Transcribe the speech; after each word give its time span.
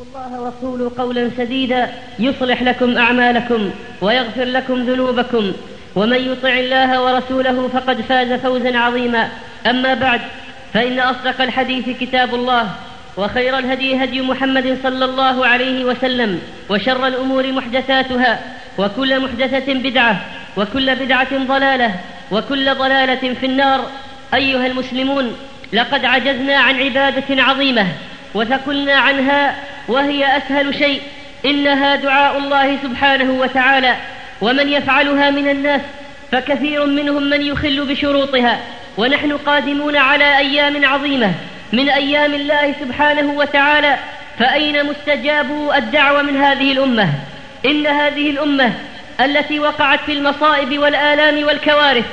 الله 0.00 0.40
وقولوا 0.40 0.90
قولا 0.98 1.30
سديدا. 1.36 1.88
يصلح 2.18 2.62
لكم 2.62 2.96
أعمالكم 2.96 3.70
ويغفر 4.00 4.44
لكم 4.44 4.74
ذنوبكم. 4.74 5.52
ومن 5.94 6.32
يطع 6.32 6.48
الله 6.48 7.02
ورسوله 7.02 7.68
فقد 7.68 8.00
فاز 8.00 8.32
فوزا 8.32 8.78
عظيما. 8.78 9.28
أما 9.66 9.94
بعد 9.94 10.20
فإن 10.74 11.00
أصدق 11.00 11.42
الحديث 11.42 11.88
كتاب 12.00 12.34
الله 12.34 12.70
وخير 13.16 13.58
الهدي 13.58 14.04
هدي 14.04 14.22
محمد 14.22 14.78
صلى 14.82 15.04
الله 15.04 15.46
عليه 15.46 15.84
وسلم 15.84 16.40
وشر 16.70 17.06
الأمور 17.06 17.52
محدثاتها 17.52 18.40
وكل 18.78 19.20
محدثة 19.20 19.74
بدعة 19.74 20.20
وكل 20.56 20.94
بدعة 20.94 21.46
ضلالة 21.46 21.94
وكل 22.30 22.74
ضلالة 22.74 23.34
في 23.34 23.46
النار. 23.46 23.86
أيها 24.34 24.66
المسلمون 24.66 25.36
لقد 25.72 26.04
عجزنا 26.04 26.56
عن 26.56 26.76
عبادة 26.80 27.42
عظيمة 27.42 27.86
وثقلنا 28.34 28.94
عنها 28.94 29.56
وهي 29.88 30.36
أسهل 30.36 30.74
شيء 30.74 31.00
إنها 31.44 31.96
دعاء 31.96 32.38
الله 32.38 32.78
سبحانه 32.82 33.32
وتعالى 33.32 33.96
ومن 34.40 34.68
يفعلها 34.68 35.30
من 35.30 35.48
الناس 35.48 35.80
فكثير 36.32 36.86
منهم 36.86 37.22
من 37.22 37.42
يخل 37.42 37.84
بشروطها 37.84 38.58
ونحن 38.98 39.32
قادمون 39.32 39.96
على 39.96 40.38
أيام 40.38 40.84
عظيمة 40.84 41.32
من 41.72 41.88
أيام 41.88 42.34
الله 42.34 42.74
سبحانه 42.80 43.32
وتعالى 43.32 43.96
فأين 44.38 44.86
مستجاب 44.86 45.72
الدعوة 45.76 46.22
من 46.22 46.36
هذه 46.36 46.72
الأمة؟ 46.72 47.08
إن 47.66 47.86
هذه 47.86 48.30
الأمة 48.30 48.72
التي 49.20 49.58
وقعت 49.58 50.00
في 50.06 50.12
المصائب 50.12 50.78
والآلام 50.78 51.46
والكوارث 51.46 52.04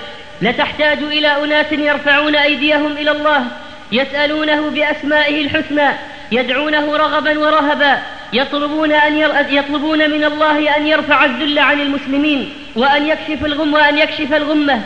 لتحتاج 0.42 0.98
إلى 0.98 1.44
أناس 1.44 1.72
يرفعون 1.72 2.36
أيديهم 2.36 2.92
إلى 2.92 3.12
الله 3.12 3.46
يسألونه 3.92 4.70
بأسمائه 4.70 5.42
الحسنى 5.42 5.90
يدعونه 6.32 6.98
رغبا 6.98 7.40
ورهبا 7.40 8.02
يطلبون 8.34 8.92
أن 8.92 9.18
يطلبون 9.50 10.10
من 10.10 10.24
الله 10.24 10.78
أن 10.78 10.88
يرفع 10.88 11.26
الذل 11.26 11.60
عن 11.60 11.82
المسلمين 11.82 12.54
وأن 12.76 13.08
يكشف 13.08 13.46
الغم 13.46 13.74
وأن 13.74 13.98
يكشف 13.98 14.34
الغمة. 14.34 14.82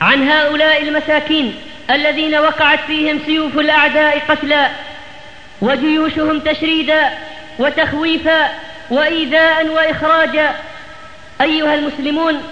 عن 0.00 0.28
هؤلاء 0.28 0.82
المساكين 0.82 1.54
الذين 1.90 2.34
وقعت 2.34 2.80
فيهم 2.86 3.20
سيوف 3.26 3.58
الأعداء 3.58 4.22
قتلا 4.28 4.68
وجيوشهم 5.60 6.40
تشريدا 6.40 7.10
وتخويفا 7.58 8.50
وإيذاء 8.90 9.66
وإخراجا. 9.66 10.54
أيها 11.40 11.74
المسلمون 11.74 12.42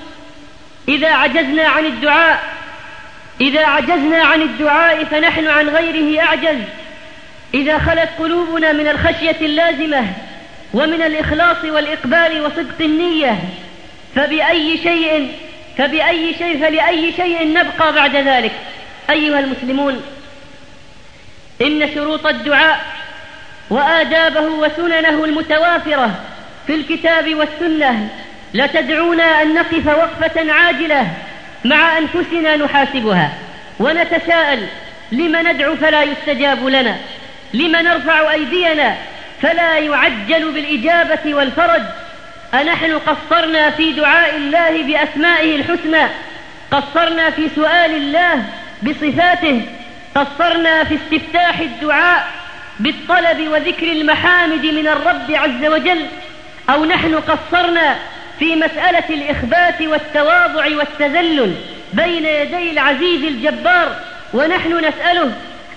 إذا 0.88 1.08
عجزنا 1.08 1.68
عن 1.68 1.86
الدعاء 1.86 2.44
إذا 3.40 3.66
عجزنا 3.66 4.24
عن 4.24 4.42
الدعاء 4.42 5.04
فنحن 5.04 5.46
عن 5.46 5.68
غيره 5.68 6.22
أعجز. 6.22 6.58
إذا 7.56 7.78
خلت 7.78 8.08
قلوبنا 8.18 8.72
من 8.72 8.88
الخشية 8.88 9.36
اللازمة 9.40 10.04
ومن 10.74 11.02
الإخلاص 11.02 11.56
والإقبال 11.64 12.40
وصدق 12.40 12.80
النية 12.80 13.38
فبأي 14.14 14.78
شيء 14.82 15.32
فبأي 15.78 16.34
شيء 16.38 16.60
فلأي 16.60 17.12
شيء 17.12 17.52
نبقى 17.52 17.92
بعد 17.92 18.16
ذلك؟ 18.16 18.52
أيها 19.10 19.38
المسلمون 19.40 20.02
إن 21.62 21.94
شروط 21.94 22.26
الدعاء 22.26 22.80
وآدابه 23.70 24.40
وسننه 24.40 25.24
المتوافرة 25.24 26.10
في 26.66 26.74
الكتاب 26.74 27.34
والسنة 27.34 28.08
لتدعونا 28.54 29.42
أن 29.42 29.54
نقف 29.54 29.86
وقفة 29.86 30.52
عاجلة 30.52 31.06
مع 31.64 31.98
أنفسنا 31.98 32.56
نحاسبها 32.56 33.32
ونتساءل 33.80 34.66
لم 35.12 35.36
ندعو 35.48 35.76
فلا 35.76 36.02
يستجاب 36.02 36.66
لنا. 36.66 36.96
لم 37.54 37.76
نرفع 37.76 38.32
أيدينا 38.32 38.96
فلا 39.42 39.78
يعجل 39.78 40.52
بالإجابة 40.52 41.34
والفرج. 41.34 41.82
أنحن 42.54 42.98
قصرنا 42.98 43.70
في 43.70 43.92
دعاء 43.92 44.36
الله 44.36 44.82
بأسمائه 44.82 45.56
الحسنى 45.56 46.08
قصرنا 46.70 47.30
في 47.30 47.48
سؤال 47.56 47.94
الله 47.94 48.44
بصفاته 48.82 49.62
قصرنا 50.14 50.84
في 50.84 50.94
استفتاح 50.94 51.58
الدعاء 51.58 52.28
بالطلب 52.80 53.48
وذكر 53.48 53.92
المحامد 53.92 54.66
من 54.66 54.88
الرب 54.88 55.30
عز 55.30 55.64
وجل 55.64 56.06
أو 56.70 56.84
نحن 56.84 57.14
قصرنا 57.14 57.96
في 58.38 58.56
مسألة 58.56 59.04
الإخبات 59.10 59.82
والتواضع 59.82 60.76
والتذلل 60.76 61.54
بين 61.92 62.26
يدي 62.26 62.70
العزيز 62.70 63.22
الجبار 63.24 63.96
ونحن 64.34 64.84
نسأله 64.84 65.32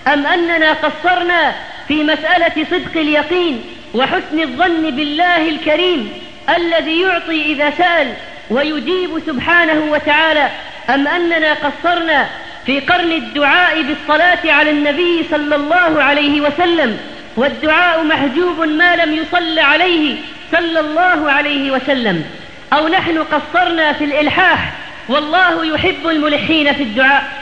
أم 0.08 0.26
أننا 0.26 0.72
قصرنا 0.72 1.54
في 1.88 2.04
مسألة 2.04 2.66
صدق 2.70 3.00
اليقين 3.00 3.62
وحسن 3.94 4.40
الظن 4.40 4.90
بالله 4.90 5.48
الكريم 5.48 6.12
الذي 6.56 7.00
يعطي 7.00 7.42
إذا 7.42 7.70
سأل 7.70 8.14
ويجيب 8.50 9.22
سبحانه 9.26 9.92
وتعالى؟ 9.92 10.48
أم 10.90 11.08
أننا 11.08 11.54
قصرنا 11.54 12.26
في 12.66 12.80
قرن 12.80 13.12
الدعاء 13.12 13.82
بالصلاة 13.82 14.52
على 14.52 14.70
النبي 14.70 15.24
صلى 15.30 15.56
الله 15.56 16.02
عليه 16.02 16.40
وسلم 16.40 16.98
والدعاء 17.36 18.04
محجوب 18.04 18.60
ما 18.60 18.96
لم 18.96 19.14
يصل 19.14 19.58
عليه 19.58 20.16
صلى 20.52 20.80
الله 20.80 21.30
عليه 21.30 21.70
وسلم؟ 21.70 22.24
أو 22.72 22.88
نحن 22.88 23.18
قصرنا 23.18 23.92
في 23.92 24.04
الإلحاح 24.04 24.72
والله 25.08 25.74
يحب 25.74 26.06
الملحين 26.06 26.72
في 26.72 26.82
الدعاء؟ 26.82 27.39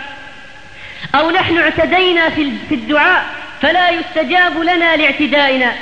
أو 1.14 1.30
نحن 1.30 1.58
اعتدينا 1.58 2.30
في 2.68 2.74
الدعاء 2.74 3.24
فلا 3.62 3.90
يستجاب 3.90 4.58
لنا 4.58 4.96
لاعتدائنا. 4.96 5.72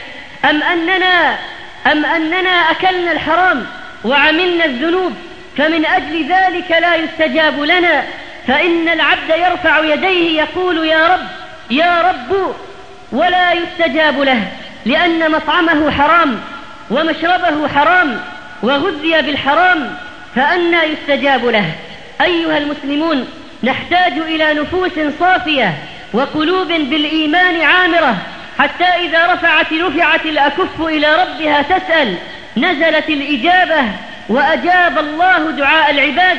أم 0.51 0.63
أننا 0.63 1.39
أم 1.93 2.05
أننا 2.05 2.51
أكلنا 2.51 3.13
الحرام 3.13 3.67
وعملنا 4.05 4.65
الذنوب 4.65 5.13
فمن 5.57 5.87
أجل 5.87 6.29
ذلك 6.29 6.71
لا 6.71 6.97
يستجاب 6.97 7.61
لنا. 7.61 8.05
فإن 8.47 8.89
العبد 8.89 9.31
يرفع 9.31 9.85
يديه 9.85 10.43
يقول 10.43 10.87
يا 10.87 11.09
رب 11.09 11.27
يا 11.71 12.03
رب 12.03 12.55
ولا 13.13 13.53
يستجاب 13.53 14.21
له 14.21 14.43
لأن 14.85 15.31
مطعمه 15.31 15.91
حرام 15.91 16.41
ومشربه 16.91 17.69
حرام 17.69 18.21
وغذي 18.63 19.23
بالحرام 19.23 19.97
فأنى 20.37 20.77
يستجاب 20.77 21.47
له. 21.47 21.73
أيها 22.21 22.59
المسلمون 22.59 23.29
نحتاج 23.67 24.13
إلى 24.19 24.55
نفوس 24.55 24.93
صافية 25.21 25.75
وقلوب 26.13 26.69
بالإيمان 26.69 27.61
عامرة. 27.61 28.17
حتى 28.59 28.85
إذا 28.85 29.35
رفعت 29.35 29.73
رفعت 29.73 30.27
الأكف 30.27 30.81
إلى 30.81 31.23
ربها 31.23 31.63
تسأل 31.63 32.17
نزلت 32.57 33.09
الإجابة 33.09 33.85
وأجاب 34.29 34.99
الله 34.99 35.51
دعاء 35.51 35.91
العباد. 35.91 36.39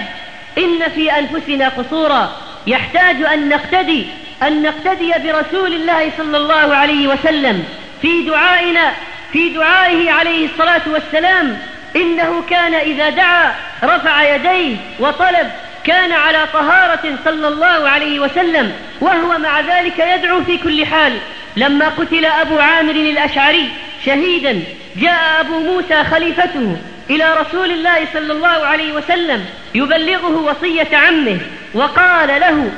إن 0.58 0.92
في 0.96 1.12
أنفسنا 1.20 1.70
قصورا. 1.70 2.32
يحتاج 2.68 3.16
أن 3.34 3.50
نقتدي 3.50 4.06
أن 4.44 4.62
نقتدي 4.62 5.14
برسول 5.24 5.74
الله 5.74 6.12
صلى 6.18 6.38
الله 6.38 6.76
عليه 6.76 7.08
وسلم 7.08 7.64
في 8.02 8.26
دعائنا 8.26 8.92
في 9.34 9.50
دعائه 9.50 10.12
عليه 10.12 10.46
الصلاة 10.46 10.82
والسلام. 10.88 11.58
إنه 11.96 12.44
كان 12.50 12.74
إذا 12.74 13.10
دعا 13.10 13.56
رفع 13.84 14.36
يديه 14.36 14.76
وطلب 15.00 15.52
كان 15.88 16.12
على 16.12 16.48
طهارة 16.54 17.16
صلى 17.26 17.48
الله 17.48 17.90
عليه 17.90 18.20
وسلم 18.20 18.74
وهو 19.02 19.38
مع 19.38 19.60
ذلك 19.60 20.00
يدعو 20.00 20.44
في 20.44 20.58
كل 20.58 20.86
حال. 20.86 21.14
لما 21.58 21.90
قتل 21.90 22.26
أبو 22.26 22.60
عامر 22.60 22.92
الأشعري 22.92 23.70
شهيدا 24.06 24.64
جاء 24.96 25.40
أبو 25.40 25.60
موسى 25.60 26.04
خليفته 26.04 26.78
إلى 27.10 27.34
رسول 27.42 27.72
الله 27.72 28.06
صلى 28.14 28.34
الله 28.34 28.48
عليه 28.48 28.94
وسلم 28.94 29.46
يبلغه 29.76 30.38
وصية 30.38 30.98
عمه 30.98 31.40
وقال 31.74 32.28
له 32.28 32.72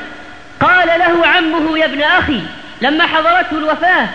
قال 0.60 0.88
له 0.88 1.28
عمه 1.28 1.78
يا 1.78 1.86
ابن 1.86 2.02
أخي 2.02 2.42
لما 2.82 3.08
حضرته 3.08 3.58
الوفاة 3.58 4.08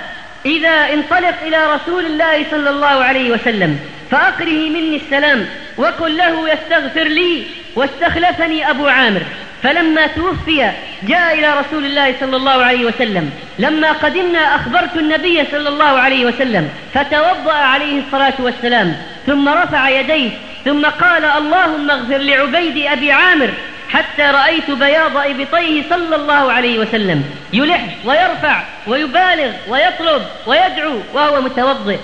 إذا 0.46 0.92
انطلق 0.92 1.34
إلى 1.42 1.74
رسول 1.74 2.06
الله 2.06 2.44
صلى 2.50 2.70
الله 2.70 3.04
عليه 3.04 3.30
وسلم. 3.30 3.78
فأقره 4.10 4.70
مني 4.70 4.96
السلام 4.96 5.46
وقل 5.76 6.16
له 6.16 6.48
يستغفر 6.48 7.04
لي 7.04 7.42
واستخلفني 7.76 8.70
أبو 8.70 8.86
عامر. 8.86 9.22
فلما 9.62 10.06
توفي 10.06 10.70
جاء 11.02 11.34
إلى 11.34 11.54
رسول 11.60 11.84
الله 11.84 12.14
صلى 12.20 12.36
الله 12.36 12.64
عليه 12.64 12.84
وسلم. 12.84 13.30
لما 13.58 13.92
قدمنا 13.92 14.56
أخبرت 14.56 14.96
النبي 14.96 15.44
صلى 15.50 15.68
الله 15.68 15.84
عليه 15.84 16.26
وسلم. 16.26 16.68
فتوضأ 16.94 17.52
عليه 17.52 18.00
الصلاة 18.06 18.34
والسلام. 18.38 18.96
ثم 19.26 19.48
رفع 19.48 19.88
يديه. 19.88 20.30
ثم 20.64 20.86
قال 20.86 21.24
اللهم 21.24 21.90
اغفر 21.90 22.18
لعبيد 22.18 22.86
أبي 22.86 23.12
عامر 23.12 23.50
حتى 23.90 24.22
رأيت 24.22 24.70
بياض 24.70 25.16
إبطيه 25.16 25.82
صلى 25.90 26.16
الله 26.16 26.52
عليه 26.52 26.78
وسلم. 26.78 27.24
يلح 27.52 27.84
ويرفع 28.04 28.62
ويبالغ 28.86 29.52
ويطلب 29.68 30.22
ويدعو 30.46 30.98
وهو 31.14 31.40
متوضئ. 31.40 31.98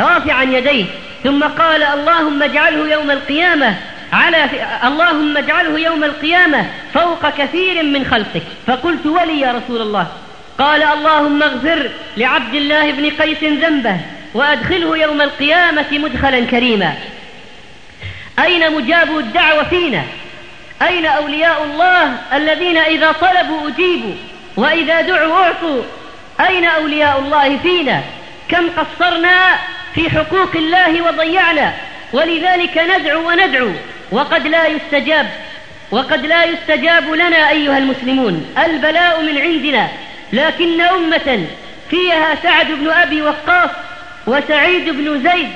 رافعا 0.00 0.42
يديه. 0.42 0.84
ثم 1.24 1.44
قال 1.44 1.82
اللهم 1.82 2.42
اجعله 2.42 2.92
يوم 2.92 3.10
القيامة 3.10 3.74
على 4.12 4.48
اللهم 4.84 5.36
اجعله 5.36 5.78
يوم 5.78 6.04
القيامة 6.04 6.66
فوق 6.94 7.30
كثير 7.30 7.82
من 7.82 8.04
خلقك. 8.04 8.42
فقلت 8.66 9.06
ولي 9.06 9.40
يا 9.40 9.52
رسول 9.52 9.80
الله. 9.82 10.06
قال 10.58 10.82
اللهم 10.82 11.42
اغفر 11.42 11.90
لعبد 12.16 12.54
الله 12.54 12.92
بن 12.92 13.10
قيس 13.10 13.42
ذنبه 13.42 13.96
وأدخله 14.34 14.96
يوم 14.98 15.20
القيامة 15.20 15.86
مدخلا 15.92 16.44
كريما. 16.44 16.94
أين 18.38 18.72
مجاب 18.72 19.18
الدعوة 19.18 19.62
فينا؟ 19.64 20.02
أين 20.82 21.06
أولياء 21.06 21.64
الله 21.64 22.16
الذين 22.32 22.76
إذا 22.76 23.12
طلبوا 23.12 23.68
أجيبوا 23.68 24.14
وإذا 24.56 25.00
دعوا 25.00 25.44
أعطوا؟ 25.44 25.82
أين 26.40 26.64
أولياء 26.64 27.18
الله 27.18 27.58
فينا؟ 27.58 28.02
كم 28.48 28.68
قصرنا 28.70 29.58
في 29.94 30.10
حقوق 30.10 30.56
الله 30.56 31.02
وضيعنا. 31.02 31.72
ولذلك 32.12 32.78
ندعو 32.78 33.28
وندعو. 33.28 33.70
وقد 34.10 34.46
لا 34.46 34.66
يستجاب. 34.66 35.30
وقد 35.90 36.26
لا 36.26 36.44
يستجاب 36.44 37.10
لنا 37.10 37.50
أيها 37.50 37.78
المسلمون. 37.78 38.54
البلاء 38.64 39.22
من 39.22 39.38
عندنا. 39.38 39.88
لكن 40.32 40.80
أمة 40.80 41.46
فيها 41.90 42.34
سعد 42.42 42.66
بن 42.66 42.90
أبي 42.90 43.22
وقاص 43.22 43.70
وسعيد 44.26 44.88
بن 44.88 45.22
زيد 45.22 45.48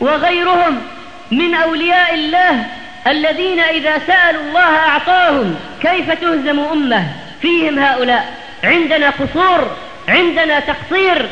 وغيرهم 0.00 0.82
من 1.30 1.54
أولياء 1.54 2.14
الله 2.14 2.66
الذين 3.06 3.60
إذا 3.60 3.98
سألوا 4.06 4.42
الله 4.42 4.76
أعطاهم 4.76 5.56
كيف 5.82 6.10
تهزم 6.10 6.60
أمة 6.60 7.04
فيهم 7.42 7.78
هؤلاء. 7.78 8.34
عندنا 8.64 9.10
قصور 9.10 9.76
عندنا 10.08 10.60
تقصير. 10.60 11.26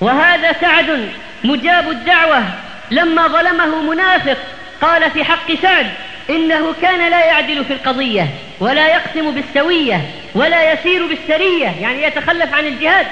وهذا 0.00 0.52
سعد 0.60 1.08
مجاب 1.44 1.90
الدعوة. 1.90 2.44
لما 2.90 3.26
ظلمه 3.26 3.82
منافق 3.82 4.36
قال 4.82 5.10
في 5.10 5.24
حق 5.24 5.52
سعد 5.62 5.86
إنه 6.30 6.74
كان 6.82 7.10
لا 7.10 7.24
يعدل 7.24 7.64
في 7.64 7.72
القضية 7.72 8.26
ولا 8.60 8.86
يقسم 8.86 9.30
بالسوية 9.30 10.00
ولا 10.34 10.72
يسير 10.72 11.06
بالسرية 11.06 11.74
يعني 11.80 12.02
يتخلف 12.02 12.54
عن 12.54 12.66
الجهاد. 12.66 13.06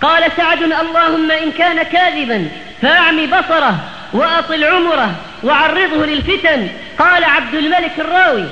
قال 0.00 0.32
سعد 0.36 0.62
اللهم 0.62 1.30
إن 1.30 1.52
كان 1.52 1.82
كاذبا 1.82 2.48
فأعمي 2.82 3.26
بصره 3.26 3.78
وأطل 4.12 4.64
عمره 4.64 5.14
وعرضه 5.42 6.06
للفتن. 6.06 6.68
قال 6.98 7.24
عبد 7.24 7.54
الملك 7.54 7.92
الراوي 7.98 8.44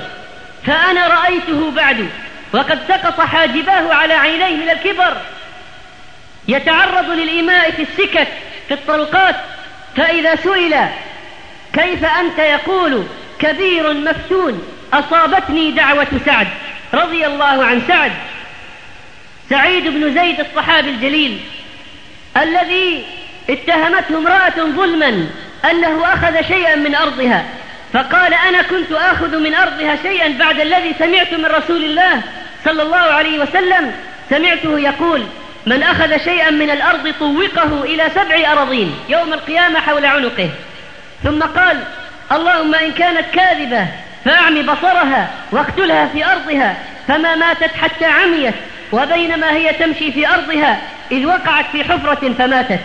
فأنا 0.65 1.07
رأيته 1.07 1.71
بعد 1.71 2.09
وقد 2.53 2.79
سقط 2.87 3.21
حاجباه 3.21 3.93
على 3.93 4.13
عينيه 4.13 4.55
من 4.55 4.69
الكبر. 4.69 5.17
يتعرض 6.47 7.09
للإماء 7.09 7.71
في 7.71 7.81
السكك 7.81 8.27
في 8.67 8.73
الطرقات 8.73 9.35
فإذا 9.97 10.35
سئل 10.35 10.75
كيف 11.73 12.05
أنت 12.05 12.39
يقول 12.39 13.03
كبير 13.39 13.93
مفتون 13.93 14.63
أصابتني 14.93 15.71
دعوة 15.71 16.07
سعد 16.25 16.47
رضي 16.93 17.25
الله 17.25 17.65
عن 17.65 17.81
سعد. 17.87 18.11
سعيد 19.49 19.87
بن 19.87 20.13
زيد 20.13 20.39
الصحابي 20.39 20.89
الجليل 20.89 21.39
الذي 22.37 23.05
اتهمته 23.49 24.17
امرأة 24.17 24.55
ظلما 24.57 25.27
أنه 25.71 26.13
أخذ 26.13 26.47
شيئا 26.47 26.75
من 26.75 26.95
أرضها 26.95 27.45
فقال 27.93 28.33
أنا 28.33 28.61
كنت 28.61 28.91
آخذ 28.91 29.39
من 29.39 29.53
أرضها 29.53 29.95
شيئا 30.03 30.27
بعد 30.27 30.59
الذي 30.59 30.95
سمعت 30.99 31.33
من 31.33 31.45
رسول 31.45 31.83
الله 31.83 32.21
صلى 32.65 32.83
الله 32.83 32.97
عليه 32.97 33.39
وسلم 33.39 33.93
سمعته 34.29 34.79
يقول 34.79 35.23
من 35.67 35.83
أخذ 35.83 36.17
شيئا 36.23 36.49
من 36.49 36.69
الأرض 36.69 37.13
طوقه 37.19 37.83
إلى 37.83 38.09
سبع 38.15 38.51
أراضين 38.51 38.95
يوم 39.09 39.33
القيامة 39.33 39.79
حول 39.79 40.05
عنقه. 40.05 40.49
ثم 41.23 41.43
قال 41.43 41.83
اللهم 42.31 42.75
إن 42.75 42.91
كانت 42.91 43.25
كاذبة 43.33 43.87
فأعمي 44.25 44.63
بصرها 44.63 45.29
واقتلها 45.51 46.07
في 46.07 46.25
أرضها 46.25 46.77
فما 47.07 47.35
ماتت 47.35 47.75
حتى 47.75 48.05
عميت 48.05 48.53
وبينما 48.91 49.51
هي 49.51 49.73
تمشي 49.73 50.11
في 50.11 50.27
أرضها 50.27 50.81
إذ 51.11 51.25
وقعت 51.25 51.65
في 51.71 51.83
حفرة 51.83 52.33
فماتت. 52.37 52.79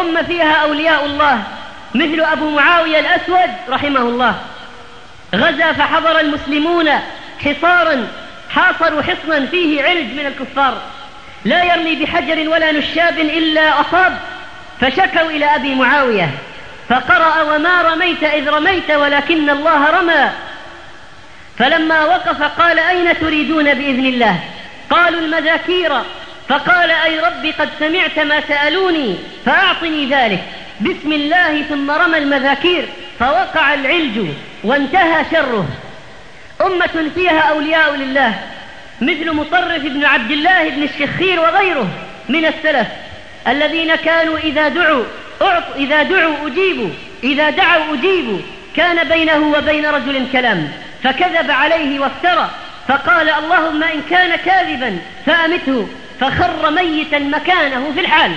أم 0.00 0.22
فيها 0.22 0.52
أولياء 0.52 1.06
الله 1.06 1.42
مثل 1.94 2.20
أبو 2.20 2.50
معاوية 2.50 3.00
الأسود 3.00 3.50
رحمه 3.68 4.00
الله. 4.00 4.34
غزا 5.34 5.72
فحضر 5.72 6.20
المسلمون 6.20 6.90
حصارا 7.44 8.08
حاصروا 8.50 9.02
حصنا 9.02 9.46
فيه 9.46 9.82
علج 9.82 10.12
من 10.12 10.26
الكفار. 10.26 10.82
لا 11.44 11.64
يرمي 11.64 11.96
بحجر 11.96 12.48
ولا 12.48 12.72
نشاب 12.72 13.18
إلا 13.18 13.80
أصاب. 13.80 14.18
فشكوا 14.80 15.30
إلى 15.30 15.44
أبي 15.44 15.74
معاوية 15.74 16.30
فقرأ 16.88 17.42
وما 17.42 17.82
رميت 17.82 18.24
إذ 18.24 18.48
رميت 18.48 18.90
ولكن 18.90 19.50
الله 19.50 19.90
رمى. 19.90 20.30
فلما 21.58 22.04
وقف 22.04 22.42
قال 22.42 22.78
أين 22.78 23.18
تريدون 23.18 23.74
بإذن 23.74 24.06
الله؟ 24.06 24.40
قالوا 24.90 25.20
المذاكير. 25.20 25.92
فقال 26.48 26.90
أي 26.90 27.20
رب 27.20 27.46
قد 27.58 27.68
سمعت 27.80 28.18
ما 28.18 28.40
سألوني 28.40 29.16
فأعطني 29.46 30.06
ذلك. 30.06 30.44
بسم 30.80 31.12
الله 31.12 31.62
ثم 31.62 31.90
رمى 31.90 32.18
المذاكير 32.18 32.88
فوقع 33.18 33.74
العلج 33.74 34.26
وانتهى 34.64 35.24
شره. 35.32 35.66
أمة 36.60 37.10
فيها 37.14 37.40
أولياء 37.40 37.94
لله. 37.94 38.34
مثل 39.00 39.32
مطرف 39.32 39.82
بن 39.82 40.04
عبد 40.04 40.30
الله 40.30 40.68
بن 40.68 40.82
الشخير 40.82 41.40
وغيره 41.40 41.88
من 42.28 42.46
السلف 42.46 42.86
الذين 43.48 43.94
كانوا 43.94 44.38
إذا 44.38 44.68
دعوا 44.68 45.04
أعط 45.42 45.64
إذا 45.76 46.02
دعوا 46.02 46.46
أجيبوا 46.46 46.90
إذا 47.24 47.50
دعوا 47.50 47.94
أجيبوا. 47.94 48.38
كان 48.76 49.08
بينه 49.08 49.52
وبين 49.56 49.86
رجل 49.86 50.26
كلام 50.32 50.72
فكذب 51.02 51.50
عليه 51.50 52.00
وافترى 52.00 52.50
فقال 52.88 53.30
اللهم 53.30 53.82
إن 53.82 54.02
كان 54.10 54.36
كاذبا 54.36 54.98
فأمته 55.26 55.88
فخر 56.20 56.70
ميتا 56.70 57.18
مكانه 57.18 57.92
في 57.94 58.00
الحال. 58.00 58.32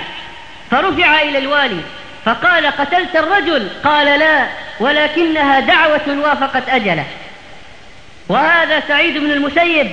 فرفع 0.72 1.22
إلى 1.22 1.38
الوالي 1.38 1.82
فقال 2.26 2.68
قتلت 2.68 3.16
الرجل؟ 3.16 3.68
قال 3.84 4.20
لا 4.20 4.48
ولكنها 4.80 5.60
دعوة 5.60 6.20
وافقت 6.24 6.70
أجله. 6.70 7.06
وهذا 8.30 8.84
سعيد 8.88 9.18
بن 9.18 9.32
المسيب 9.32 9.92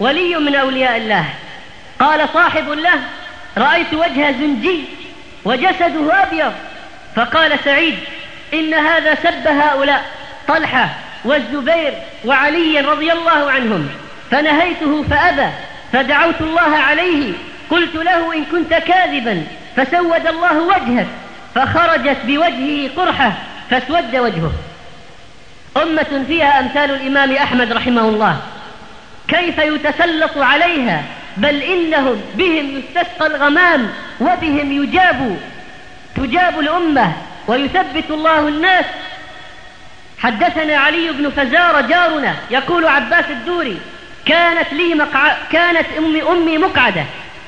ولي 0.00 0.36
من 0.36 0.54
أولياء 0.54 0.96
الله. 0.96 1.24
قال 2.00 2.28
صاحب 2.34 2.68
له 2.68 3.00
رأيت 3.58 3.94
وجه 3.94 4.30
زنجي 4.30 4.84
وجسده 5.44 6.22
أبيض. 6.22 6.52
فقال 7.16 7.58
سعيد 7.64 7.94
إن 8.54 8.74
هذا 8.74 9.14
سب 9.14 9.48
هؤلاء 9.48 10.04
طلحة 10.48 10.88
والزبير 11.24 11.92
وعلي 12.24 12.80
رضي 12.80 13.12
الله 13.12 13.50
عنهم. 13.50 13.88
فنهيته 14.30 15.04
فأبى 15.10 15.50
فدعوت 15.92 16.40
الله 16.40 16.76
عليه. 16.76 17.32
قلت 17.70 17.94
له 17.94 18.34
إن 18.34 18.44
كنت 18.44 18.74
كاذبا 18.74 19.46
فسود 19.76 20.26
الله 20.26 20.60
وجهك. 20.60 21.06
فخرجت 21.54 22.16
بوجهه 22.24 22.90
قرحة 22.96 23.32
فاسود 23.70 24.16
وجهه. 24.16 24.52
أمة 25.76 26.24
فيها 26.26 26.60
أمثال 26.60 26.90
الإمام 26.90 27.32
أحمد 27.32 27.72
رحمه 27.72 28.00
الله. 28.00 28.40
كيف 29.28 29.58
يتسلط 29.58 30.38
عليها؟ 30.38 31.02
بل 31.36 31.62
إنهم 31.62 32.22
بهم 32.34 32.78
يستسقى 32.78 33.26
الغمام 33.26 33.90
وبهم 34.20 34.82
يجاب 34.82 35.36
تجاب 36.16 36.60
الأمة 36.60 37.12
ويثبت 37.46 38.10
الله 38.10 38.48
الناس. 38.48 38.84
حدثنا 40.18 40.76
علي 40.76 41.10
بن 41.12 41.30
فزار 41.30 41.80
جارنا 41.80 42.34
يقول 42.50 42.86
عباس 42.86 43.24
الدوري 43.30 43.78
كانت 44.26 44.72
لي 44.72 44.94
مقع... 44.94 45.36
كانت 45.52 45.86
أمي, 45.98 46.22
أمي 46.22 46.58
مقعدة 46.58 47.04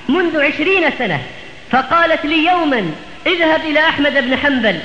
منذ 0.08 0.40
عشرين 0.40 0.90
سنة 0.98 1.20
فقالت 1.70 2.24
لي 2.24 2.44
يوما 2.44 2.90
اذهب 3.26 3.60
إلى 3.60 3.80
أحمد 3.80 4.12
بن 4.12 4.36
حنبل 4.36 4.80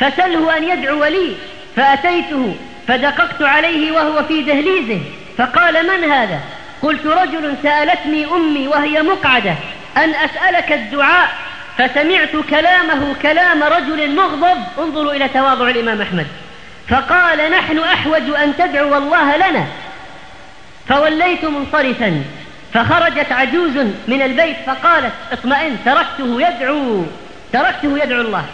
فسله 0.00 0.56
أن 0.56 0.64
يدعو 0.64 1.04
لي 1.04 1.32
فأتيته 1.76 2.54
فدققت 2.88 3.42
عليه 3.42 3.92
وهو 3.92 4.22
في 4.22 4.42
دهليزه. 4.42 5.00
فقال 5.38 5.86
من 5.86 6.10
هذا؟ 6.12 6.40
قلت 6.82 7.06
رجل 7.06 7.54
سألتني 7.62 8.26
أمي 8.26 8.68
وهي 8.68 9.02
مقعدة 9.02 9.54
أن 9.96 10.14
أسألك 10.14 10.72
الدعاء 10.72 11.28
فسمعت 11.78 12.36
كلامه 12.50 13.14
كلام 13.22 13.62
رجل 13.62 14.14
مغضب. 14.14 14.58
انظروا 14.78 15.12
إلى 15.12 15.28
تواضع 15.28 15.68
الإمام 15.68 16.00
أحمد. 16.02 16.26
فقال 16.88 17.50
نحن 17.50 17.78
أحوج 17.78 18.30
أن 18.42 18.56
تدعو 18.56 18.96
الله 18.96 19.36
لنا. 19.36 19.66
فوليت 20.88 21.44
منصرفا 21.44 22.22
فخرجت 22.74 23.32
عجوز 23.32 23.76
من 24.08 24.22
البيت 24.22 24.56
فقالت 24.66 25.12
اطمئن 25.32 25.76
تركته 25.84 26.40
يدعو 26.42 27.04
تركته 27.52 27.98
يدعو 27.98 28.20
الله 28.20 28.44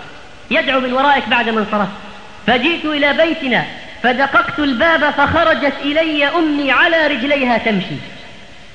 يدعو 0.50 0.81
من 0.81 0.93
ورائك 0.93 1.29
بعد 1.29 1.49
ما 1.49 1.61
انصرفت 1.61 1.93
فجئت 2.47 2.85
إلى 2.85 3.12
بيتنا 3.12 3.64
فدققت 4.04 4.58
الباب 4.58 5.11
فخرجت 5.11 5.73
إلي 5.82 6.26
أمي 6.26 6.73
على 6.73 7.06
رجليها 7.06 7.58
تمشي. 7.58 7.96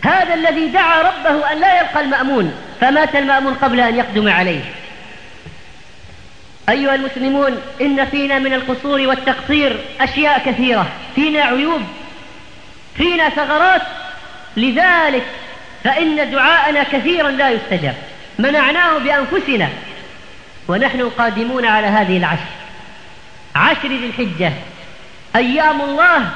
هذا 0.04 0.34
الذي 0.34 0.68
دعا 0.68 1.02
ربه 1.02 1.52
أن 1.52 1.60
لا 1.60 1.80
يلقى 1.80 2.02
المأمون 2.02 2.54
فمات 2.82 3.16
المأمون 3.16 3.54
قبل 3.54 3.80
أن 3.80 3.96
يقدم 3.96 4.30
عليه. 4.30 4.62
أيها 6.70 6.96
المسلمون 6.96 7.62
إن 7.82 8.06
فينا 8.06 8.40
من 8.40 8.54
القصور 8.54 9.00
والتقصير 9.00 9.80
أشياء 10.02 10.42
كثيرة. 10.46 10.88
فينا 11.16 11.42
عيوب 11.42 11.82
فينا 12.98 13.30
ثغرات. 13.30 13.82
لذلك 14.58 15.26
فإن 15.84 16.32
دعاءنا 16.32 16.84
كثيرا 16.84 17.32
لا 17.32 17.50
يستجاب. 17.50 17.96
منعناه 18.40 18.98
بأنفسنا. 18.98 19.70
ونحن 20.68 21.10
قادمون 21.10 21.66
على 21.66 21.88
هذه 21.88 22.18
العشر. 22.18 22.50
عشر 23.56 23.88
ذي 23.88 24.06
الحجة. 24.06 24.54
أيام 25.36 25.82
الله 25.82 26.30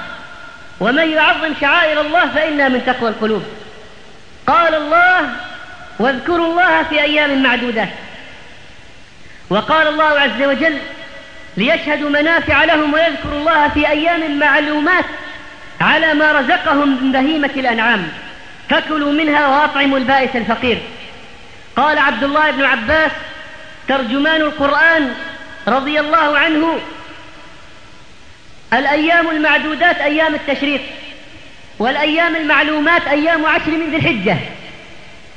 ومن 0.80 1.10
يعظم 1.10 1.54
شعائر 1.62 2.02
الله 2.02 2.28
فإنها 2.28 2.70
من 2.70 2.86
تقوى 2.86 3.10
القلوب. 3.10 3.44
قال 4.48 4.76
الله 4.76 5.30
واذكروا 6.00 6.48
الله 6.48 6.84
في 6.84 7.02
أيام 7.02 7.44
معدودات 7.44 7.90
وقال 9.50 9.88
الله 9.88 10.20
عز 10.20 10.44
وجل 10.44 10.78
ليشهدوا 11.58 12.10
منافع 12.10 12.64
لهم 12.64 12.94
ويذكروا 12.94 13.40
الله 13.40 13.68
في 13.68 13.90
أيام 13.90 14.40
معلومات 14.40 15.06
على 15.82 16.14
ما 16.14 16.32
رزقهم 16.32 17.04
من 17.04 17.12
بهيمة 17.12 17.52
الأنعام. 17.56 18.08
فكلوا 18.70 19.12
منها 19.12 19.48
وأطعموا 19.48 19.98
البائس 19.98 20.36
الفقير 20.36 20.78
قال 21.76 21.98
عبد 21.98 22.24
الله 22.24 22.52
بن 22.52 22.64
عباس 22.64 23.12
ترجمان 23.88 24.42
القرآن 24.42 25.14
رضي 25.68 26.00
الله 26.00 26.38
عنه 26.38 26.80
الأيام 28.74 29.30
المعدودات 29.30 29.96
أيام 29.96 30.36
التشريق 30.36 30.82
والأيام 31.80 32.36
المعلومات 32.36 33.08
أيام 33.08 33.46
عشر 33.46 33.72
من 33.72 33.90
ذي 33.92 33.98
الحجة. 33.98 34.38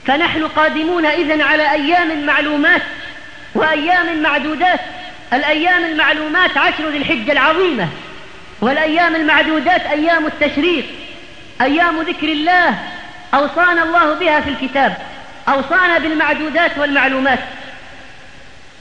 فنحن 0.07 0.47
قادمون 0.47 1.07
إذن 1.07 1.40
على 1.40 1.71
أيام 1.71 2.26
معلومات 2.26 2.83
وأيام 3.55 4.23
معدودات. 4.23 4.81
الأيام 5.33 5.85
المعلومات 5.85 6.57
عشر 6.57 6.88
ذي 6.88 6.99
الحجة 6.99 7.33
العظيمة 7.33 7.88
والأيام 8.61 9.16
المعدودات 9.16 9.81
أيام 9.81 10.26
التشريق. 10.26 10.85
أيام 11.61 12.00
ذكر 12.00 12.28
الله 12.28 12.75
أوصانا 13.35 13.83
الله 13.83 14.14
بها 14.14 14.40
في 14.40 14.50
الكتاب 14.50 14.97
أوصانا 15.49 15.99
بالمعدودات 15.99 16.78
والمعلومات. 16.78 17.38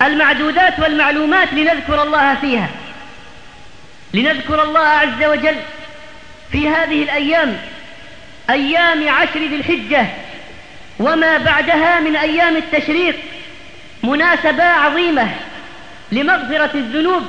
المعدودات 0.01 0.79
والمعلومات 0.79 1.53
لنذكر 1.53 2.03
الله 2.03 2.35
فيها. 2.35 2.69
لنذكر 4.15 4.63
الله 4.63 4.79
عز 4.79 5.23
وجل 5.23 5.55
في 6.51 6.69
هذه 6.69 7.03
الأيام 7.03 7.57
أيام 8.49 9.09
عشر 9.09 9.39
ذي 9.39 9.55
الحجة 9.55 10.05
وما 10.99 11.37
بعدها 11.37 11.99
من 11.99 12.15
أيام 12.15 12.55
التشريق 12.55 13.15
مناسبة 14.03 14.63
عظيمة 14.63 15.27
لمغفرة 16.11 16.69
الذنوب 16.73 17.23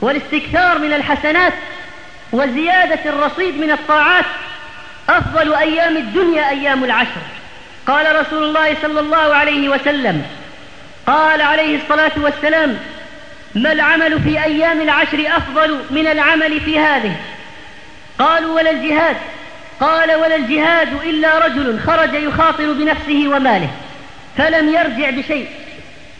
والاستكثار 0.00 0.78
من 0.78 0.92
الحسنات 0.92 1.52
وزيادة 2.32 3.10
الرصيد 3.10 3.56
من 3.56 3.70
الطاعات. 3.70 4.24
أفضل 5.08 5.54
أيام 5.54 5.96
الدنيا 5.96 6.50
أيام 6.50 6.84
العشر. 6.84 7.20
قال 7.86 8.16
رسول 8.20 8.42
الله 8.42 8.76
صلى 8.82 9.00
الله 9.00 9.34
عليه 9.34 9.68
وسلم 9.68 10.26
قال 11.06 11.42
عليه 11.42 11.76
الصلاة 11.76 12.12
والسلام 12.16 12.78
ما 13.54 13.72
العمل 13.72 14.22
في 14.22 14.44
أيام 14.44 14.80
العشر 14.80 15.24
أفضل 15.36 15.78
من 15.90 16.06
العمل 16.06 16.60
في 16.60 16.78
هذه؟ 16.78 17.16
قالوا 18.18 18.54
ولا 18.56 18.70
الجهاد. 18.70 19.16
قال 19.80 20.14
ولا 20.14 20.36
الجهاد 20.36 20.88
إلا 21.04 21.46
رجل 21.46 21.80
خرج 21.86 22.14
يخاطر 22.14 22.72
بنفسه 22.72 23.28
وماله 23.28 23.68
فلم 24.38 24.68
يرجع 24.68 25.10
بشيء. 25.10 25.48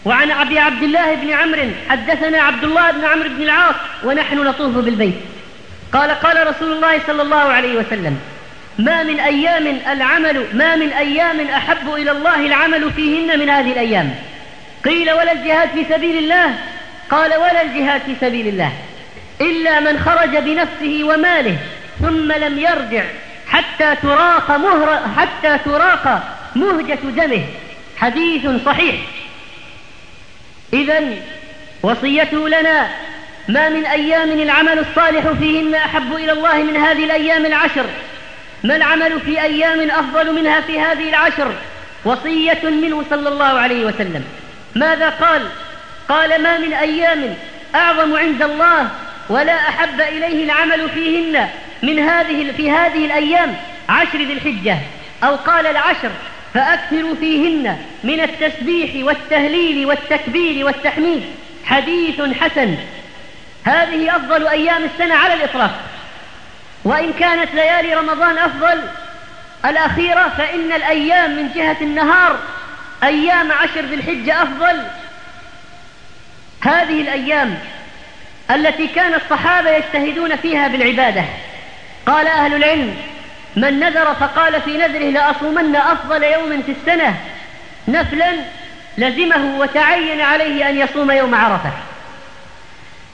وعن 0.05 0.31
أبي 0.31 0.59
عبد 0.59 0.83
الله 0.83 1.15
بن 1.15 1.31
عمرو 1.31 1.71
حدثنا 1.89 2.43
عبد 2.43 2.65
الله 2.65 2.91
بن 2.91 3.05
عمرو 3.05 3.29
بن 3.29 3.43
العاص 3.43 3.75
ونحن 4.05 4.39
نطوف 4.39 4.77
بالبيت. 4.77 5.15
قال 5.93 6.11
قال 6.11 6.47
رسول 6.47 6.73
الله 6.73 7.01
صلى 7.07 7.23
الله 7.23 7.37
عليه 7.37 7.77
وسلم 7.77 8.19
ما 8.79 9.03
من 9.03 9.21
أيام 9.21 9.67
العمل 9.93 10.47
ما 10.53 10.77
من 10.77 10.89
أيام 10.89 11.41
أحب 11.41 11.95
إلى 11.95 12.11
الله 12.11 12.47
العمل 12.47 12.91
فيهن 12.93 13.39
من 13.39 13.51
هذه 13.51 13.73
الأيام. 13.73 14.15
قيل 14.85 15.13
ولا 15.13 15.33
الجهاد 15.33 15.69
في 15.69 15.85
سبيل 15.95 16.19
الله؟ 16.19 16.55
قال 17.11 17.35
ولا 17.35 17.63
الجهاد 17.63 18.01
في 18.01 18.15
سبيل 18.21 18.49
الله 18.49 18.73
إلا 19.41 19.81
من 19.81 19.99
خرج 19.99 20.37
بنفسه 20.37 21.05
وماله 21.05 21.57
ثم 22.01 22.33
لم 22.33 22.59
يرجع 22.59 23.05
حتى 23.49 23.97
تراق 24.03 24.51
مهر 24.51 25.01
حتى 25.17 25.59
تراق 25.65 26.23
مهجة 26.57 26.99
دمه. 27.17 27.45
حديث 27.97 28.47
صحيح. 28.67 28.95
إذا 30.73 31.03
وصيته 31.83 32.49
لنا 32.49 32.89
ما 33.49 33.69
من 33.69 33.87
أيام 33.87 34.31
العمل 34.31 34.79
الصالح 34.79 35.33
فيهن 35.41 35.75
أحب 35.75 36.15
إلى 36.15 36.33
الله 36.33 36.63
من 36.63 36.77
هذه 36.77 37.05
الأيام 37.05 37.47
العشر؟ 37.47 37.87
ما 38.65 38.77
العمل 38.77 39.21
في 39.21 39.43
أيام 39.43 39.91
أفضل 39.91 40.33
منها 40.35 40.61
في 40.61 40.81
هذه 40.81 41.09
العشر؟ 41.09 41.53
وصية 42.05 42.61
منه 42.63 43.05
صلى 43.11 43.29
الله 43.29 43.45
عليه 43.45 43.85
وسلم. 43.85 44.25
ماذا 44.75 45.09
قال؟ 45.09 45.43
قال 46.09 46.43
ما 46.43 46.59
من 46.59 46.73
أيام 46.73 47.35
أعظم 47.75 48.17
عند 48.17 48.43
الله 48.43 48.89
ولا 49.29 49.69
أحب 49.69 50.01
إليه 50.01 50.45
العمل 50.45 50.91
فيهن 50.91 51.49
من 51.83 51.99
هذه 51.99 52.53
في 52.57 52.71
هذه 52.71 53.07
الأيام 53.07 53.57
عشر 53.89 54.19
ذي 54.19 54.33
الحجة 54.33 54.79
أو 55.25 55.35
قال 55.35 55.67
العشر 55.67 56.11
فأكثروا 56.55 57.15
فيهن 57.15 57.79
من 58.05 58.21
التسبيح 58.21 59.07
والتهليل 59.07 59.87
والتكبير 59.87 60.67
والتحميد. 60.67 61.23
حديث 61.65 62.21
حسن. 62.21 62.77
هذه 63.65 64.17
أفضل 64.17 64.47
أيام 64.47 64.85
السنة 64.85 65.15
على 65.15 65.35
الإطلاق. 65.35 65.81
وإن 66.85 67.13
كانت 67.13 67.55
ليالي 67.55 67.95
رمضان 67.95 68.39
أفضل 68.39 68.81
الأخيرة 69.65 70.33
فإن 70.39 70.73
الأيام 70.73 71.37
من 71.37 71.51
جهة 71.55 71.77
النهار 71.81 72.39
أيام 73.03 73.53
عشر 73.53 73.81
ذي 73.81 73.95
الحجة 73.95 74.43
أفضل. 74.43 74.83
هذه 76.65 77.01
الأيام 77.01 77.59
التي 78.51 78.87
كان 78.87 79.15
الصحابة 79.15 79.71
يجتهدون 79.71 80.37
فيها 80.37 80.69
بالعبادة. 80.69 81.25
قال 82.07 82.27
أهل 82.27 82.55
العلم 82.55 82.97
من 83.57 83.81
نذر 83.81 84.15
فقال 84.15 84.63
في 84.63 84.77
نذره 84.77 85.11
لأصومن 85.11 85.77
أفضل 85.77 86.23
يوم 86.23 86.63
في 86.63 86.73
السنة. 86.73 87.15
نفلا 87.89 88.33
لزمه 88.99 89.59
وتعين 89.59 90.21
عليه 90.21 90.69
أن 90.69 90.79
يصوم 90.79 91.11
يوم 91.11 91.35
عرفة. 91.35 91.71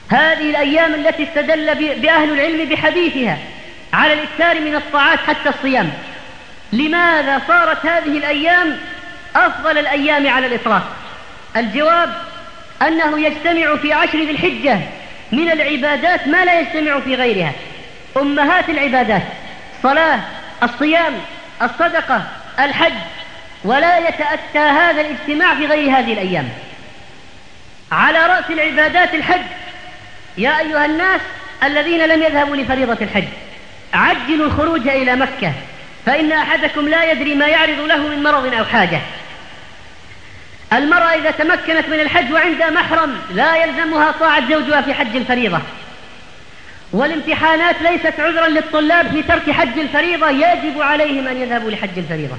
هذه 0.09 0.49
الأيام 0.49 0.93
التي 0.93 1.23
استدل 1.23 1.75
بأهل 1.75 2.31
العلم 2.33 2.69
بحديثها 2.69 3.37
على 3.93 4.13
الإكثار 4.13 4.59
من 4.59 4.75
الطاعات 4.75 5.19
حتى 5.19 5.49
الصيام. 5.49 5.91
لماذا 6.73 7.41
صارت 7.47 7.85
هذه 7.85 8.17
الأيام 8.17 8.77
أفضل 9.35 9.77
الأيام 9.77 10.27
على 10.27 10.47
الإطلاق؟ 10.47 10.83
الجواب 11.57 12.30
أنه 12.81 13.19
يجتمع 13.19 13.75
في 13.75 13.93
عشر 13.93 14.17
ذي 14.17 14.31
الحجة 14.31 14.79
من 15.31 15.51
العبادات 15.51 16.27
ما 16.27 16.45
لا 16.45 16.59
يجتمع 16.59 16.99
في 16.99 17.15
غيرها. 17.15 17.51
أمهات 18.17 18.69
العبادات 18.69 19.21
الصلاة 19.77 20.19
الصيام 20.63 21.13
الصدقة 21.61 22.23
الحج 22.59 22.93
ولا 23.63 23.97
يتأتى 23.97 24.59
هذا 24.59 25.01
الاجتماع 25.01 25.55
في 25.55 25.65
غير 25.65 25.97
هذه 25.97 26.13
الأيام. 26.13 26.49
على 27.91 28.19
رأس 28.19 28.45
العبادات 28.49 29.13
الحج. 29.13 29.41
يا 30.37 30.59
أيها 30.59 30.85
الناس 30.85 31.21
الذين 31.63 32.05
لم 32.05 32.23
يذهبوا 32.23 32.55
لفريضة 32.55 32.97
الحج 33.01 33.27
عجلوا 33.93 34.45
الخروج 34.45 34.87
إلى 34.87 35.15
مكة 35.15 35.53
فإن 36.05 36.31
أحدكم 36.31 36.87
لا 36.87 37.11
يدري 37.11 37.35
ما 37.35 37.47
يعرض 37.47 37.79
له 37.79 37.97
من 37.97 38.23
مرض 38.23 38.53
أو 38.53 38.65
حاجة. 38.65 39.01
المرأة 40.73 41.15
إذا 41.15 41.31
تمكنت 41.31 41.87
من 41.87 41.99
الحج 41.99 42.33
وعندها 42.33 42.69
محرم 42.69 43.17
لا 43.33 43.55
يلزمها 43.55 44.11
طاعة 44.11 44.49
زوجها 44.49 44.81
في 44.81 44.93
حج 44.93 45.15
الفريضة. 45.15 45.59
والامتحانات 46.93 47.81
ليست 47.81 48.19
عذرا 48.19 48.47
للطلاب 48.47 49.11
في 49.11 49.23
ترك 49.23 49.51
حج 49.51 49.79
الفريضة 49.79 50.29
يجب 50.29 50.81
عليهم 50.81 51.27
أن 51.27 51.37
يذهبوا 51.37 51.71
لحج 51.71 51.97
الفريضة. 51.97 52.35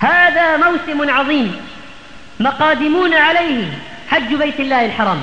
هذا 0.00 0.56
موسم 0.56 1.10
عظيم 1.10 1.60
مقادمون 2.40 3.14
عليه 3.14 3.64
حج 4.10 4.34
بيت 4.34 4.60
الله 4.60 4.84
الحرام. 4.84 5.22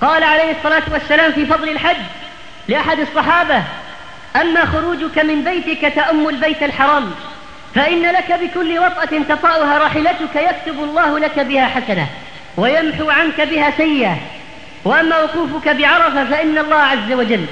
قال 0.00 0.22
عليه 0.22 0.50
الصلاة 0.50 0.82
والسلام 0.92 1.32
في 1.32 1.46
فضل 1.46 1.68
الحج 1.68 1.96
لأحد 2.68 3.00
الصحابة 3.00 3.62
أما 4.36 4.64
خروجك 4.64 5.18
من 5.18 5.44
بيتك 5.44 5.94
تأم 5.94 6.28
البيت 6.28 6.62
الحرام 6.62 7.14
فإن 7.74 8.02
لك 8.02 8.32
بكل 8.40 8.78
وطأة 8.78 9.22
تطأها 9.28 9.78
راحلتك 9.78 10.36
يكتب 10.36 10.82
الله 10.82 11.18
لك 11.18 11.40
بها 11.40 11.66
حسنة 11.66 12.06
ويمحو 12.56 13.10
عنك 13.10 13.40
بها 13.40 13.70
سيئة. 13.76 14.16
وأما 14.84 15.18
وقوفك 15.18 15.68
بعرفة 15.68 16.24
فإن 16.24 16.58
الله 16.58 16.76
عز 16.76 17.12
وجل 17.12 17.46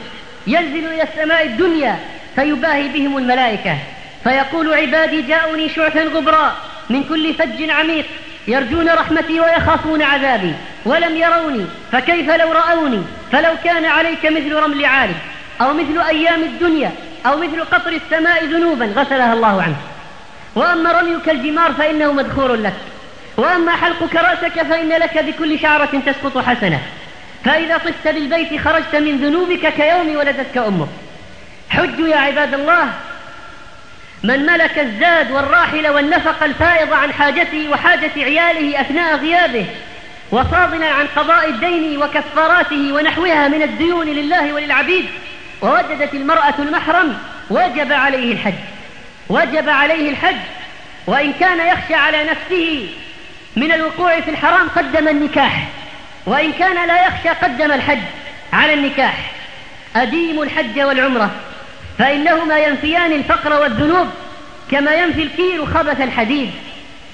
ينزل 0.46 0.86
إلى 0.86 1.02
السماء 1.02 1.46
الدنيا 1.46 1.98
فيباهي 2.36 2.88
بهم 2.88 3.18
الملائكة. 3.18 3.76
فيقول 4.24 4.74
عبادي 4.74 5.22
جاءوني 5.22 5.68
شعثا 5.68 6.02
غبرا 6.02 6.56
من 6.90 7.04
كل 7.04 7.34
فج 7.34 7.70
عميق 7.70 8.04
يرجون 8.48 8.88
رحمتي 8.88 9.40
ويخافون 9.40 10.02
عذابي. 10.02 10.54
ولم 10.84 11.16
يروني 11.16 11.66
فكيف 11.92 12.30
لو 12.30 12.52
رأوني؟ 12.52 13.02
فلو 13.32 13.52
كان 13.64 13.84
عليك 13.84 14.26
مثل 14.26 14.54
رمل 14.54 14.84
عالي 14.84 15.14
أو 15.60 15.72
مثل 15.72 16.00
أيام 16.08 16.42
الدنيا 16.42 16.90
أو 17.26 17.36
مثل 17.36 17.64
قطر 17.64 17.92
السماء 17.92 18.44
ذنوبا 18.44 18.84
غسلها 18.84 19.34
الله 19.34 19.62
عنك 19.62 19.91
وأما 20.54 20.92
رميك 20.92 21.28
الجمار 21.28 21.72
فإنه 21.72 22.12
مدخور 22.12 22.54
لك. 22.54 22.74
وأما 23.36 23.76
حلقك 23.76 24.16
رأسك 24.16 24.62
فإن 24.62 24.88
لك 24.88 25.18
بكل 25.18 25.58
شعرة 25.58 26.02
تسقط 26.06 26.38
حسنة. 26.38 26.80
فإذا 27.44 27.76
طفت 27.76 28.14
بالبيت 28.14 28.60
خرجت 28.60 28.96
من 28.96 29.16
ذنوبك 29.16 29.72
كيوم 29.72 30.16
ولدتك 30.16 30.56
أمك. 30.56 30.88
حجوا 31.70 32.08
يا 32.08 32.16
عباد 32.16 32.54
الله. 32.54 32.88
من 34.22 34.46
ملك 34.46 34.78
الزاد 34.78 35.30
والراحل 35.30 35.88
والنفق 35.88 36.42
الفائض 36.42 36.92
عن 36.92 37.12
حاجته 37.12 37.68
وحاجة 37.70 38.10
عياله 38.16 38.80
أثناء 38.80 39.16
غيابه 39.16 39.66
وفاضلا 40.32 40.86
عن 40.86 41.06
قضاء 41.16 41.50
الدين 41.50 42.02
وكفاراته 42.02 42.92
ونحوها 42.92 43.48
من 43.48 43.62
الديون 43.62 44.06
لله 44.06 44.52
وللعبيد 44.52 45.06
ووجدت 45.62 46.14
المرأة 46.14 46.54
المحرم 46.58 47.18
وجب 47.50 47.92
عليه 47.92 48.32
الحج. 48.32 48.54
وجب 49.28 49.68
عليه 49.68 50.10
الحج 50.10 50.36
وإن 51.06 51.32
كان 51.32 51.68
يخشى 51.68 51.94
على 51.94 52.24
نفسه 52.24 52.88
من 53.56 53.72
الوقوع 53.72 54.20
في 54.20 54.30
الحرام 54.30 54.68
قدم 54.68 55.08
النكاح 55.08 55.68
وإن 56.26 56.52
كان 56.52 56.86
لا 56.88 57.06
يخشى 57.06 57.28
قدم 57.28 57.72
الحج 57.72 57.98
على 58.52 58.74
النكاح. 58.74 59.32
أديم 59.96 60.42
الحج 60.42 60.80
والعمرة 60.80 61.30
فإنهما 61.98 62.58
ينفيان 62.58 63.12
الفقر 63.12 63.60
والذنوب 63.60 64.08
كما 64.70 64.94
ينفي 64.94 65.22
الكير 65.22 65.66
خبث 65.66 66.00
الحديد. 66.00 66.50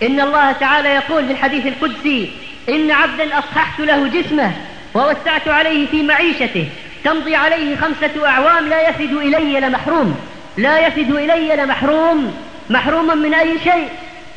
إن 0.02 0.20
الله 0.20 0.52
تعالى 0.52 0.88
يقول 0.88 1.26
في 1.26 1.32
الحديث 1.32 1.66
القدسي 1.66 2.30
إن 2.68 2.90
عبدا 2.90 3.38
أصححت 3.38 3.80
له 3.80 4.08
جسمه 4.08 4.52
ووسعت 4.94 5.48
عليه 5.48 5.86
في 5.86 6.02
معيشته 6.02 6.68
تمضي 7.04 7.36
عليه 7.36 7.76
خمسة 7.76 8.28
أعوام 8.28 8.68
لا 8.68 8.88
يفد 8.88 9.12
إلي 9.12 9.60
لمحروم. 9.60 10.20
لا 10.58 10.86
يفد 10.86 11.10
إلي 11.10 11.56
لمحروم 11.56 12.34
محروما 12.70 13.14
من 13.14 13.34
أي 13.34 13.58
شيء. 13.64 13.88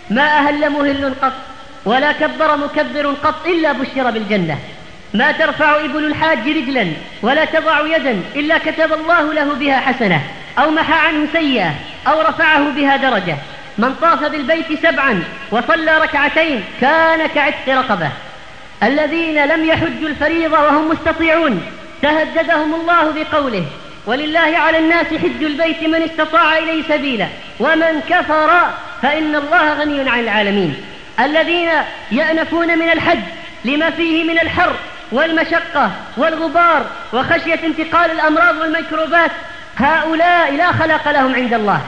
ما 0.10 0.38
أهل 0.38 0.70
مهل 0.70 1.14
قط 1.22 1.34
ولا 1.86 2.12
كبر 2.12 2.58
مكبر 2.58 3.08
قط 3.24 3.46
إلا 3.46 3.72
بشر 3.72 4.12
بالجنة. 4.12 4.58
ما 5.14 5.32
ترفع 5.32 5.86
إبل 5.86 6.06
الحاج 6.06 6.50
رجلا 6.50 6.88
ولا 7.22 7.46
تضع 7.46 7.98
يدا 7.98 8.22
إلا 8.36 8.58
كتب 8.58 8.94
الله 8.94 9.34
له 9.34 9.54
بها 9.54 9.80
حسنة 9.80 10.22
أو 10.60 10.72
محى 10.72 11.08
عنه 11.08 11.28
سيئة 11.34 11.74
أو 12.08 12.22
رفعه 12.22 12.70
بها 12.70 12.98
درجة. 12.98 13.36
من 13.78 13.96
طاف 14.02 14.24
بالبيت 14.24 14.80
سبعا 14.84 15.24
وصلى 15.52 15.98
ركعتين 15.98 16.64
كان 16.82 17.28
كعتق 17.28 17.70
رقبة. 17.70 18.10
الذين 18.84 19.46
لم 19.46 19.66
يحجوا 19.66 20.10
الفريضة 20.10 20.60
وهم 20.60 20.90
مستطيعون 20.90 21.62
تهددهم 22.02 22.76
الله 22.76 23.12
بقوله 23.12 23.66
ولله 24.06 24.58
على 24.58 24.80
الناس 24.80 25.08
حج 25.08 25.44
البيت 25.44 25.84
من 25.84 26.02
استطاع 26.02 26.58
إليه 26.58 26.84
سبيلا. 26.84 27.28
ومن 27.60 28.02
كفر 28.10 28.50
فإن 29.02 29.36
الله 29.36 29.74
غني 29.74 30.10
عن 30.10 30.20
العالمين. 30.20 30.76
الذين 31.20 31.70
يأنفون 32.12 32.80
من 32.80 32.90
الحج 32.90 33.20
لما 33.66 33.90
فيه 33.90 34.24
من 34.24 34.40
الحر 34.40 34.74
والمشقة 35.12 35.92
والغبار 36.18 36.86
وخشية 37.14 37.60
انتقال 37.64 38.12
الأمراض 38.12 38.58
والميكروبات 38.58 39.32
هؤلاء 39.78 40.52
لا 40.52 40.72
خلق 40.72 41.12
لهم 41.12 41.36
عند 41.36 41.54
الله. 41.54 41.82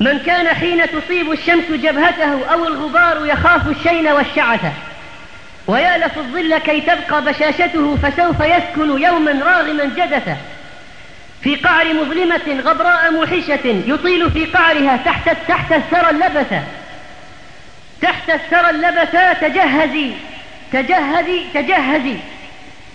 من 0.00 0.18
كان 0.18 0.48
حين 0.48 0.82
تصيب 0.90 1.32
الشمس 1.32 1.64
جبهته 1.70 2.46
أو 2.52 2.66
الغبار 2.66 3.26
يخاف 3.26 3.68
الشين 3.68 4.08
والشعثة 4.08 4.72
ويألف 5.66 6.18
الظل 6.18 6.58
كي 6.58 6.80
تبقى 6.80 7.22
بشاشته 7.24 7.96
فسوف 8.02 8.40
يسكن 8.40 9.02
يوما 9.02 9.32
راغما 9.44 9.84
جدثا. 9.84 10.36
في 11.42 11.56
قعر 11.56 11.94
مظلمة 11.94 12.60
غبراء 12.60 13.12
موحشة 13.12 13.82
يطيل 13.86 14.30
في 14.30 14.44
قعرها 14.44 14.96
تحت 14.96 15.30
تحت 15.48 15.72
الثرى 15.72 16.10
اللبثة. 16.10 16.62
تحت 18.02 18.30
الثرى 18.30 18.70
اللبثة 18.70 19.32
تجهزي 19.32 20.10
تجهزي 20.72 21.40
تجهزي. 21.54 22.16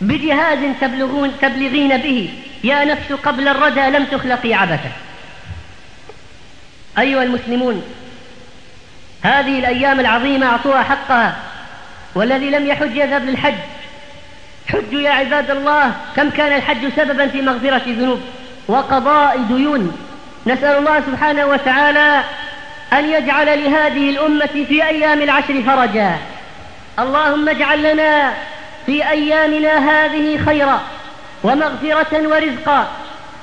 بجهاز 0.01 0.59
تبلغون 0.81 1.37
تبلغين 1.41 1.97
به. 1.97 2.29
يا 2.63 2.85
نفس 2.85 3.11
قبل 3.11 3.47
الردى 3.47 3.81
لم 3.81 4.05
تخلقي 4.05 4.53
عبثا. 4.53 4.91
أيها 6.99 7.23
المسلمون 7.23 7.83
هذه 9.21 9.59
الأيام 9.59 9.99
العظيمة 9.99 10.47
أعطوها 10.47 10.83
حقها 10.83 11.35
والذي 12.15 12.49
لم 12.49 12.67
يحج 12.67 12.95
يذهب 12.95 13.25
للحج. 13.25 13.55
حجوا 14.67 15.01
يا 15.01 15.09
عباد 15.09 15.51
الله 15.51 15.91
كم 16.15 16.29
كان 16.29 16.57
الحج 16.57 16.89
سببا 16.95 17.27
في 17.27 17.41
مغفرة 17.41 17.81
ذنوب 17.87 18.19
وقضاء 18.67 19.37
ديون. 19.47 19.97
نسأل 20.47 20.77
الله 20.77 20.99
سبحانه 20.99 21.45
وتعالى 21.45 22.23
أن 22.93 23.05
يجعل 23.09 23.63
لهذه 23.63 24.09
الأمة 24.09 24.65
في 24.67 24.83
أيام 24.83 25.21
العشر 25.21 25.61
فرجا. 25.61 26.15
اللهم 26.99 27.49
اجعل 27.49 27.93
لنا 27.93 28.33
في 28.85 29.09
أيامنا 29.09 29.73
هذه 29.89 30.37
خيرا 30.45 30.81
ومغفرة 31.43 32.27
ورزقا 32.27 32.87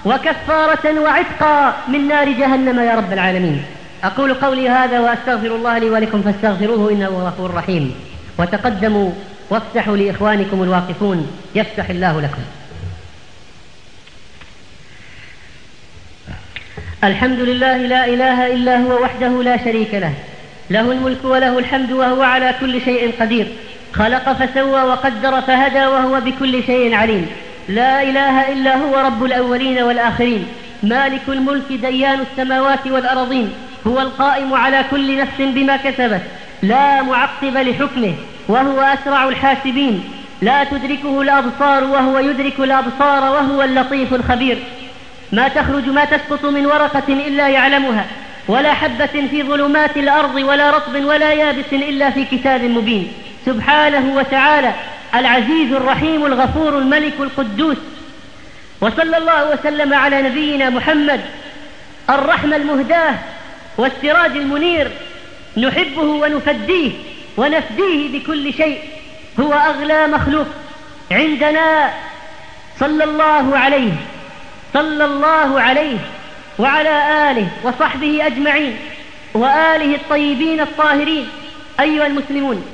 وكفارة 0.05 1.01
وعتقا 1.01 1.75
من 1.89 2.09
نار 2.09 2.29
جهنم 2.29 2.81
يا 2.81 2.95
رب 2.95 3.13
العالمين. 3.13 3.65
أقول 4.05 4.35
قولي 4.35 4.69
هذا 4.69 5.01
وأستغفر 5.01 5.47
الله 5.47 5.79
لي 5.79 5.91
ولكم 5.91 6.23
فاستغفروه 6.23 6.93
إنه 6.93 7.09
غفور 7.09 7.55
رحيم 7.55 7.95
وتقدموا 8.39 9.13
وافتحوا 9.51 9.97
لإخوانكم 9.97 10.63
الواقفون. 10.63 11.31
يفتح 11.55 11.91
الله 11.91 12.21
لكم. 12.21 12.43
الحمد 17.05 17.39
لله 17.39 17.77
لا 17.77 18.05
إله 18.05 18.47
إلا 18.47 18.77
هو 18.77 19.03
وحده 19.03 19.43
لا 19.43 19.65
شريك 19.65 19.95
له. 19.95 20.13
له 20.71 20.93
الملك 20.93 21.25
وله 21.25 21.59
الحمد 21.59 21.93
وهو 21.93 22.23
على 22.23 22.55
كل 22.61 22.81
شيء 22.81 23.13
قدير. 23.21 23.47
خلق 23.93 24.33
فسوى 24.33 24.83
وقدر 24.83 25.41
فهدى 25.41 25.87
وهو 25.87 26.21
بكل 26.21 26.63
شيء 26.65 26.95
عليم. 26.95 27.27
لا 27.69 28.03
إله 28.03 28.53
إلا 28.53 28.77
هو 28.77 28.97
رب 28.97 29.25
الأولين 29.25 29.83
والآخرين. 29.83 30.47
مالك 30.83 31.29
الملك 31.29 31.73
ديان 31.73 32.21
السماوات 32.21 32.87
والأرضين. 32.87 33.53
هو 33.87 34.01
القائم 34.01 34.55
على 34.55 34.85
كل 34.91 35.19
نفس 35.19 35.39
بما 35.39 35.77
كسبت. 35.77 36.23
لا 36.63 37.03
معقب 37.03 37.57
لحكمه. 37.57 38.15
وهو 38.51 38.81
أسرع 38.81 39.29
الحاسبين. 39.29 40.05
لا 40.43 40.65
تدركه 40.65 41.23
الأبصار 41.23 41.85
وهو 41.85 42.19
يدرك 42.19 42.61
الأبصار 42.61 43.23
وهو 43.23 43.63
اللطيف 43.63 44.15
الخبير. 44.15 44.59
ما 45.33 45.49
تخرج 45.49 45.89
ما 45.89 46.05
تسقط 46.05 46.45
من 46.45 46.67
ورقة 46.67 47.09
إلا 47.09 47.49
يعلمها 47.49 48.07
ولا 48.49 48.73
حبة 48.73 49.07
في 49.31 49.43
ظلمات 49.43 49.97
الأرض 49.97 50.35
ولا 50.35 50.71
رطب 50.71 51.05
ولا 51.05 51.33
يابس 51.33 51.73
إلا 51.73 52.11
في 52.11 52.25
كتاب 52.25 52.65
مبين. 52.65 53.13
سبحانه 53.47 54.17
وتعالى 54.17 54.73
العزيز 55.15 55.73
الرحيم 55.73 56.27
الغفور 56.27 56.79
الملك 56.79 57.15
القدوس. 57.21 57.77
وصلى 58.81 59.17
الله 59.17 59.51
وسلم 59.51 59.95
على 59.95 60.23
نبينا 60.23 60.71
محمد 60.71 61.21
الرحمة 62.11 62.57
المهداة 62.57 63.15
والسراج 63.79 64.31
المنير. 64.31 64.91
نحبه 65.57 66.03
ونفديه. 66.03 66.91
ونفديه 67.41 68.19
بكل 68.19 68.55
شيء. 68.55 68.79
هو 69.41 69.53
أغلى 69.53 70.07
مخلوق 70.07 70.47
عندنا. 71.11 71.91
صلى 72.81 73.05
الله 73.05 73.59
عليه 73.59 73.93
صلى 74.75 75.05
الله 75.05 75.61
عليه 75.61 75.99
وعلى 76.59 77.31
آله 77.31 77.49
وصحبه 77.63 78.27
أجمعين 78.27 78.77
وآله 79.35 79.95
الطيبين 79.95 80.61
الطاهرين. 80.61 81.29
أيها 81.81 82.07
المسلمون 82.07 82.65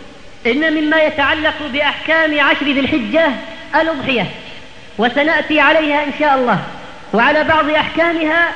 إن 0.46 0.72
مما 0.74 1.02
يتعلق 1.02 1.55
بأحكام 1.72 2.40
عشر 2.40 2.66
ذي 2.66 2.81
الحجة 2.81 3.29
الأضحية 3.74 4.26
وسنأتي 4.98 5.61
عليها 5.61 6.05
إن 6.05 6.12
شاء 6.18 6.35
الله 6.35 6.59
وعلى 7.12 7.44
بعض 7.44 7.70
أحكامها 7.70 8.48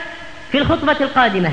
في 0.52 0.58
الخطبة 0.58 0.96
القادمة. 1.00 1.52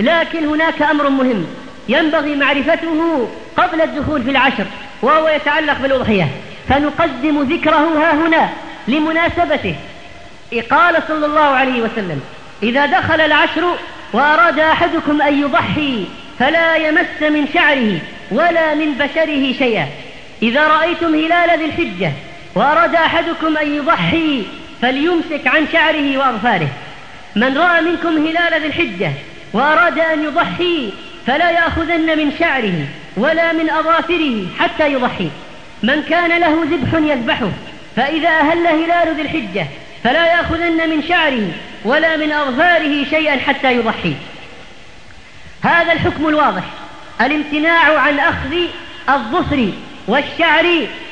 لكن 0.00 0.46
هناك 0.46 0.82
أمر 0.82 1.08
مهم. 1.08 1.46
ينبغي 1.88 2.36
معرفته 2.36 3.28
قبل 3.56 3.80
الدخول 3.80 4.22
في 4.22 4.30
العشر 4.30 4.64
وهو 5.02 5.28
يتعلق 5.28 5.78
بالأضحية. 5.82 6.28
فنقدم 6.68 7.42
ذكره 7.42 7.98
ها 7.98 8.14
هنا 8.14 8.48
لمناسبته. 8.88 9.74
قال 10.70 11.02
صلى 11.08 11.26
الله 11.26 11.40
عليه 11.40 11.82
وسلم 11.82 12.20
إذا 12.62 12.86
دخل 12.86 13.20
العشر 13.20 13.74
وأراد 14.12 14.58
أحدكم 14.58 15.22
أن 15.22 15.40
يضحي 15.40 16.06
فلا 16.38 16.76
يمس 16.76 17.22
من 17.22 17.48
شعره 17.54 17.98
ولا 18.30 18.74
من 18.74 18.94
بشره 18.94 19.52
شيئا. 19.52 19.86
إذا 20.42 20.68
رأيتم 20.68 21.14
هلال 21.14 21.58
ذي 21.58 21.64
الحجة 21.64 22.12
وأراد 22.54 22.94
أحدكم 22.94 23.56
أن 23.56 23.74
يضحي 23.76 24.42
فليمسك 24.82 25.46
عن 25.46 25.66
شعره 25.72 26.18
وأظفاره. 26.18 26.68
من 27.36 27.58
رأى 27.58 27.80
منكم 27.80 28.26
هلال 28.26 28.60
ذي 28.60 28.66
الحجة 28.66 29.12
وأراد 29.52 29.98
أن 29.98 30.24
يضحي 30.24 30.92
فلا 31.26 31.50
يأخذن 31.50 32.18
من 32.18 32.32
شعره 32.38 32.86
ولا 33.16 33.52
من 33.52 33.70
أظافره 33.70 34.46
حتى 34.58 34.92
يضحي. 34.92 35.30
من 35.82 36.02
كان 36.02 36.40
له 36.40 36.64
ذبح 36.64 36.94
يذبحه 36.94 37.48
فإذا 37.96 38.28
أهل 38.28 38.66
هلال 38.66 39.16
ذي 39.16 39.22
الحجة 39.22 39.66
فلا 40.04 40.26
يأخذن 40.26 40.90
من 40.90 41.02
شعره 41.08 41.48
ولا 41.84 42.16
من 42.16 42.32
أظفاره 42.32 43.04
شيئا 43.10 43.36
حتى 43.36 43.76
يضحي. 43.76 44.14
هذا 45.62 45.92
الحكم 45.92 46.28
الواضح. 46.28 46.62
الامتناع 47.20 47.98
عن 47.98 48.18
أخذ 48.18 48.56
الظفر 49.08 49.68
والشعر 50.08 50.64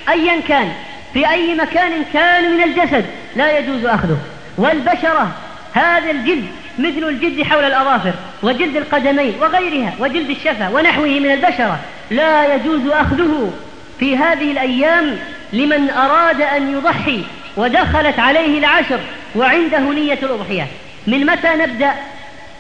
أيا 0.09 0.40
كان. 0.48 0.72
في 1.14 1.31
أي 1.31 1.55
مكان 1.55 2.05
كان 2.12 2.57
من 2.57 2.62
الجسد 2.62 3.07
لا 3.37 3.59
يجوز 3.59 3.85
أخذه. 3.85 4.18
والبشرة 4.59 5.37
هذا 5.72 6.11
الجلد 6.11 6.46
مثل 6.79 7.09
الجلد 7.09 7.42
حول 7.42 7.64
الأظافر. 7.64 8.12
وجلد 8.42 8.76
القدمين 8.76 9.35
وغيرها 9.40 9.92
وجلد 9.98 10.31
الشفة 10.31 10.70
ونحوه 10.70 11.07
من 11.07 11.31
البشرة 11.31 11.78
لا 12.11 12.55
يجوز 12.55 12.87
أخذه 12.87 13.52
في 13.98 14.16
هذه 14.16 14.52
الأيام 14.52 15.18
لمن 15.52 15.90
أراد 15.90 16.40
أن 16.40 16.72
يضحي 16.72 17.24
ودخلت 17.57 18.18
عليه 18.18 18.59
العشر 18.59 19.00
وعنده 19.35 19.78
نية 19.78 20.18
الأضحية. 20.22 20.66
من 21.07 21.26
متى 21.26 21.48
نبدأ؟ 21.48 21.94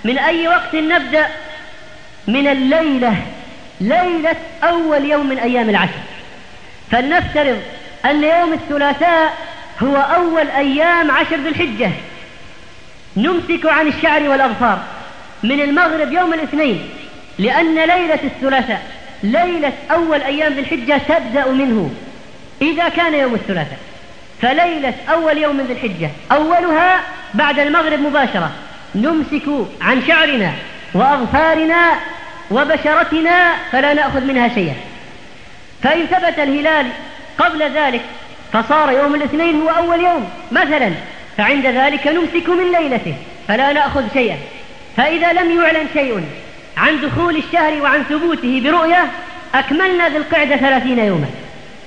من 0.04 0.18
أي 0.18 0.48
وقت 0.48 0.74
نبدأ؟ 0.74 1.26
من 2.28 2.48
الليلة 2.48 3.16
ليلة 3.80 4.36
أول 4.64 5.10
يوم 5.10 5.26
من 5.26 5.38
أيام 5.38 5.70
العشر. 5.70 6.00
فلنفترض 6.90 7.62
أن 8.04 8.24
يوم 8.24 8.52
الثلاثاء 8.52 9.36
هو 9.82 9.96
أول 9.96 10.48
أيام 10.48 11.10
عشر 11.10 11.36
ذي 11.36 11.48
الحجة. 11.48 11.90
نمسك 13.16 13.66
عن 13.66 13.86
الشعر 13.86 14.28
والأظفار. 14.28 14.82
من 15.42 15.60
المغرب 15.60 16.12
يوم 16.12 16.34
الاثنين 16.34 16.88
لأن 17.38 17.74
ليلة 17.74 18.18
الثلاثاء 18.24 18.82
ليلة 19.22 19.72
أول 19.90 20.22
أيام 20.22 20.52
ذي 20.52 20.60
الحجة 20.60 21.00
تبدأ 21.08 21.48
منه. 21.52 21.90
إذا 22.62 22.88
كان 22.88 23.14
يوم 23.14 23.34
الثلاثاء 23.34 23.78
فليلة 24.42 24.94
أول 25.10 25.38
يوم 25.38 25.60
ذي 25.60 25.72
الحجة 25.72 26.10
أولها 26.32 27.00
بعد 27.34 27.58
المغرب 27.58 28.00
مباشرة. 28.00 28.50
نمسك 28.94 29.42
عن 29.80 30.02
شعرنا 30.06 30.52
وأظفارنا 30.94 31.92
وبشرتنا 32.50 33.52
فلا 33.72 33.94
نأخذ 33.94 34.20
منها 34.20 34.48
شيئا. 34.48 34.74
فإن 35.82 36.06
ثبت 36.06 36.38
الهلال 36.38 36.86
قبل 37.38 37.62
ذلك 37.62 38.00
فصار 38.52 38.90
يوم 38.90 39.14
الاثنين 39.14 39.62
هو 39.62 39.68
أول 39.68 40.00
يوم. 40.00 40.30
مثلا 40.52 40.90
فعند 41.36 41.66
ذلك 41.66 42.06
نمسك 42.06 42.48
من 42.48 42.72
ليلته 42.72 43.14
فلا 43.48 43.72
نأخذ 43.72 44.04
شيئا. 44.12 44.36
فإذا 44.96 45.32
لم 45.32 45.60
يعلن 45.60 45.86
شيء 45.94 46.24
عن 46.76 47.00
دخول 47.00 47.36
الشهر 47.36 47.82
وعن 47.82 48.02
ثبوته 48.02 48.60
برؤية 48.64 49.10
أكملنا 49.54 50.08
ذي 50.08 50.16
القعدة 50.16 50.56
ثلاثين 50.56 50.98
يوما. 50.98 51.26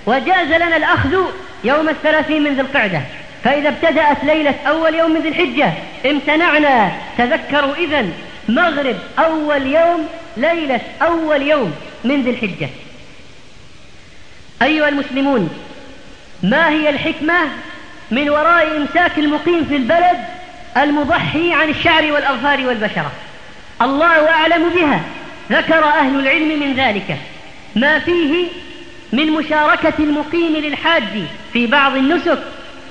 وجاز 0.05 0.47
لنا 0.47 0.77
الأخذ 0.77 1.17
يوم 1.63 1.89
الثلاثين 1.89 2.43
من 2.43 2.53
ذي 2.53 2.61
القعدة. 2.61 3.01
فإذا 3.43 3.69
ابتدأت 3.69 4.23
ليلة 4.23 4.55
أول 4.67 4.95
يوم 4.95 5.11
من 5.11 5.21
ذي 5.21 5.29
الحجة 5.29 5.73
امتنعنا. 6.05 6.91
تذكروا 7.17 7.75
إذا 7.75 8.05
مغرب 8.49 8.95
أول 9.19 9.65
يوم 9.67 10.07
ليلة 10.37 10.81
أول 11.01 11.41
يوم 11.41 11.73
من 12.03 12.21
ذي 12.21 12.29
الحجة. 12.29 12.69
أيها 14.61 14.89
المسلمون 14.89 15.49
ما 16.43 16.69
هي 16.69 16.89
الحكمة 16.89 17.35
من 18.11 18.29
وراء 18.29 18.77
إمساك 18.77 19.17
المقيم 19.17 19.65
في 19.65 19.75
البلد 19.75 20.17
المضحي 20.77 21.53
عن 21.53 21.69
الشعر 21.69 22.11
والأظفار 22.11 22.67
والبشرة. 22.67 23.11
الله 23.81 24.29
أعلم 24.29 24.69
بها. 24.69 25.01
ذكر 25.51 25.83
أهل 25.83 26.19
العلم 26.19 26.59
من 26.59 26.73
ذلك. 26.73 27.17
ما 27.75 27.99
فيه 27.99 28.47
من 29.13 29.31
مشاركة 29.31 29.93
المقيم 29.99 30.55
للحاج 30.55 31.03
في 31.53 31.67
بعض 31.67 31.95
النسك 31.95 32.39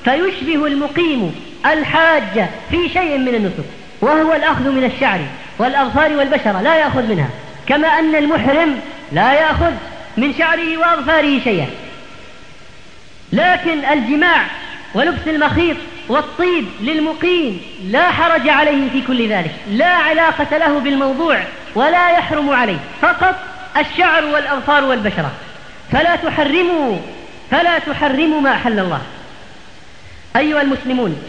فيشبه 0.05 0.67
المقيم 0.67 1.35
الحاج 1.67 2.47
في 2.71 2.89
شيء 2.89 3.19
من 3.19 3.35
النسك 3.35 3.65
وهو 4.01 4.35
الأخذ 4.35 4.71
من 4.71 4.85
الشعر 4.85 5.21
والأظفار 5.59 6.13
والبشرة 6.13 6.61
لا 6.63 6.77
يأخذ 6.77 7.03
منها. 7.03 7.29
كما 7.67 7.89
أن 7.89 8.15
المحرم 8.15 8.81
لا 9.13 9.33
يأخذ 9.33 9.73
من 10.17 10.35
شعره 10.39 10.79
وأظفاره 10.79 11.41
شيئا. 11.45 11.67
لكن 13.33 13.85
الجماع 13.85 14.47
ولبس 14.95 15.29
المخيط 15.29 15.77
والطيب 16.09 16.67
للمقيم 16.81 17.61
لا 17.85 18.11
حرج 18.11 18.49
عليه 18.49 18.91
في 18.91 19.03
كل 19.07 19.29
ذلك 19.29 19.55
لا 19.71 19.87
علاقة 19.87 20.59
له 20.59 20.79
بالموضوع 20.79 21.41
ولا 21.75 22.11
يحرم 22.11 22.51
عليه 22.51 22.79
فقط 23.03 23.35
الشعر 23.77 24.25
والأظفار 24.25 24.85
والبشرة. 24.85 25.31
فلا 25.93 26.17
تحرموا 26.17 26.99
فلا 27.51 27.79
تحرموا 27.79 28.41
ما 28.41 28.53
أحل 28.53 28.79
الله. 28.79 29.01
أيها 30.37 30.63
المسلمون 30.63 31.23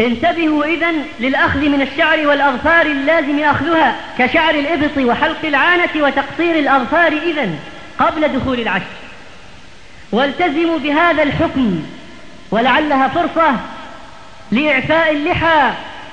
انتبهوا 0.00 0.64
إذن 0.64 1.04
للأخذ 1.20 1.58
من 1.58 1.82
الشعر 1.82 2.26
والأظفار 2.26 2.86
اللازم 2.86 3.38
أخذها 3.38 3.96
كشعر 4.18 4.54
الإبط 4.54 4.98
وحلق 4.98 5.44
العانة 5.44 5.90
وتقصير 5.96 6.58
الأظفار 6.58 7.12
إذن 7.12 7.58
قبل 7.98 8.28
دخول 8.28 8.60
العشر. 8.60 8.84
والتزموا 10.12 10.78
بهذا 10.78 11.22
الحكم 11.22 11.82
ولعلها 12.50 13.08
فرصة 13.08 13.56
لإعفاء 14.50 15.12
اللحى 15.12 15.70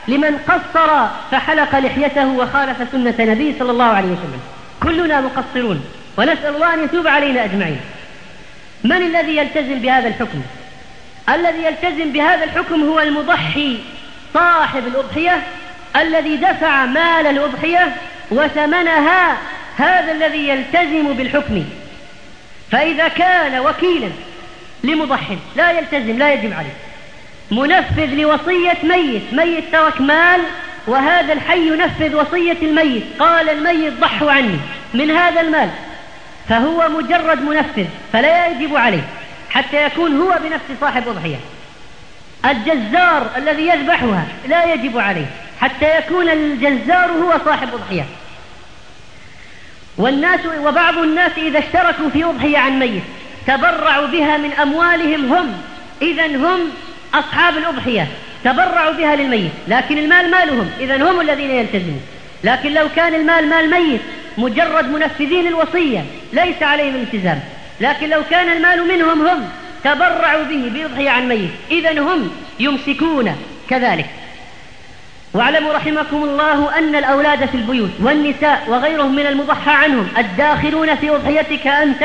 لمن 0.07 0.37
قصر 0.37 1.07
فحلق 1.31 1.79
لحيته 1.79 2.27
وخالف 2.27 2.91
سنة 2.91 3.15
نبي 3.19 3.55
صلى 3.59 3.71
الله 3.71 3.85
عليه 3.85 4.07
وسلم. 4.07 4.41
كلنا 4.83 5.21
مقصرون 5.21 5.85
ونسأل 6.17 6.55
الله 6.55 6.73
أن 6.73 6.83
يتوب 6.83 7.07
علينا 7.07 7.43
أجمعين. 7.45 7.79
من 8.83 8.95
الذي 8.95 9.37
يلتزم 9.37 9.79
بهذا 9.79 10.07
الحكم؟ 10.07 10.41
الذي 11.29 11.63
يلتزم 11.63 12.11
بهذا 12.11 12.43
الحكم 12.43 12.83
هو 12.83 12.99
المضحي 12.99 13.77
صاحب 14.33 14.87
الأضحية 14.87 15.41
الذي 15.95 16.37
دفع 16.37 16.85
مال 16.85 17.27
الأضحية 17.27 17.95
وثمنها 18.31 19.37
هذا 19.77 20.11
الذي 20.11 20.47
يلتزم 20.47 21.13
بالحكم. 21.13 21.65
فإذا 22.71 23.07
كان 23.07 23.59
وكيلا 23.59 24.09
لمضحي 24.85 25.37
لا 25.55 25.71
يلتزم 25.71 26.17
لا 26.17 26.33
يجب 26.33 26.53
عليه. 26.53 26.73
منفذ 27.51 28.05
لوصية 28.05 28.77
ميت. 28.83 29.33
ميت 29.33 29.63
ترك 29.71 30.01
مال 30.01 30.41
وهذا 30.87 31.33
الحي 31.33 31.67
ينفذ 31.67 32.15
وصية 32.15 32.57
الميت. 32.61 33.03
قال 33.19 33.49
الميت 33.49 33.93
ضحوا 33.93 34.31
عني. 34.31 34.59
من 34.93 35.11
هذا 35.11 35.41
المال. 35.41 35.69
فهو 36.49 36.89
مجرد 36.89 37.41
منفذ 37.41 37.85
فلا 38.13 38.47
يجب 38.47 38.75
عليه. 38.75 39.03
حتى 39.49 39.85
يكون 39.85 40.17
هو 40.17 40.39
بنفسه 40.43 40.75
صاحب 40.81 41.07
أضحية. 41.07 41.39
الجزار 42.45 43.29
الذي 43.37 43.67
يذبحها 43.67 44.25
لا 44.47 44.73
يجب 44.73 44.97
عليه. 44.97 45.25
حتى 45.61 45.97
يكون 45.97 46.29
الجزار 46.29 47.11
هو 47.11 47.33
صاحب 47.45 47.69
أضحية. 47.73 48.05
والناس 49.97 50.39
وبعض 50.45 50.97
الناس 50.97 51.31
إذا 51.37 51.59
اشتركوا 51.59 52.09
في 52.09 52.23
أضحية 52.23 52.57
عن 52.57 52.79
ميت 52.79 53.03
تبرعوا 53.47 54.07
بها 54.07 54.37
من 54.37 54.51
أموالهم 54.51 55.33
هم. 55.33 55.53
إذا 56.01 56.25
هم 56.25 56.59
أصحاب 57.13 57.57
الأضحية. 57.57 58.07
تبرعوا 58.43 58.93
بها 58.93 59.15
للميت. 59.15 59.51
لكن 59.67 59.97
المال 59.97 60.31
مالهم. 60.31 60.69
إذا 60.79 61.11
هم 61.11 61.21
الذين 61.21 61.51
يلتزمون. 61.51 62.01
لكن 62.43 62.73
لو 62.73 62.87
كان 62.95 63.13
المال 63.13 63.49
مال 63.49 63.69
ميت 63.69 64.01
مجرد 64.37 64.89
منفذين 64.89 65.47
الوصية 65.47 66.05
ليس 66.33 66.63
عليهم 66.63 66.95
الالتزام. 66.95 67.39
لكن 67.81 68.09
لو 68.09 68.21
كان 68.29 68.49
المال 68.49 68.87
منهم 68.87 69.27
هم 69.27 69.49
تبرعوا 69.83 70.43
به 70.43 70.69
بيضحي 70.73 71.07
عن 71.07 71.27
ميت. 71.27 71.49
إذا 71.71 72.01
هم 72.01 72.31
يمسكون 72.59 73.35
كذلك. 73.69 74.05
واعلموا 75.35 75.73
رحمكم 75.73 76.23
الله 76.23 76.77
أن 76.77 76.95
الأولاد 76.95 77.45
في 77.45 77.55
البيوت 77.57 77.89
والنساء 77.99 78.63
وغيرهم 78.67 79.15
من 79.15 79.25
المضحى 79.25 79.71
عنهم 79.71 80.07
الداخلون 80.17 80.95
في 80.95 81.09
أضحيتك 81.09 81.67
أنت 81.67 82.03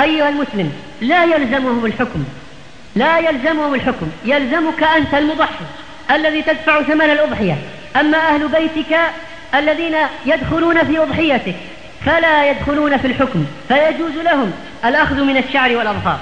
أيها 0.00 0.28
المسلم 0.28 0.72
لا 1.00 1.24
يلزمهم 1.24 1.86
الحكم 1.86 2.24
لا 2.96 3.18
يلزمهم 3.18 3.74
الحكم 3.74 4.06
يلزمك 4.24 4.82
أنت 4.82 5.14
المضحي 5.14 5.64
الذي 6.10 6.42
تدفع 6.42 6.82
ثمن 6.82 7.10
الأضحية. 7.10 7.56
أما 7.96 8.18
أهل 8.18 8.48
بيتك 8.48 8.98
الذين 9.54 9.96
يدخلون 10.26 10.84
في 10.84 10.98
أضحيتك 10.98 11.54
فلا 12.06 12.50
يدخلون 12.50 12.96
في 12.96 13.06
الحكم 13.06 13.46
فيجوز 13.68 14.16
لهم 14.24 14.52
الأخذ 14.84 15.22
من 15.22 15.36
الشعر 15.36 15.76
والأظفار 15.76 16.18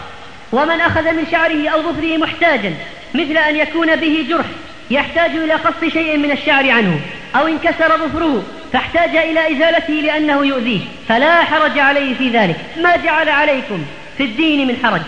ومن 0.52 0.80
أخذ 0.80 1.12
من 1.12 1.26
شعره 1.30 1.68
أو 1.68 1.82
ظفره 1.82 2.16
محتاجا 2.16 2.74
مثل 3.14 3.36
أن 3.36 3.56
يكون 3.56 3.96
به 3.96 4.26
جرح 4.28 4.46
يحتاج 4.90 5.30
إلى 5.30 5.54
قص 5.54 5.92
شيء 5.92 6.16
من 6.16 6.30
الشعر 6.30 6.70
عنه 6.70 7.00
أو 7.36 7.46
انكسر 7.46 7.98
ظفره 7.98 8.42
فاحتاج 8.72 9.16
إلى 9.16 9.56
إزالته 9.56 9.92
لأنه 9.92 10.46
يؤذيه 10.46 10.80
فلا 11.08 11.44
حرج 11.44 11.78
عليه 11.78 12.14
في 12.14 12.28
ذلك. 12.28 12.56
ما 12.82 12.96
جعل 12.96 13.28
عليكم 13.28 13.84
في 14.18 14.24
الدين 14.24 14.68
من 14.68 14.76
حرج. 14.84 15.00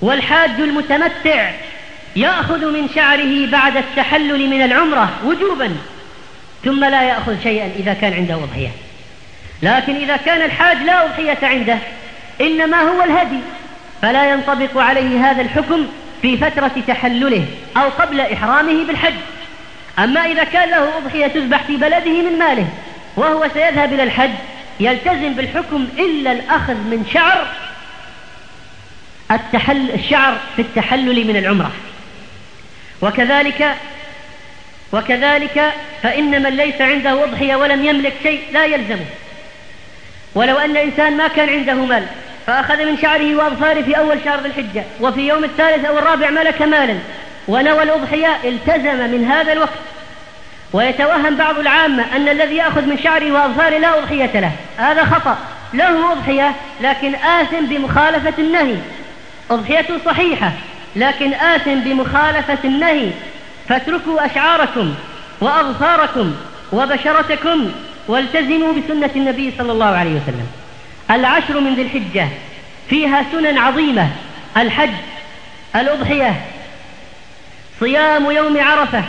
والحاج 0.00 0.50
المتمتع 0.50 1.50
يأخذ 2.16 2.72
من 2.72 2.88
شعره 2.94 3.46
بعد 3.46 3.76
التحلل 3.76 4.50
من 4.50 4.62
العمرة 4.62 5.10
وجوبا 5.24 5.76
ثم 6.64 6.84
لا 6.84 7.02
يأخذ 7.02 7.42
شيئا 7.42 7.70
إذا 7.78 7.94
كان 7.94 8.12
عنده 8.12 8.34
أضحية. 8.34 8.70
لكن 9.62 9.96
إذا 9.96 10.16
كان 10.16 10.42
الحاج 10.42 10.76
لا 10.76 11.04
أضحية 11.04 11.38
عنده 11.42 11.78
إنما 12.40 12.80
هو 12.80 13.02
الهدي 13.02 13.40
فلا 14.02 14.30
ينطبق 14.30 14.78
عليه 14.78 15.30
هذا 15.30 15.42
الحكم 15.42 15.86
في 16.22 16.36
فترة 16.36 16.72
تحلله 16.88 17.46
أو 17.76 17.88
قبل 17.88 18.20
إحرامه 18.20 18.84
بالحج. 18.84 19.14
أما 19.98 20.20
إذا 20.20 20.44
كان 20.44 20.70
له 20.70 20.98
أضحية 20.98 21.26
تذبح 21.26 21.62
في 21.62 21.76
بلده 21.76 22.22
من 22.22 22.38
ماله 22.38 22.68
وهو 23.16 23.48
سيذهب 23.54 23.92
إلى 23.92 24.02
الحج 24.02 24.30
يلتزم 24.80 25.32
بالحكم 25.32 25.88
إلا 25.98 26.32
الأخذ 26.32 26.74
من 26.74 27.06
شعر 27.12 27.46
التحل 29.30 29.90
الشعر 29.90 30.38
في 30.56 30.62
التحلل 30.62 31.26
من 31.26 31.36
العمرة. 31.36 31.72
وكذلك 33.02 33.74
وكذلك 34.92 35.72
فإن 36.02 36.42
من 36.42 36.50
ليس 36.50 36.80
عنده 36.80 37.24
أضحية 37.24 37.56
ولم 37.56 37.84
يملك 37.84 38.12
شيء 38.22 38.42
لا 38.52 38.64
يلزمه. 38.64 39.06
ولو 40.34 40.58
أن 40.58 40.76
إنسان 40.76 41.16
ما 41.16 41.28
كان 41.28 41.48
عنده 41.48 41.74
مال 41.74 42.06
فأخذ 42.46 42.84
من 42.84 42.98
شعره 42.98 43.36
وأظفاره 43.36 43.82
في 43.82 43.98
أول 43.98 44.18
شهر 44.24 44.40
ذي 44.40 44.46
الحجة 44.46 44.84
وفي 45.00 45.28
يوم 45.28 45.44
الثالث 45.44 45.84
أو 45.84 45.98
الرابع 45.98 46.30
ملك 46.30 46.62
مالا. 46.62 46.98
ونوى 47.48 47.82
الأضحية 47.82 48.36
التزم 48.44 49.10
من 49.10 49.24
هذا 49.24 49.52
الوقت. 49.52 49.78
ويتوهم 50.72 51.36
بعض 51.36 51.58
العامة 51.58 52.16
أن 52.16 52.28
الذي 52.28 52.56
يأخذ 52.56 52.82
من 52.82 52.98
شعره 52.98 53.32
وأظفاره 53.32 53.78
لا 53.78 53.98
أضحية 53.98 54.40
له. 54.40 54.52
هذا 54.76 55.04
خطأ. 55.04 55.38
له 55.74 56.12
أضحية 56.12 56.54
لكن 56.80 57.14
آثم 57.14 57.66
بمخالفة 57.66 58.34
النهي. 58.38 58.76
أضحيته 59.50 59.98
صحيحة 60.04 60.52
لكن 60.96 61.34
آثم 61.34 61.74
بمخالفة 61.74 62.58
النهي. 62.64 63.10
فاتركوا 63.68 64.26
أشعاركم 64.26 64.94
وأظفاركم 65.40 66.34
وبشرتكم 66.72 67.72
والتزموا 68.08 68.72
بسنة 68.72 69.10
النبي 69.16 69.52
صلى 69.58 69.72
الله 69.72 69.86
عليه 69.86 70.10
وسلم. 70.10 70.61
العشر 71.10 71.60
من 71.60 71.74
ذي 71.74 71.82
الحجة. 71.82 72.28
فيها 72.90 73.24
سنن 73.32 73.58
عظيمة. 73.58 74.08
الحج 74.56 74.90
الأضحية. 75.76 76.40
صيام 77.80 78.30
يوم 78.30 78.60
عرفة. 78.60 79.04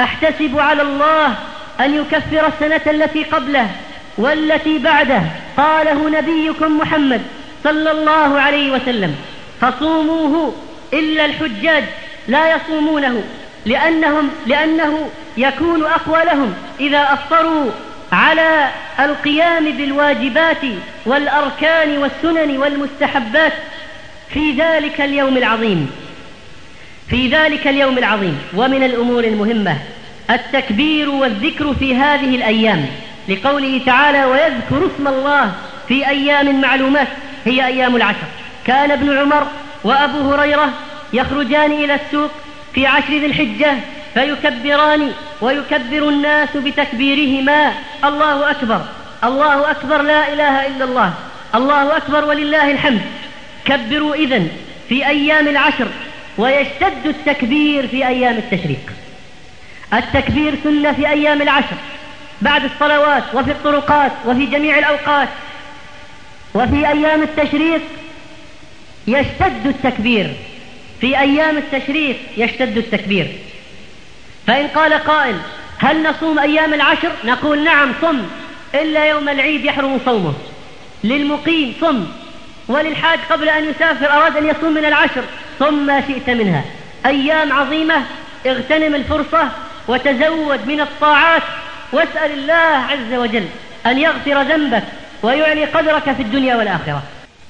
أحتسب 0.00 0.58
على 0.58 0.82
الله 0.82 1.34
أن 1.80 1.94
يكفر 1.94 2.46
السنة 2.46 2.80
التي 2.86 3.24
قبله 3.24 3.70
والتي 4.18 4.78
بعده. 4.78 5.22
قاله 5.56 6.10
نبيكم 6.10 6.78
محمد 6.78 7.22
صلى 7.64 7.90
الله 7.90 8.40
عليه 8.40 8.72
وسلم. 8.72 9.16
فصوموه 9.60 10.54
إلا 10.92 11.24
الحجاج 11.24 11.84
لا 12.28 12.56
يصومونه 12.56 13.22
لأنهم 13.66 14.30
لأنه 14.46 15.10
يكون 15.36 15.84
أقوى 15.84 16.24
لهم 16.24 16.54
إذا 16.80 17.02
أفطروا 17.12 17.70
على 18.12 18.68
القيام 19.00 19.64
بالواجبات 19.64 20.62
والأركان 21.06 21.98
والسنن 21.98 22.58
والمستحبات 22.58 23.52
في 24.30 24.52
ذلك 24.52 25.00
اليوم 25.00 25.36
العظيم. 25.36 25.90
في 27.10 27.28
ذلك 27.28 27.66
اليوم 27.66 27.98
العظيم. 27.98 28.38
ومن 28.54 28.82
الأمور 28.82 29.24
المهمة 29.24 29.78
التكبير 30.30 31.10
والذكر 31.10 31.74
في 31.74 31.96
هذه 31.96 32.36
الأيام. 32.36 32.86
لقوله 33.28 33.80
تعالى 33.86 34.24
ويذكر 34.24 34.90
اسم 34.96 35.08
الله 35.08 35.52
في 35.88 36.08
أيام 36.08 36.60
معلومات. 36.60 37.08
هي 37.44 37.66
أيام 37.66 37.96
العشر. 37.96 38.26
كان 38.66 38.90
ابن 38.90 39.18
عمر 39.18 39.46
وأبو 39.84 40.32
هريرة 40.32 40.72
يخرجان 41.12 41.72
إلى 41.72 41.94
السوق 41.94 42.30
في 42.74 42.86
عشر 42.86 43.10
ذي 43.10 43.26
الحجة 43.26 43.74
فيكبران 44.18 45.12
ويكبر 45.40 46.08
الناس 46.08 46.56
بتكبيرهما. 46.56 47.72
الله 48.04 48.50
أكبر. 48.50 48.80
الله 49.24 49.70
أكبر. 49.70 50.02
لا 50.02 50.32
إله 50.32 50.66
إلا 50.66 50.84
الله. 50.84 51.14
الله 51.54 51.96
أكبر 51.96 52.24
ولله 52.24 52.70
الحمد. 52.70 53.00
كبروا 53.64 54.14
إذن 54.14 54.48
في 54.88 55.06
أيام 55.06 55.48
العشر 55.48 55.88
ويشتد 56.38 57.06
التكبير 57.06 57.88
في 57.88 58.06
أيام 58.06 58.36
التشريق. 58.36 58.92
التكبير 59.92 60.54
سنة 60.64 60.92
في 60.92 61.08
أيام 61.08 61.42
العشر. 61.42 61.76
بعد 62.42 62.64
الصلوات 62.64 63.24
وفي 63.34 63.50
الطرقات 63.50 64.12
وفي 64.26 64.46
جميع 64.46 64.78
الأوقات. 64.78 65.28
وفي 66.54 66.88
أيام 66.88 67.22
التشريق 67.22 67.80
يشتد 69.06 69.66
التكبير. 69.66 70.30
في 71.00 71.20
أيام 71.20 71.56
التشريق 71.56 72.16
يشتد 72.36 72.76
التكبير. 72.76 73.26
فإن 74.48 74.68
قال 74.68 74.92
قائل 74.92 75.36
هل 75.78 76.02
نصوم 76.02 76.38
أيام 76.38 76.74
العشر؟ 76.74 77.10
نقول 77.24 77.64
نعم 77.64 77.92
صم. 78.02 78.22
إلا 78.74 79.06
يوم 79.06 79.28
العيد 79.28 79.64
يحرم 79.64 80.00
صومه. 80.04 80.32
للمقيم 81.04 81.74
صم. 81.80 82.04
وللحاج 82.68 83.18
قبل 83.30 83.48
أن 83.48 83.70
يسافر 83.70 84.12
أراد 84.12 84.36
أن 84.36 84.46
يصوم 84.46 84.74
من 84.74 84.84
العشر. 84.84 85.22
صم 85.58 85.86
ما 85.86 86.00
شئت 86.00 86.30
منها. 86.30 86.64
أيام 87.06 87.52
عظيمة 87.52 87.94
اغتنم 88.46 88.94
الفرصة 88.94 89.48
وتزود 89.88 90.66
من 90.66 90.80
الطاعات. 90.80 91.42
واسأل 91.92 92.32
الله 92.32 92.84
عز 92.90 93.14
وجل 93.14 93.44
أن 93.86 93.98
يغفر 93.98 94.42
ذنبك 94.42 94.82
ويعلي 95.22 95.64
قدرك 95.64 96.12
في 96.12 96.22
الدنيا 96.22 96.56
والآخرة. 96.56 97.02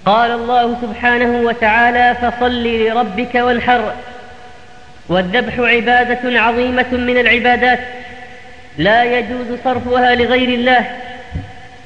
قال 0.06 0.30
الله 0.30 0.76
سبحانه 0.82 1.40
وتعالى 1.46 2.16
فصل 2.22 2.64
لربك 2.64 3.34
وانحر 3.34 3.92
والذبح 5.08 5.58
عبادة 5.58 6.40
عظيمة 6.40 6.92
من 6.92 7.18
العبادات. 7.18 7.80
لا 8.78 9.04
يجوز 9.18 9.58
صرفها 9.64 10.14
لغير 10.14 10.48
الله 10.48 10.84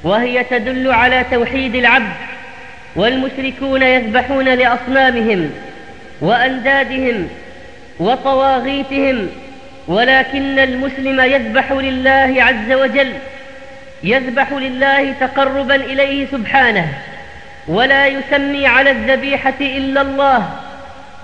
وهي 0.03 0.43
تدل 0.43 0.91
على 0.91 1.25
توحيد 1.31 1.75
العبد 1.75 2.13
والمشركون 2.95 3.81
يذبحون 3.81 4.45
لأصنامهم 4.45 5.51
وأندادهم 6.21 7.27
وطواغيتهم 7.99 9.29
ولكن 9.87 10.59
المسلم 10.59 11.21
يذبح 11.21 11.71
لله 11.71 12.43
عز 12.43 12.71
وجل 12.71 13.13
يذبح 14.03 14.51
لله 14.51 15.13
تقربا 15.19 15.75
إليه 15.75 16.27
سبحانه 16.31 16.87
ولا 17.67 18.07
يسمي 18.07 18.67
على 18.67 18.91
الذبيحة 18.91 19.53
إلا 19.61 20.01
الله 20.01 20.49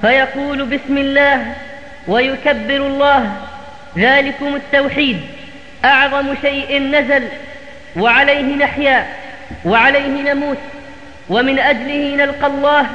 فيقول 0.02 0.66
بسم 0.66 0.98
الله 0.98 1.54
ويكبر 2.10 2.78
الله. 2.78 3.32
ذلكم 3.98 4.56
التوحيد. 4.56 5.20
أعظم 5.86 6.36
شيء 6.42 6.82
نزل 6.82 7.24
وعليه 7.98 8.56
نحيا 8.56 9.08
وعليه 9.66 10.34
نموت 10.34 10.58
ومن 11.30 11.60
أجله 11.60 12.16
نلقى 12.16 12.48
الله. 12.48 12.86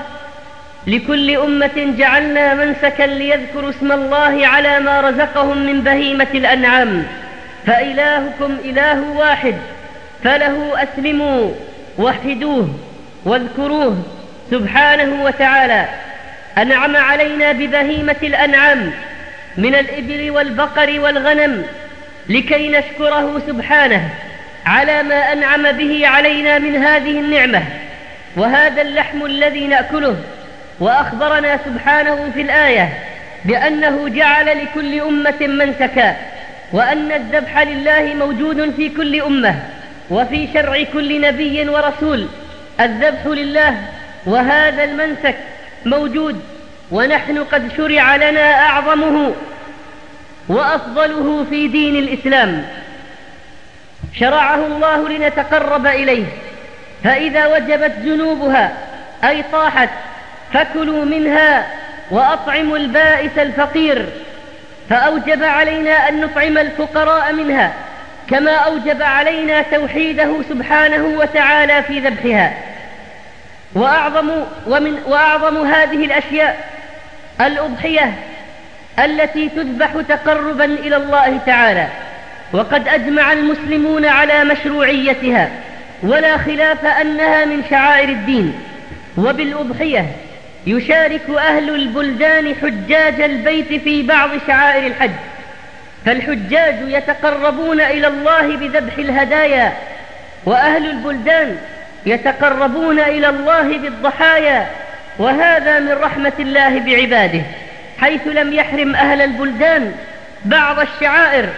لكل 0.87 1.37
أمة 1.37 1.95
جعلنا 1.99 2.55
منسكا 2.55 3.03
ليذكروا 3.03 3.71
اسم 3.71 3.93
الله 3.93 4.47
على 4.47 4.81
ما 4.81 5.01
رزقهم 5.01 5.59
من 5.59 5.81
بهيمة 5.81 6.27
الأنعام. 6.35 7.07
فإلهكم 7.67 8.57
إله 8.65 9.01
واحد. 9.17 9.55
فله 10.25 10.83
أسلموا 10.83 11.51
وحدوه 11.99 12.69
واذكروه 13.25 13.97
سبحانه 14.51 15.25
وتعالى. 15.25 15.89
أنعم 16.59 16.97
علينا 16.97 17.53
ببهيمة 17.53 18.17
الأنعام 18.23 18.91
من 19.57 19.75
الإبل 19.75 20.31
والبقر 20.31 21.01
والغنم 21.01 21.67
لكي 22.29 22.69
نشكره 22.69 23.43
سبحانه 23.47 24.09
على 24.67 25.03
ما 25.03 25.33
أنعم 25.33 25.73
به 25.73 26.07
علينا 26.07 26.59
من 26.59 26.77
هذه 26.77 27.21
النعمة 27.21 27.63
وهذا 28.37 28.83
اللحم 28.83 29.25
الذي 29.27 29.67
نأكله 29.67 30.17
وأخبرنا 30.81 31.59
سبحانه 31.65 32.31
في 32.35 32.41
الآية 32.41 32.89
بأنه 33.45 34.09
جعل 34.09 34.47
لكل 34.47 35.01
أمة 35.01 35.41
منسكا 35.41 36.17
وأن 36.73 37.13
الذبح 37.13 37.59
لله 37.59 38.15
موجود 38.15 38.75
في 38.77 38.89
كل 38.89 39.21
أمة 39.21 39.55
وفي 40.11 40.49
شرع 40.55 40.83
كل 40.93 41.21
نبي 41.21 41.69
ورسول 41.69 42.29
الذبح 42.81 43.27
لله 43.27 43.75
وهذا 44.27 44.85
المنسك 44.85 45.37
موجود 45.87 46.43
ونحن 46.91 47.45
قد 47.45 47.71
شرع 47.77 48.17
لنا 48.17 48.61
أعظمه 48.61 49.33
وأفضله 50.49 51.47
في 51.51 51.69
دين 51.69 51.97
الإسلام. 51.97 52.67
شرعه 54.21 54.67
الله 54.67 55.09
لنتقرب 55.09 55.87
إليه 55.87 56.25
فإذا 57.05 57.47
وجبت 57.47 57.93
جنوبها 58.05 58.73
أي 59.25 59.45
طاحت 59.53 59.89
فكلوا 60.53 61.05
منها 61.05 61.67
وأطعموا 62.11 62.77
البائس 62.77 63.39
الفقير 63.39 64.07
فأوجب 64.91 65.43
علينا 65.43 66.09
أن 66.09 66.21
نطعم 66.21 66.59
الفقراء 66.59 67.33
منها 67.33 67.73
كما 68.31 68.53
أوجب 68.53 69.03
علينا 69.03 69.63
توحيده 69.63 70.43
سبحانه 70.49 71.05
وتعالى 71.19 71.83
في 71.83 72.01
ذبحها. 72.01 72.53
وأعظم, 73.75 74.31
ومن 74.67 74.99
وأعظم 75.07 75.67
هذه 75.67 76.05
الأشياء 76.05 76.69
الأضحية 77.41 78.15
التي 79.05 79.49
تذبح 79.49 79.91
تقربا 80.09 80.65
إلى 80.65 80.97
الله 80.97 81.41
تعالى 81.47 81.89
وقد 82.53 82.89
أجمع 82.89 83.33
المسلمون 83.33 84.05
على 84.05 84.45
مشروعيتها 84.45 85.51
ولا 86.03 86.39
خلاف 86.39 86.85
أنها 86.85 87.45
من 87.45 87.63
شعائر 87.71 88.09
الدين. 88.09 88.61
وبالأضحية 89.17 90.07
يشارك 90.67 91.31
أهل 91.39 91.75
البلدان 91.75 92.55
حجاج 92.63 93.21
البيت 93.21 93.73
في 93.83 94.03
بعض 94.03 94.31
شعائر 94.47 94.87
الحج 94.87 95.11
فالحجاج 96.07 96.75
يتقربون 96.89 97.81
إلى 97.81 98.07
الله 98.07 98.57
بذبح 98.57 98.99
الهدايا 98.99 99.73
وأهل 100.47 100.91
البلدان 100.91 101.57
يتقربون 102.07 103.01
إلى 103.01 103.29
الله 103.29 103.79
بالضحايا 103.79 104.67
وهذا 105.19 105.79
من 105.79 105.93
رحمة 105.93 106.33
الله 106.39 106.79
بعباده 106.79 107.43
حيث 107.99 108.27
لم 108.27 108.53
يحرم 108.53 108.95
أهل 108.95 109.21
البلدان 109.21 109.95
بعض 110.45 110.81
الشعائر 110.81 111.49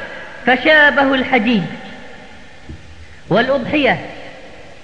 فشابه 0.47 1.15
الحديد. 1.15 1.65
والأضحية 3.31 3.99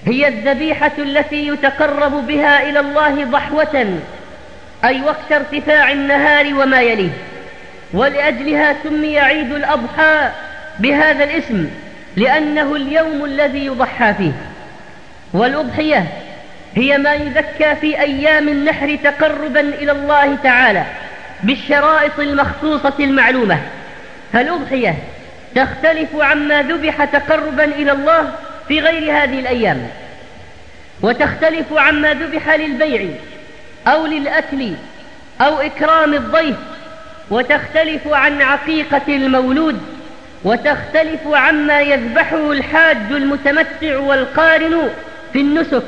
هي 0.07 0.29
الذبيحة 0.29 0.93
التي 0.99 1.49
يتقرب 1.49 2.27
بها 2.27 2.63
إلى 2.63 2.81
الله 2.81 3.25
ضحوة 3.25 3.99
أي 4.85 5.03
وقت 5.03 5.33
ارتفاع 5.33 5.93
النهار 5.93 6.55
وما 6.55 6.81
يليه. 6.81 7.11
ولأجلها 7.93 8.77
سمي 8.83 9.19
عيد 9.19 9.53
الأضحى 9.53 10.31
بهذا 10.79 11.25
الاسم 11.25 11.71
لأنه 12.17 12.77
اليوم 12.77 13.25
الذي 13.25 13.67
يضحى 13.67 14.15
فيه. 14.15 14.33
والأضحية 15.33 16.07
هي 16.75 16.99
ما 16.99 17.15
يذكى 17.15 17.75
في 17.81 18.01
أيام 18.01 18.49
النحر 18.49 18.99
تقربا 19.05 19.61
إلى 19.61 19.93
الله 19.93 20.37
تعالى 20.43 20.85
بالشرائط 21.43 22.21
المخصوصة 22.21 22.93
المعلومة. 23.01 23.59
فالأضحية 24.33 24.95
تختلف 25.55 26.09
عما 26.15 26.63
ذبح 26.63 27.05
تقربا 27.05 27.65
إلى 27.65 27.93
الله 27.93 28.33
في 28.69 28.81
غير 28.81 29.13
هذه 29.13 29.41
الأيام 29.41 29.89
وتختلف 31.03 31.73
عما 31.73 32.15
ذبح 32.15 32.49
للبيع 32.55 33.09
أو 33.87 34.07
للأكل 34.07 34.73
أو 35.41 35.61
إكرام 35.61 36.15
الضيف 36.15 36.57
وتختلف 37.31 38.09
عن 38.09 38.43
عقيقة 38.43 39.03
المولود 39.09 39.81
وتختلف 40.45 41.21
عما 41.27 41.81
يذبحه 41.81 42.53
الحاج 42.53 42.97
المتمتع 43.11 43.99
والقارن 43.99 44.91
في 45.33 45.41
النسك 45.41 45.83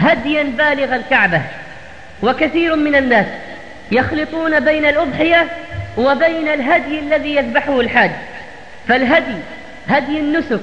هديا 0.00 0.42
بالغ 0.42 0.96
الكعبة. 0.96 1.42
وكثير 2.22 2.76
من 2.76 2.94
الناس 2.94 3.26
يخلطون 3.92 4.60
بين 4.60 4.86
الأضحية 4.86 5.46
وبين 5.96 6.48
الهدي 6.48 6.98
الذي 6.98 7.34
يذبحه 7.34 7.80
الحاج. 7.80 8.10
فالهدي 8.88 9.36
هدي 9.88 10.20
النسك 10.20 10.60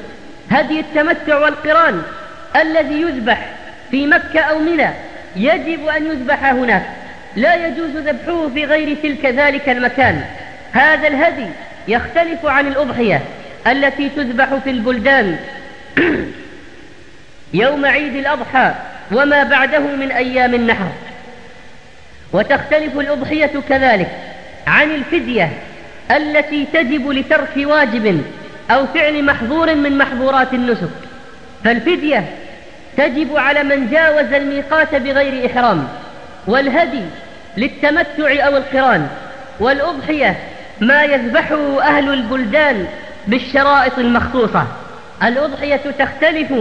هدي 0.52 0.80
التمتع 0.80 1.39
والقران 1.39 2.02
الذي 2.56 3.02
يذبح 3.02 3.50
في 3.91 4.08
مكة 4.08 4.39
أو 4.39 4.60
منى 4.60 4.89
يجب 5.36 5.88
أن 5.88 6.06
يذبح 6.06 6.43
هناك. 6.45 6.84
لا 7.36 7.67
يجوز 7.67 7.89
ذبحه 7.89 8.50
في 8.50 8.65
غير 8.65 8.97
تلك 9.04 9.26
ذلك 9.26 9.69
المكان. 9.69 10.21
هذا 10.71 11.08
الهدي 11.08 11.47
يختلف 11.88 12.45
عن 12.45 12.67
الأضحية 12.67 13.21
التي 13.67 14.10
تذبح 14.10 14.56
في 14.63 14.69
البلدان. 14.69 15.38
يوم 17.54 17.86
عيد 17.86 18.16
الأضحى 18.16 18.74
وما 19.12 19.44
بعده 19.44 19.80
من 19.80 20.12
أيام 20.12 20.54
النحر. 20.54 20.92
وتختلف 22.34 23.00
الأضحية 23.00 23.52
كذلك 23.70 24.10
عن 24.68 24.92
الفدية 24.92 25.52
التي 26.12 26.66
تجب 26.74 27.10
لترك 27.10 27.54
واجب 27.58 28.22
أو 28.72 28.86
فعل 28.88 29.24
محظور 29.24 29.76
من 29.76 29.98
محظورات 29.98 30.54
النسك. 30.54 30.90
فالفدية 31.64 32.26
تجب 32.98 33.38
على 33.38 33.64
من 33.64 33.90
جاوز 33.90 34.34
الميقات 34.34 34.96
بغير 34.96 35.46
إحرام 35.46 35.88
والهدي 36.48 37.04
للتمتع 37.58 38.46
أو 38.48 38.58
القران 38.58 39.08
والأضحية 39.60 40.38
ما 40.80 41.04
يذبحه 41.04 41.82
أهل 41.82 42.14
البلدان 42.14 42.88
بالشرائط 43.28 44.00
المخصوصة. 44.00 44.68
الأضحية 45.24 45.82
تختلف 46.00 46.54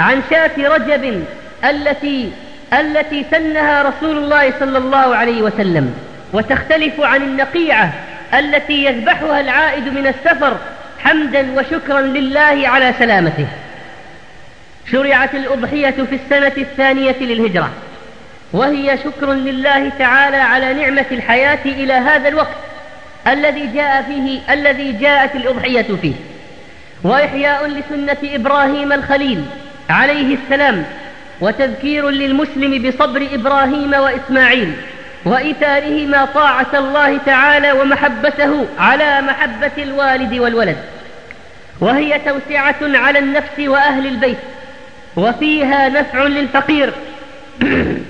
عن 0.00 0.22
شاة 0.30 0.68
رجب 0.68 1.24
التي 1.64 2.32
التي 2.72 3.24
سنها 3.30 3.82
رسول 3.82 4.18
الله 4.18 4.52
صلى 4.60 4.78
الله 4.78 5.16
عليه 5.16 5.42
وسلم 5.42 5.94
وتختلف 6.32 7.00
عن 7.00 7.22
النقيعة 7.22 7.92
التي 8.34 8.84
يذبحها 8.84 9.40
العائد 9.40 9.84
من 9.88 10.06
السفر 10.06 10.56
حمدا 11.04 11.60
وشكرا 11.60 12.00
لله 12.00 12.68
على 12.68 12.94
سلامته. 12.98 13.46
شرعت 14.92 15.34
الأضحية 15.34 15.90
في 15.90 16.14
السنة 16.24 16.52
الثانية 16.56 17.16
للهجرة 17.20 17.70
وهي 18.52 18.98
شكر 19.04 19.32
لله 19.32 19.88
تعالى 19.98 20.36
على 20.36 20.74
نعمة 20.74 21.06
الحياة 21.12 21.58
إلى 21.64 21.92
هذا 21.92 22.28
الوقت 22.28 22.56
الذي 23.26 23.66
جاء 23.66 24.02
فيه 24.02 24.52
الذي 24.52 24.92
جاءت 24.92 25.36
الأضحية 25.36 25.86
فيه. 26.02 26.14
وإحياء 27.04 27.66
لسنة 27.66 28.34
إبراهيم 28.34 28.92
الخليل 28.92 29.44
عليه 29.90 30.36
السلام 30.36 30.84
وتذكير 31.40 32.10
للمسلم 32.10 32.88
بصبر 32.88 33.28
إبراهيم 33.32 33.92
وإسماعيل 33.94 34.72
وإثارهما 35.24 36.24
طاعة 36.24 36.66
الله 36.74 37.18
تعالى 37.26 37.72
ومحبته 37.72 38.66
على 38.78 39.20
محبة 39.20 39.82
الوالد 39.82 40.38
والولد. 40.38 40.76
وهي 41.80 42.18
توسعة 42.18 42.76
على 42.82 43.18
النفس 43.18 43.58
وأهل 43.58 44.06
البيت 44.06 44.38
وفيها 45.16 45.88
نفع 45.88 46.22
للفقير. 46.22 46.92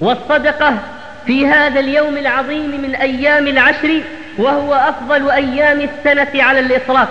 والصدقة 0.00 0.78
في 1.26 1.46
هذا 1.46 1.80
اليوم 1.80 2.16
العظيم 2.16 2.80
من 2.82 2.94
أيام 2.94 3.46
العشر 3.46 4.00
وهو 4.38 4.74
أفضل 4.74 5.30
أيام 5.30 5.80
السنة 5.80 6.42
على 6.42 6.60
الإطلاق 6.60 7.08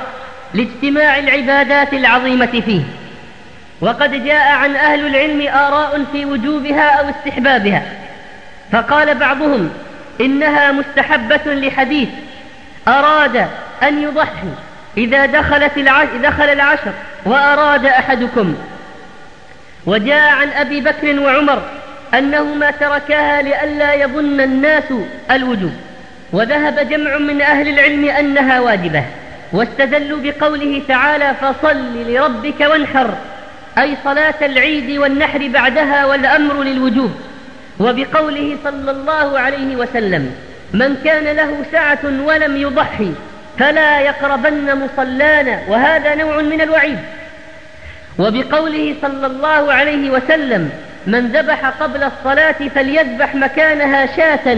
لاجتماع 0.53 1.19
العبادات 1.19 1.93
العظيمة 1.93 2.61
فيه. 2.65 2.81
وقد 3.81 4.25
جاء 4.25 4.51
عن 4.51 4.75
أهل 4.75 5.05
العلم 5.07 5.47
آراء 5.47 6.05
في 6.11 6.25
وجوبها 6.25 6.89
أو 6.89 7.09
استحبابها. 7.09 7.83
فقال 8.71 9.15
بعضهم 9.15 9.69
إنها 10.21 10.71
مستحبة 10.71 11.53
لحديث 11.53 12.09
أراد 12.87 13.47
أن 13.83 14.03
يضحي 14.03 14.47
إذا 14.97 15.25
دخلت 15.25 15.77
العشر 15.77 16.17
دخل 16.23 16.43
العشر 16.43 16.91
وأراد 17.25 17.85
أحدكم. 17.85 18.55
وجاء 19.85 20.31
عن 20.31 20.49
أبي 20.49 20.81
بكر 20.81 21.19
وعمر 21.19 21.61
أنهما 22.13 22.71
تركاها 22.71 23.41
لئلا 23.41 23.93
يظن 23.93 24.41
الناس 24.41 24.93
الوجوب. 25.31 25.73
وذهب 26.33 26.89
جمع 26.89 27.17
من 27.17 27.41
أهل 27.41 27.67
العلم 27.67 28.05
أنها 28.05 28.59
واجبة 28.59 29.03
واستدلوا 29.51 30.19
بقوله 30.23 30.81
تعالى 30.87 31.33
فصل 31.41 32.07
لربك 32.07 32.61
وانحر. 32.61 33.13
أي 33.77 33.97
صلاة 34.03 34.35
العيد 34.41 34.97
والنحر 34.97 35.47
بعدها 35.47 36.05
والأمر 36.05 36.63
للوجوب. 36.63 37.11
وبقوله 37.79 38.57
صلى 38.63 38.91
الله 38.91 39.39
عليه 39.39 39.75
وسلم 39.75 40.35
من 40.73 41.01
كان 41.03 41.35
له 41.35 41.63
سعة 41.71 41.99
ولم 42.25 42.57
يضحي 42.57 43.11
فلا 43.59 43.99
يقربن 43.99 44.75
مصلانا. 44.75 45.59
وهذا 45.67 46.15
نوع 46.15 46.41
من 46.41 46.61
الوعيد. 46.61 46.99
وبقوله 48.19 48.95
صلى 49.01 49.27
الله 49.27 49.73
عليه 49.73 50.09
وسلم 50.09 50.69
من 51.07 51.27
ذبح 51.27 51.65
قبل 51.65 52.03
الصلاة 52.03 52.67
فليذبح 52.75 53.35
مكانها 53.35 54.05
شاة 54.05 54.57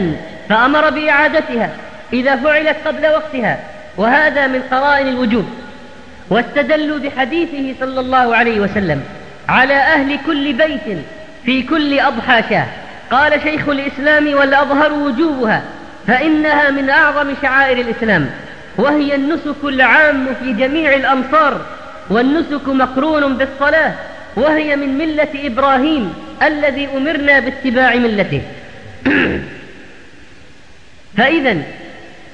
فأمر 0.49 0.89
بإعادتها 0.89 1.69
إذا 2.13 2.35
فعلت 2.35 2.77
قبل 2.85 3.07
وقتها. 3.07 3.59
وهذا 3.97 4.47
من 4.47 4.61
قرائن 4.71 5.07
الوجوب. 5.07 5.45
واستدلوا 6.31 6.99
بحديثه 6.99 7.75
صلى 7.79 7.99
الله 7.99 8.35
عليه 8.35 8.59
وسلم 8.59 9.03
على 9.49 9.73
أهل 9.73 10.19
كل 10.25 10.53
بيت 10.53 10.97
في 11.45 11.61
كل 11.61 11.99
أضحى 11.99 12.43
شاه. 12.49 12.67
قال 13.11 13.41
شيخ 13.41 13.69
الإسلام 13.69 14.33
والأظهر 14.33 14.93
وجوبها 14.93 15.61
فإنها 16.07 16.69
من 16.69 16.89
أعظم 16.89 17.33
شعائر 17.41 17.77
الإسلام 17.77 18.29
وهي 18.77 19.15
النسك 19.15 19.63
العام 19.63 20.27
في 20.43 20.53
جميع 20.53 20.95
الأمصار 20.95 21.61
والنسك 22.09 22.67
مقرون 22.67 23.37
بالصلاة 23.37 23.93
وهي 24.35 24.75
من 24.75 24.97
ملة 24.97 25.29
إبراهيم 25.35 26.13
الذي 26.43 26.87
أمرنا 26.97 27.39
باتباع 27.39 27.95
ملته. 27.95 28.41
فإذا 31.17 31.57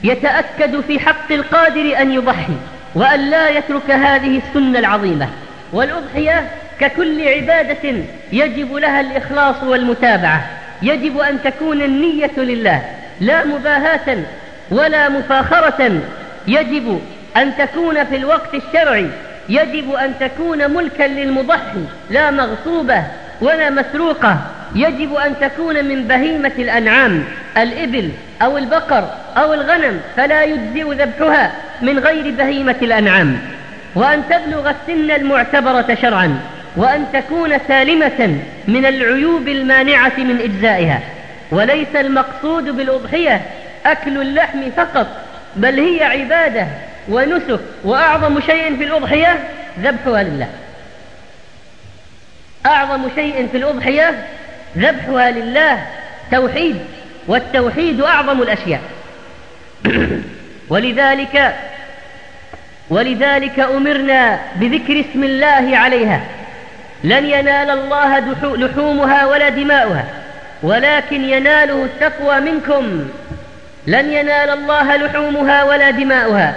يتأكد 0.04 0.82
في 0.82 1.00
حق 1.00 1.32
القادر 1.32 2.02
أن 2.02 2.12
يضحي. 2.12 2.54
وأن 2.98 3.30
لا 3.30 3.50
يترك 3.50 3.92
هذه 3.92 4.42
السنة 4.48 4.80
العظيمة 4.80 5.30
والأضحية 5.74 6.46
ككل 6.80 7.28
عبادة 7.28 7.94
يجب 8.32 8.74
لها 8.74 9.02
الإخلاص 9.02 9.64
والمتابعة. 9.64 10.42
يجب 10.82 11.18
أن 11.18 11.44
تكون 11.44 11.82
النية 11.82 12.32
لله. 12.38 12.82
لا 13.22 13.46
مباهاة 13.46 14.18
ولا 14.72 15.10
مفاخرة. 15.10 16.02
يجب 16.48 17.02
أن 17.38 17.58
تكون 17.58 18.04
في 18.04 18.16
الوقت 18.16 18.54
الشرعي. 18.54 19.10
يجب 19.50 19.92
أن 19.92 20.14
تكون 20.20 20.72
ملكا 20.74 21.04
للمضحي. 21.04 21.86
لا 22.10 22.32
مغصوبة 22.32 23.04
ولا 23.42 23.70
مسروقة. 23.70 24.38
يجب 24.76 25.16
أن 25.16 25.34
تكون 25.42 25.86
من 25.86 26.08
بهيمة 26.08 26.52
الأنعام 26.58 27.24
الإبل 27.58 28.12
أو 28.42 28.58
البقر 28.58 29.10
أو 29.38 29.54
الغنم 29.54 30.02
فلا 30.18 30.44
يجزئ 30.44 30.94
ذبحها 30.94 31.52
من 31.82 32.00
غير 32.00 32.32
بهيمة 32.32 32.76
الأنعام. 32.82 33.40
وأن 33.96 34.24
تبلغ 34.30 34.70
السن 34.70 35.12
المعتبرة 35.12 35.98
شرعا 36.02 36.40
وأن 36.76 37.06
تكون 37.14 37.58
سالمة 37.68 38.40
من 38.68 38.86
العيوب 38.86 39.48
المانعة 39.48 40.14
من 40.18 40.42
إجزائها. 40.42 41.00
وليس 41.52 41.96
المقصود 41.96 42.64
بالأضحية 42.64 43.42
أكل 43.86 44.22
اللحم 44.22 44.72
فقط 44.78 45.08
بل 45.56 45.80
هي 45.80 46.04
عبادة 46.04 46.68
ونسك 47.10 47.60
وأعظم 47.84 48.40
شيء 48.42 48.78
في 48.78 48.84
الأضحية 48.84 49.40
ذبحها 49.80 50.24
لله. 50.24 50.48
أعظم 52.66 53.02
شيء 53.16 53.48
في 53.52 53.58
الأضحية 53.58 54.26
ذبحها 54.78 55.32
لله 55.32 55.86
توحيد 56.32 56.76
والتوحيد 57.28 58.02
أعظم 58.02 58.42
الأشياء. 58.42 58.82
ولذلك 60.70 61.56
ولذلك 62.90 63.60
أمرنا 63.60 64.40
بذكر 64.56 65.00
اسم 65.00 65.24
الله 65.24 65.78
عليها. 65.78 66.22
لن 67.04 67.26
ينال 67.26 67.70
الله 67.70 68.20
لحومها 68.44 69.26
ولا 69.26 69.50
دماؤها 69.50 70.06
ولكن 70.64 71.24
يناله 71.24 71.86
التقوى 71.86 72.40
منكم. 72.40 73.10
لن 73.88 74.12
ينال 74.12 74.50
الله 74.50 74.98
لحومها 74.98 75.64
ولا 75.64 75.90
دماؤها 75.90 76.56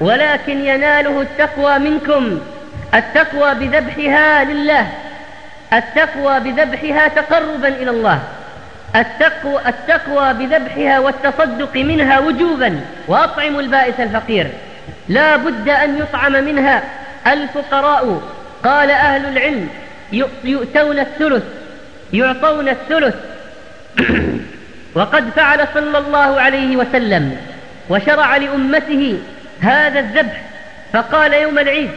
ولكن 0.00 0.66
يناله 0.66 1.20
التقوى 1.20 1.78
منكم. 1.78 2.40
التقوى 2.94 3.54
بذبحها 3.54 4.44
لله. 4.44 4.86
التقوى 5.72 6.40
بذبحها 6.40 7.08
تقربا 7.08 7.68
إلى 7.68 7.90
الله. 7.90 8.20
التقوى, 8.96 9.60
التقوى 9.66 10.32
بذبحها 10.34 10.98
والتصدق 10.98 11.76
منها 11.76 12.18
وجوبا. 12.18 12.80
وأطعم 13.08 13.58
البائس 13.58 14.00
الفقير. 14.00 14.50
لا 15.08 15.36
بد 15.36 15.68
أن 15.68 15.98
يطعم 15.98 16.32
منها 16.32 16.82
الفقراء. 17.26 18.22
قال 18.64 18.90
أهل 18.90 19.26
العلم 19.26 19.68
يؤتون 20.44 20.98
الثلث 20.98 21.42
يعطون 22.12 22.68
الثلث. 22.68 23.14
وقد 24.94 25.30
فعل 25.36 25.66
صلى 25.74 25.98
الله 25.98 26.40
عليه 26.40 26.76
وسلم 26.76 27.36
وشرع 27.88 28.36
لأمته 28.36 29.18
هذا 29.60 30.00
الذبح. 30.00 30.40
فقال 30.92 31.32
يوم 31.32 31.58
العيد 31.58 31.90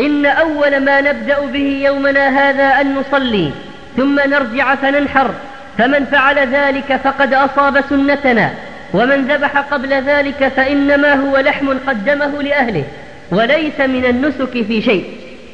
إن 0.00 0.26
أول 0.26 0.80
ما 0.80 1.00
نبدأ 1.00 1.40
به 1.40 1.82
يومنا 1.84 2.28
هذا 2.28 2.80
أن 2.80 2.94
نصلي 2.94 3.50
ثم 3.96 4.20
نرجع 4.20 4.74
فننحر. 4.74 5.30
فمن 5.78 6.04
فعل 6.04 6.38
ذلك 6.38 7.00
فقد 7.04 7.34
أصاب 7.34 7.84
سنتنا 7.90 8.50
ومن 8.94 9.24
ذبح 9.24 9.58
قبل 9.58 9.88
ذلك 9.88 10.52
فإنما 10.56 11.14
هو 11.14 11.38
لحم 11.38 11.68
قدمه 11.86 12.42
لأهله. 12.42 12.84
وليس 13.30 13.80
من 13.80 14.04
النسك 14.04 14.66
في 14.66 14.82
شيء 14.82 15.04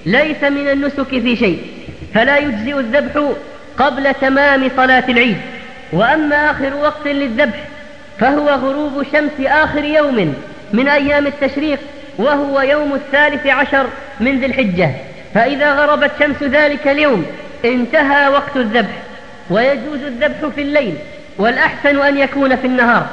ليس 0.06 0.44
من 0.44 0.68
النسك 0.68 1.08
في 1.08 1.36
شيء. 1.36 1.62
فلا 2.14 2.38
يجزئ 2.38 2.78
الذبح 2.78 3.22
قبل 3.78 4.14
تمام 4.14 4.70
صلاة 4.76 5.04
العيد. 5.08 5.36
وأما 5.92 6.50
آخر 6.50 6.74
وقت 6.74 7.06
للذبح 7.06 7.58
فهو 8.18 8.48
غروب 8.48 9.06
شمس 9.12 9.46
آخر 9.46 9.84
يوم 9.84 10.34
من 10.72 10.88
أيام 10.88 11.26
التشريق 11.26 11.78
وهو 12.18 12.60
يوم 12.60 12.94
الثالث 12.94 13.46
عشر 13.46 13.86
من 14.20 14.40
ذي 14.40 14.46
الحجة. 14.46 14.90
فإذا 15.34 15.74
غربت 15.74 16.10
شمس 16.18 16.42
ذلك 16.42 16.88
اليوم 16.88 17.26
انتهى 17.64 18.28
وقت 18.28 18.56
الذبح 18.56 18.96
ويجوز 19.50 20.02
الذبح 20.02 20.48
في 20.54 20.62
الليل 20.62 20.94
والأحسن 21.38 21.98
أن 21.98 22.18
يكون 22.18 22.56
في 22.56 22.66
النهار. 22.66 23.06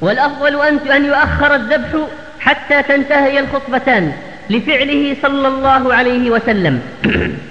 والأفضل 0.00 0.78
أن 0.90 1.04
يؤخر 1.04 1.54
الذبح 1.54 2.08
حتى 2.40 2.82
تنتهي 2.82 3.40
الخطبتان 3.40 4.12
لفعله 4.50 5.16
صلى 5.22 5.48
الله 5.48 5.94
عليه 5.94 6.30
وسلم. 6.30 6.82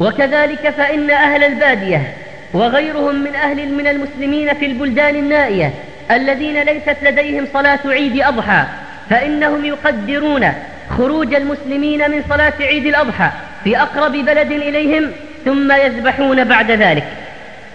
وكذلك 0.00 0.70
فإن 0.70 1.10
أهل 1.10 1.44
البادية 1.44 2.14
وغيرهم 2.54 3.14
من 3.14 3.34
أهل 3.34 3.72
من 3.72 3.86
المسلمين 3.86 4.54
في 4.54 4.66
البلدان 4.66 5.16
النائية 5.16 5.74
الذين 6.10 6.62
ليست 6.62 6.96
لديهم 7.02 7.46
صلاة 7.52 7.80
عيد 7.86 8.22
أضحى 8.22 8.64
فإنهم 9.10 9.64
يقدرون 9.64 10.52
خروج 10.98 11.34
المسلمين 11.34 12.10
من 12.10 12.22
صلاة 12.28 12.52
عيد 12.60 12.86
الأضحى 12.86 13.30
في 13.64 13.78
أقرب 13.78 14.12
بلد 14.12 14.52
إليهم 14.52 15.10
ثم 15.44 15.72
يذبحون 15.72 16.44
بعد 16.44 16.70
ذلك. 16.70 17.04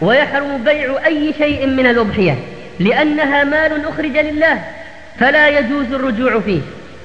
ويحرم 0.01 0.63
بيع 0.63 1.05
أي 1.05 1.33
شيء 1.37 1.67
من 1.67 1.87
الأضحية 1.87 2.35
لأنها 2.79 3.43
مال 3.43 3.85
أخرج 3.87 4.17
لله 4.17 4.59
فلا 5.19 5.47
يجوز 5.47 5.91
الرجوع 5.91 6.39
فيه. 6.39 6.61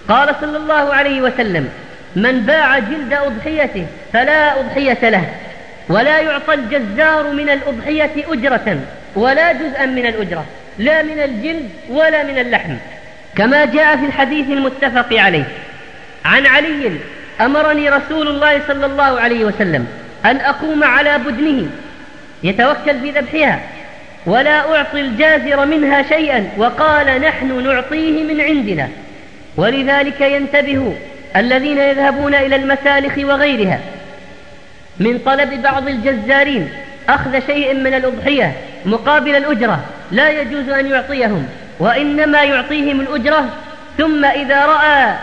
قال 0.09 0.35
صلى 0.41 0.57
الله 0.57 0.95
عليه 0.95 1.21
وسلم 1.21 1.69
من 2.17 2.41
باع 2.41 2.79
جلد 2.79 3.13
أضحيته 3.13 3.87
فلا 4.13 4.61
أضحية 4.61 5.09
له 5.09 5.25
ولا 5.89 6.21
يعطى 6.21 6.55
الجزار 6.55 7.33
من 7.33 7.51
الأضحية 7.51 8.11
أجرة 8.29 8.79
ولا 9.17 9.53
جزءا 9.53 9.87
من 9.87 10.07
الأجرة 10.07 10.45
لا 10.79 11.03
من 11.03 11.21
الجلد 11.21 11.69
ولا 11.91 12.25
من 12.25 12.39
اللحم. 12.39 12.75
كما 13.37 13.65
جاء 13.65 13.97
في 13.97 14.07
الحديث 14.07 14.49
المتفق 14.49 15.19
عليه. 15.19 15.45
عن 16.25 16.47
علي 16.47 16.93
أمرني 17.41 17.89
رسول 17.89 18.29
الله 18.29 18.61
صلى 18.69 18.87
الله 18.87 19.21
عليه 19.21 19.45
وسلم 19.45 19.87
أن 20.25 20.37
أقوم 20.37 20.85
على 20.85 21.19
بدنه 21.19 21.69
يتوكل 22.43 23.01
في 23.01 23.11
ذبحها 23.11 23.61
ولا 24.27 24.77
أعطي 24.77 25.01
الجازر 25.01 25.67
منها 25.67 26.03
شيئا 26.03 26.51
وقال 26.57 27.21
نحن 27.21 27.65
نعطيه 27.65 28.23
من 28.23 28.41
عندنا. 28.41 28.89
ولذلك 29.57 30.21
ينتبه 30.21 30.95
الذين 31.37 31.79
يذهبون 31.79 32.35
إلى 32.35 32.57
المسالخ 32.57 33.19
وغيرها. 33.19 33.81
من 35.01 35.19
طلب 35.19 35.63
بعض 35.63 35.89
الجزارين 35.89 36.69
أخذ 37.09 37.47
شيء 37.47 37.75
من 37.75 37.95
الأضحية 37.95 38.53
مقابل 38.87 39.37
الأجرة 39.37 39.85
لا 40.11 40.41
يجوز 40.41 40.69
أن 40.69 40.87
يعطيهم. 40.87 41.49
وإنما 41.81 42.43
يعطيهم 42.43 43.01
الأجرة 43.01 43.45
ثم 43.99 44.25
إذا 44.25 44.67
رأى 44.67 45.15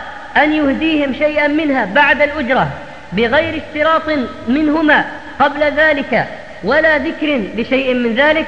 أن 0.43 0.53
يهديهم 0.53 1.14
شيئا 1.14 1.47
منها 1.47 1.86
بعد 1.86 2.22
الأجرة 2.22 2.68
بغير 3.14 3.62
اشتراط 3.64 4.01
منهما 4.47 5.05
قبل 5.39 5.64
ذلك 5.64 6.28
ولا 6.64 6.97
ذكر 6.97 7.41
لشيء 7.55 7.93
من 7.93 8.16
ذلك 8.16 8.45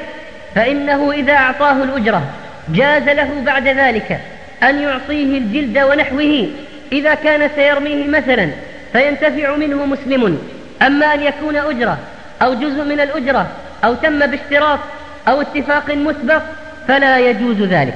فإنه 0.56 1.12
إذا 1.12 1.34
أعطاه 1.34 1.84
الأجرة 1.84 2.22
جاز 2.70 3.04
له 3.04 3.30
بعد 3.46 3.68
ذلك 3.68 4.20
أن 4.64 4.80
يعطيه 4.80 5.38
الجلد 5.38 5.78
ونحوه 5.78 6.48
إذا 6.92 7.14
كان 7.14 7.50
سيرميه 7.56 8.08
مثلا 8.08 8.50
فينتفع 8.94 9.56
منه 9.56 9.86
مسلم. 9.86 10.40
أما 10.82 11.14
أن 11.14 11.24
يكون 11.24 11.56
أجرة 11.56 11.98
أو 12.42 12.54
جزء 12.54 12.84
من 12.84 13.00
الأجرة 13.00 13.48
أو 13.84 13.94
تم 13.94 14.20
باشتراط 14.20 14.80
أو 15.28 15.42
اتفاق 15.42 15.92
مسبق 15.92 16.42
فلا 16.90 17.20
يجوز 17.20 17.62
ذلك. 17.62 17.94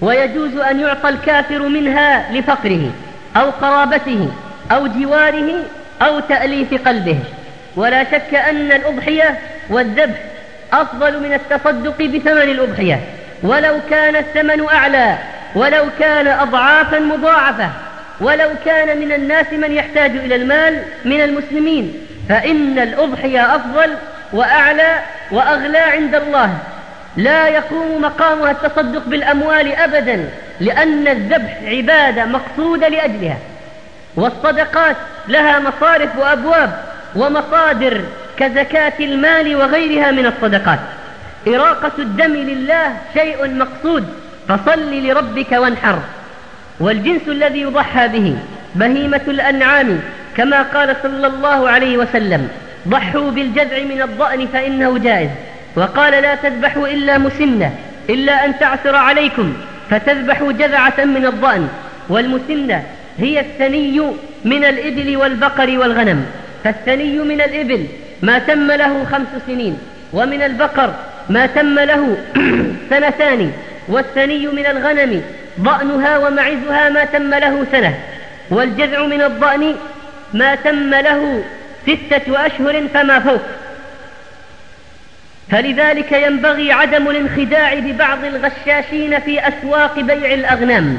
ويجوز 0.00 0.56
أن 0.56 0.80
يعطى 0.80 1.08
الكافر 1.08 1.68
منها 1.68 2.32
لفقره 2.32 2.90
أو 3.36 3.50
قرابته 3.50 4.28
أو 4.72 4.86
جواره 4.86 5.52
أو 6.02 6.20
تأليف 6.20 6.88
قلبه. 6.88 7.18
ولا 7.76 8.04
شك 8.04 8.34
أن 8.34 8.72
الأضحية 8.72 9.38
والذبح 9.70 10.18
أفضل 10.72 11.20
من 11.20 11.32
التصدق 11.32 12.02
بثمن 12.02 12.42
الأضحية. 12.42 13.00
ولو 13.42 13.74
كان 13.90 14.16
الثمن 14.16 14.66
أعلى 14.68 15.18
ولو 15.54 15.84
كان 15.98 16.28
أضعافا 16.28 16.98
مضاعفة 16.98 17.70
ولو 18.20 18.48
كان 18.64 19.00
من 19.00 19.12
الناس 19.12 19.46
من 19.52 19.72
يحتاج 19.72 20.10
إلى 20.10 20.34
المال 20.34 20.82
من 21.04 21.20
المسلمين 21.20 21.94
فإن 22.28 22.78
الأضحية 22.78 23.56
أفضل 23.56 23.94
وأعلى 24.32 24.98
وأغلى 25.30 25.78
عند 25.78 26.14
الله. 26.14 26.58
لا 27.16 27.48
يقوم 27.48 28.02
مقامها 28.02 28.50
التصدق 28.50 29.02
بالأموال 29.06 29.72
أبدا 29.72 30.28
لأن 30.60 31.08
الذبح 31.08 31.58
عبادة 31.64 32.24
مقصودة 32.24 32.88
لأجلها. 32.88 33.38
والصدقات 34.16 34.96
لها 35.28 35.58
مصارف 35.58 36.18
وأبواب 36.18 36.84
ومصادر 37.16 38.00
كزكاة 38.36 38.92
المال 39.00 39.56
وغيرها 39.56 40.10
من 40.10 40.26
الصدقات. 40.26 40.78
إراقة 41.48 41.92
الدم 41.98 42.32
لله 42.32 42.96
شيء 43.14 43.54
مقصود 43.54 44.04
فصل 44.48 45.06
لربك 45.06 45.52
وانحر. 45.52 45.98
والجنس 46.80 47.22
الذي 47.28 47.60
يضحى 47.60 48.08
به 48.08 48.36
بهيمة 48.74 49.20
الأنعام 49.28 50.00
كما 50.36 50.62
قال 50.62 50.96
صلى 51.02 51.26
الله 51.26 51.68
عليه 51.68 51.96
وسلم 51.98 52.48
ضحوا 52.88 53.30
بالجذع 53.30 53.78
من 53.78 54.02
الضأن 54.02 54.46
فإنه 54.46 54.98
جائز. 54.98 55.30
وقال 55.76 56.12
لا 56.12 56.34
تذبحوا 56.34 56.88
إلا 56.88 57.18
مسنة 57.18 57.72
إلا 58.10 58.44
أن 58.44 58.58
تعثر 58.58 58.96
عليكم 58.96 59.56
فتذبحوا 59.90 60.52
جذعة 60.52 61.04
من 61.04 61.26
الضأن. 61.26 61.68
والمسنة 62.08 62.82
هي 63.18 63.40
الثني 63.40 64.02
من 64.44 64.64
الإبل 64.64 65.16
والبقر 65.16 65.78
والغنم. 65.78 66.26
فالثني 66.64 67.18
من 67.18 67.40
الإبل 67.40 67.86
ما 68.22 68.38
تم 68.38 68.72
له 68.72 69.04
خمس 69.04 69.42
سنين 69.46 69.78
ومن 70.12 70.42
البقر 70.42 70.94
ما 71.28 71.46
تم 71.46 71.78
له 71.78 72.16
سنتان 72.90 73.52
والثني 73.88 74.46
من 74.46 74.66
الغنم 74.66 75.22
ضأنها 75.60 76.18
ومعزها 76.18 76.88
ما 76.88 77.04
تم 77.04 77.34
له 77.34 77.66
سنة. 77.72 77.94
والجذع 78.50 79.06
من 79.06 79.22
الضأن 79.22 79.74
ما 80.34 80.54
تم 80.54 80.90
له 80.90 81.42
ستة 81.86 82.46
أشهر 82.46 82.82
فما 82.94 83.18
فوق. 83.18 83.40
فلذلك 85.50 86.12
ينبغي 86.12 86.72
عدم 86.72 87.10
الانخداع 87.10 87.74
ببعض 87.74 88.24
الغشاشين 88.24 89.20
في 89.20 89.48
أسواق 89.48 90.00
بيع 90.00 90.34
الأغنام 90.34 90.98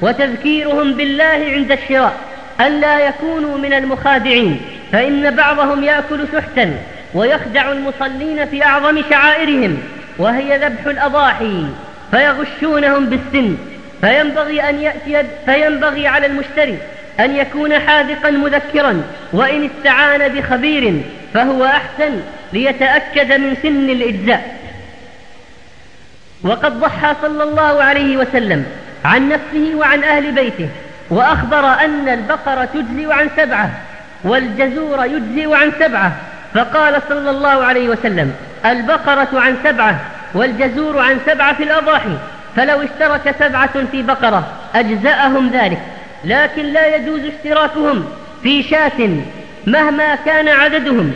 وتذكيرهم 0.00 0.94
بالله 0.94 1.52
عند 1.54 1.72
الشراء 1.72 2.14
ألا 2.60 3.08
يكونوا 3.08 3.58
من 3.58 3.72
المخادعين 3.72 4.60
فإن 4.92 5.30
بعضهم 5.30 5.84
يأكل 5.84 6.26
سحتا 6.32 6.76
ويخدع 7.14 7.72
المصلين 7.72 8.46
في 8.46 8.64
أعظم 8.64 9.02
شعائرهم 9.10 9.78
وهي 10.18 10.58
ذبح 10.58 10.86
الأضاحي 10.86 11.66
فيغشونهم 12.10 13.06
بالسن 13.06 13.56
فينبغي 14.00 14.68
أن 14.68 14.80
يأتي 14.80 15.28
فينبغي 15.46 16.06
على 16.06 16.26
المشتري 16.26 16.78
أن 17.20 17.36
يكون 17.36 17.78
حاذقا 17.78 18.30
مذكرا 18.30 19.02
وإن 19.32 19.70
استعان 19.70 20.28
بخبير 20.28 21.02
فهو 21.34 21.64
أحسن 21.64 22.20
ليتأكد 22.52 23.32
من 23.32 23.56
سن 23.62 23.90
الإجزاء. 23.90 24.56
وقد 26.42 26.80
ضحى 26.80 27.14
صلى 27.22 27.42
الله 27.42 27.82
عليه 27.82 28.16
وسلم 28.16 28.66
عن 29.04 29.28
نفسه 29.28 29.74
وعن 29.74 30.04
أهل 30.04 30.32
بيته 30.32 30.68
وأخبر 31.10 31.66
أن 31.66 32.08
البقرة 32.08 32.68
تجزئ 32.74 33.12
عن 33.12 33.28
سبعة 33.36 33.70
والجزور 34.24 35.04
يجزئ 35.04 35.54
عن 35.54 35.72
سبعة. 35.80 36.12
فقال 36.54 37.02
صلى 37.08 37.30
الله 37.30 37.64
عليه 37.64 37.88
وسلم 37.88 38.34
البقرة 38.66 39.28
عن 39.32 39.56
سبعة 39.64 40.00
والجزور 40.34 40.98
عن 40.98 41.18
سبعة 41.26 41.54
في 41.54 41.62
الأضاحي 41.62 42.16
فلو 42.56 42.82
اشترك 42.82 43.34
سبعة 43.38 43.84
في 43.92 44.02
بقرة 44.02 44.46
أجزأهم 44.74 45.50
ذلك. 45.50 45.78
لكن 46.26 46.62
لا 46.62 46.96
يجوز 46.96 47.20
اشتراكهم 47.20 48.04
في 48.42 48.62
شاة 48.62 49.08
مهما 49.66 50.14
كان 50.14 50.48
عددهم. 50.48 51.12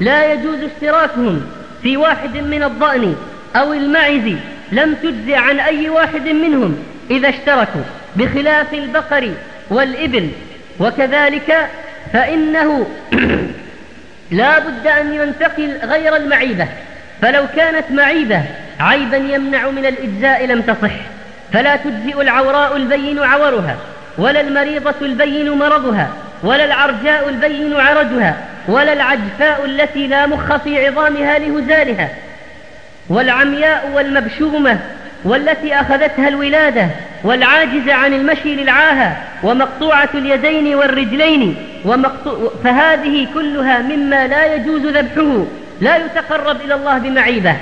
لا 0.00 0.32
يجوز 0.32 0.58
اشتراكهم 0.62 1.46
في 1.82 1.96
واحد 1.96 2.36
من 2.36 2.62
الضأن 2.62 3.16
أو 3.56 3.72
المعز 3.72 4.34
لم 4.72 4.94
تجزع 4.94 5.38
عن 5.38 5.60
أي 5.60 5.90
واحد 5.90 6.28
منهم 6.28 6.78
إذا 7.10 7.28
اشتركوا 7.28 7.82
بخلاف 8.16 8.74
البقر 8.74 9.30
والإبل. 9.70 10.28
وكذلك 10.80 11.68
فإنه 12.12 12.86
لا 14.30 14.58
بد 14.58 14.86
أن 14.86 15.14
ينتقل 15.14 15.78
غير 15.82 16.16
المعيبة. 16.16 16.66
فلو 17.22 17.44
كانت 17.56 17.84
معيبة 17.90 18.42
عيبا 18.80 19.16
يمنع 19.16 19.70
من 19.70 19.86
الإجزاء 19.86 20.46
لم 20.46 20.60
تصح. 20.62 20.92
فلا 21.52 21.76
تجزئ 21.76 22.20
العوراء 22.20 22.76
البين 22.76 23.18
عورها. 23.18 23.76
ولا 24.20 24.40
المريضة 24.40 24.94
البين 25.02 25.50
مرضها 25.50 26.08
ولا 26.42 26.64
العرجاء 26.64 27.28
البين 27.28 27.76
عرجها 27.76 28.36
ولا 28.68 28.92
العجفاء 28.92 29.64
التي 29.64 30.06
لا 30.06 30.26
مخ 30.26 30.56
في 30.56 30.86
عظامها 30.86 31.38
لهزالها 31.38 32.08
والعمياء 33.08 33.90
والمبشومة 33.94 34.78
والتي 35.24 35.74
أخذتها 35.74 36.28
الولادة 36.28 36.86
والعاجز 37.24 37.88
عن 37.88 38.14
المشي 38.14 38.54
للعاهة 38.54 39.16
ومقطوعة 39.42 40.08
اليدين 40.14 40.74
والرجلين 40.74 41.56
ومقطوع 41.84 42.50
فهذه 42.64 43.26
كلها 43.34 43.78
مما 43.78 44.26
لا 44.26 44.54
يجوز 44.54 44.86
ذبحه 44.86 45.44
لا 45.80 45.96
يتقرب 45.96 46.60
إلى 46.60 46.74
الله 46.74 46.98
بمعيبة 46.98 47.56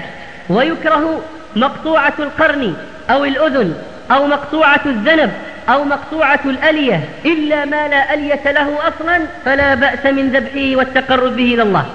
ويكره 0.48 1.22
مقطوعة 1.56 2.12
القرن 2.18 2.74
أو 3.10 3.24
الأذن 3.24 3.74
أو 4.10 4.26
مقطوعة 4.26 4.80
الذنب 4.86 5.30
أو 5.68 5.84
مقطوعة 5.84 6.40
الألية 6.44 7.00
إلا 7.24 7.64
ما 7.64 7.88
لا 7.88 8.14
ألية 8.14 8.50
له 8.50 8.78
أصلا 8.88 9.20
فلا 9.44 9.74
بأس 9.74 10.06
من 10.06 10.28
ذبحه 10.28 10.76
والتقرب 10.76 11.36
به 11.36 11.54
إلى 11.54 11.62
الله. 11.62 11.86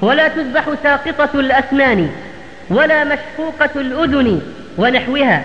ولا 0.00 0.28
تذبح 0.28 0.64
ساقطة 0.82 1.40
الأسنان 1.40 2.10
ولا 2.70 3.04
مشقوقة 3.04 3.70
الأذن 3.76 4.42
ونحوها. 4.78 5.44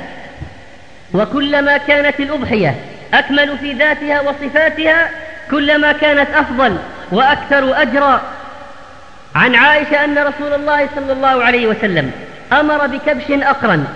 وكلما 1.14 1.78
كانت 1.78 2.20
الأضحية 2.20 2.76
أكمل 3.14 3.58
في 3.58 3.74
ذاتها 3.74 4.22
وصفاتها 4.22 5.10
كلما 5.52 5.92
كانت 5.92 6.30
أفضل 6.36 6.78
وأكثر 7.12 7.82
أجرا. 7.82 8.22
عن 9.36 9.56
عائشة 9.56 10.06
أن 10.06 10.18
رسول 10.18 10.54
الله 10.54 10.90
صلى 10.96 11.14
الله 11.14 11.44
عليه 11.44 11.68
وسلم 11.68 12.12
أمر 12.54 12.88
بكبش 12.88 13.32
أقرن 13.32 13.88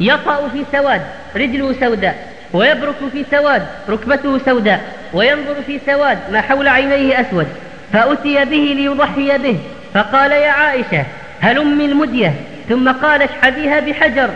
يطأ 0.00 0.48
في 0.48 0.64
سواد 0.72 1.02
رجله 1.36 1.74
سوداء. 1.80 2.37
ويبرك 2.52 2.96
في 3.12 3.24
سواد 3.30 3.62
ركبته 3.88 4.38
سوداء 4.38 4.80
وينظر 5.12 5.54
في 5.66 5.80
سواد 5.86 6.18
ما 6.32 6.40
حول 6.40 6.68
عينيه 6.68 7.20
أسود 7.20 7.46
فأتي 7.92 8.44
به 8.44 8.74
ليضحي 8.76 9.38
به 9.38 9.58
فقال 9.94 10.32
يا 10.32 10.50
عائشة 10.50 11.04
هلم 11.40 11.80
المدية 11.80 12.34
ثم 12.68 12.88
قال 12.92 13.22
اشحذيها 13.22 13.80
بحجر 13.80 14.30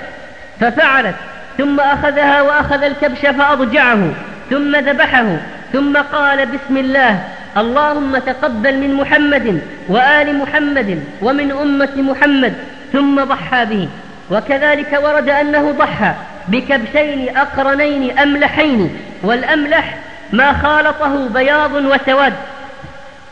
ففعلت 0.60 1.14
ثم 1.58 1.80
أخذها 1.80 2.42
وأخذ 2.42 2.82
الكبش 2.82 3.20
فأضجعه 3.20 4.10
ثم 4.50 4.76
ذبحه 4.76 5.36
ثم 5.72 5.96
قال 5.96 6.46
بسم 6.46 6.76
الله 6.76 7.18
اللهم 7.56 8.18
تقبل 8.18 8.76
من 8.76 8.94
محمد 8.94 9.60
وآل 9.88 10.38
محمد 10.38 11.04
ومن 11.22 11.52
أمة 11.52 11.90
محمد 11.96 12.54
ثم 12.92 13.24
ضحى 13.24 13.64
به. 13.64 13.88
وكذلك 14.32 14.98
ورد 15.02 15.28
أنه 15.28 15.70
ضحى 15.70 16.12
بكبشين 16.48 17.36
أقرنين 17.36 18.18
أملحين 18.18 18.98
والأملح 19.22 19.94
ما 20.32 20.52
خالطه 20.52 21.28
بياض 21.28 21.72
وسواد. 21.74 22.32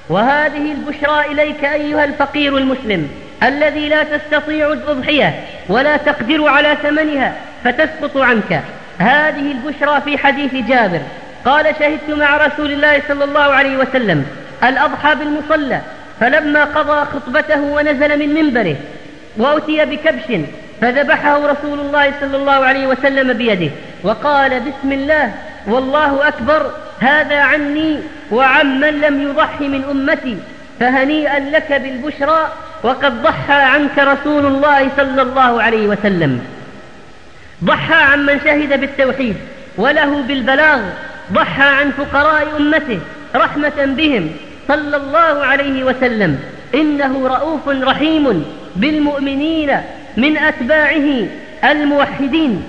وهذه 0.09 0.73
البشرى 0.73 1.33
إليك 1.33 1.65
أيها 1.65 2.05
الفقير 2.05 2.57
المسلم 2.57 3.11
الذي 3.43 3.89
لا 3.89 4.03
تستطيع 4.03 4.73
الأضحية 4.73 5.45
ولا 5.69 5.97
تقدر 5.97 6.49
على 6.49 6.77
ثمنها 6.83 7.33
فتسقط 7.65 8.17
عنك. 8.17 8.63
هذه 8.99 9.53
البشرى 9.53 10.01
في 10.01 10.19
حديث 10.19 10.55
جابر. 10.55 11.01
قال 11.45 11.67
شهدت 11.79 12.11
مع 12.11 12.37
رسول 12.37 12.73
الله 12.73 13.03
صلى 13.09 13.25
الله 13.25 13.41
عليه 13.41 13.77
وسلم 13.77 14.27
الأضحى 14.65 15.15
بالمصلى 15.15 15.81
فلما 16.21 16.65
قضى 16.65 17.05
خطبته 17.05 17.61
ونزل 17.61 18.19
من 18.19 18.35
منبره 18.35 18.77
وأتي 19.37 19.85
بكبش 19.85 20.41
فذبحه 20.81 21.47
رسول 21.47 21.81
الله 21.81 22.13
صلى 22.21 22.37
الله 22.37 22.53
عليه 22.53 22.87
وسلم 22.87 23.33
بيده 23.33 23.71
وقال 24.03 24.61
بسم 24.61 24.93
الله 24.93 25.33
والله 25.67 26.29
أكبر 26.29 26.71
هذا 27.01 27.39
عني 27.41 27.99
وعن 28.31 28.81
من 28.81 29.01
لم 29.01 29.23
يضحي 29.23 29.69
من 29.69 29.85
أمتي 29.91 30.37
فهنيئا 30.81 31.39
لك 31.39 31.73
بالبشرى 31.73 32.53
وقد 32.83 33.23
ضحى 33.23 33.53
عنك 33.63 33.99
رسول 33.99 34.47
الله 34.47 34.89
صلى 34.97 35.23
الله 35.23 35.63
عليه 35.63 35.87
وسلم. 35.87 36.41
ضحى 37.65 37.95
عن 37.95 38.27
من 38.27 38.41
شهد 38.45 38.81
بالتوحيد 38.81 39.37
وله 39.77 40.23
بالبلاغ 40.23 40.81
ضحى 41.33 41.63
عن 41.63 41.91
فقراء 41.91 42.57
أمته 42.57 42.99
رحمة 43.37 43.79
بهم 43.79 44.31
صلى 44.69 44.97
الله 44.97 45.45
عليه 45.45 45.85
وسلم. 45.85 46.39
إنه 46.75 47.29
رؤوف 47.29 47.69
رحيم 47.69 48.45
بالمؤمنين 48.77 49.81
من 50.17 50.37
أتباعه 50.37 51.27
الموحدين. 51.65 52.65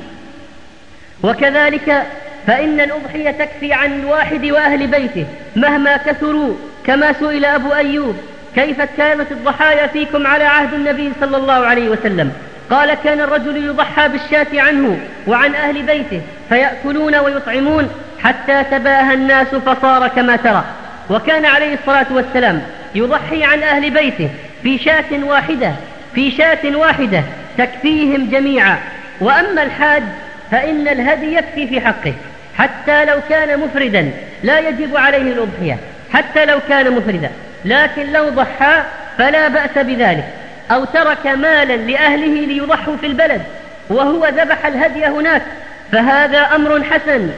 وكذلك 1.24 2.04
فإن 2.48 2.80
الأضحية 2.80 3.32
تكفي 3.32 3.74
عن 3.74 4.00
الواحد 4.00 4.46
وأهل 4.46 4.88
بيته 4.88 5.26
مهما 5.56 5.98
كثروا 5.98 6.56
كما 6.86 7.14
سئل 7.14 7.46
أبو 7.46 7.74
أيوب 7.74 8.16
كيف 8.56 8.82
كانت 8.82 9.32
الضحايا 9.32 9.88
فيكم 9.88 10.28
على 10.28 10.44
عهد 10.44 10.74
النبي 10.74 11.12
صلى 11.22 11.38
الله 11.38 11.54
عليه 11.54 11.90
وسلم؟ 11.90 12.32
قال 12.70 12.94
كان 12.94 13.20
الرجل 13.22 13.66
يضحى 13.66 14.08
بالشاة 14.08 14.62
عنه 14.62 15.00
وعن 15.28 15.56
أهل 15.56 15.82
بيته 15.82 16.22
فيأكلون 16.50 17.16
ويطعمون 17.16 17.90
حتى 18.24 18.64
تباهى 18.72 19.14
الناس 19.14 19.48
فصار 19.48 20.08
كما 20.08 20.36
ترى. 20.36 20.64
وكان 21.10 21.46
عليه 21.46 21.74
الصلاة 21.74 22.06
والسلام 22.12 22.62
يضحي 22.96 23.44
عن 23.44 23.64
أهل 23.64 23.90
بيته 23.90 24.30
في 24.64 24.78
شاة 24.78 25.24
واحدة 25.24 25.72
في 26.16 26.32
شاة 26.32 26.76
واحدة 26.78 27.24
تكفيهم 27.58 28.30
جميعا. 28.30 28.78
وأما 29.22 29.64
الحاج 29.64 30.04
فإن 30.52 30.88
الهدي 30.88 31.36
يكفي 31.36 31.68
في 31.68 31.82
حقه. 31.82 32.14
حتى 32.58 33.06
لو 33.06 33.18
كان 33.30 33.60
مفردا 33.60 34.12
لا 34.44 34.60
يجب 34.60 34.98
عليه 34.98 35.34
الأضحية. 35.34 35.78
حتى 36.14 36.46
لو 36.46 36.60
كان 36.70 36.92
مفردا. 36.92 37.30
لكن 37.66 38.12
لو 38.12 38.30
ضحى 38.30 38.84
فلا 39.18 39.48
بأس 39.48 39.78
بذلك. 39.78 40.26
أو 40.72 40.86
ترك 40.86 41.28
مالا 41.28 41.76
لأهله 41.76 42.46
ليضحوا 42.46 42.96
في 42.98 43.06
البلد. 43.06 43.42
وهو 43.90 44.28
ذبح 44.28 44.66
الهدي 44.66 45.06
هناك. 45.06 45.42
فهذا 45.92 46.40
أمر 46.40 46.84
حسن. 46.84 47.30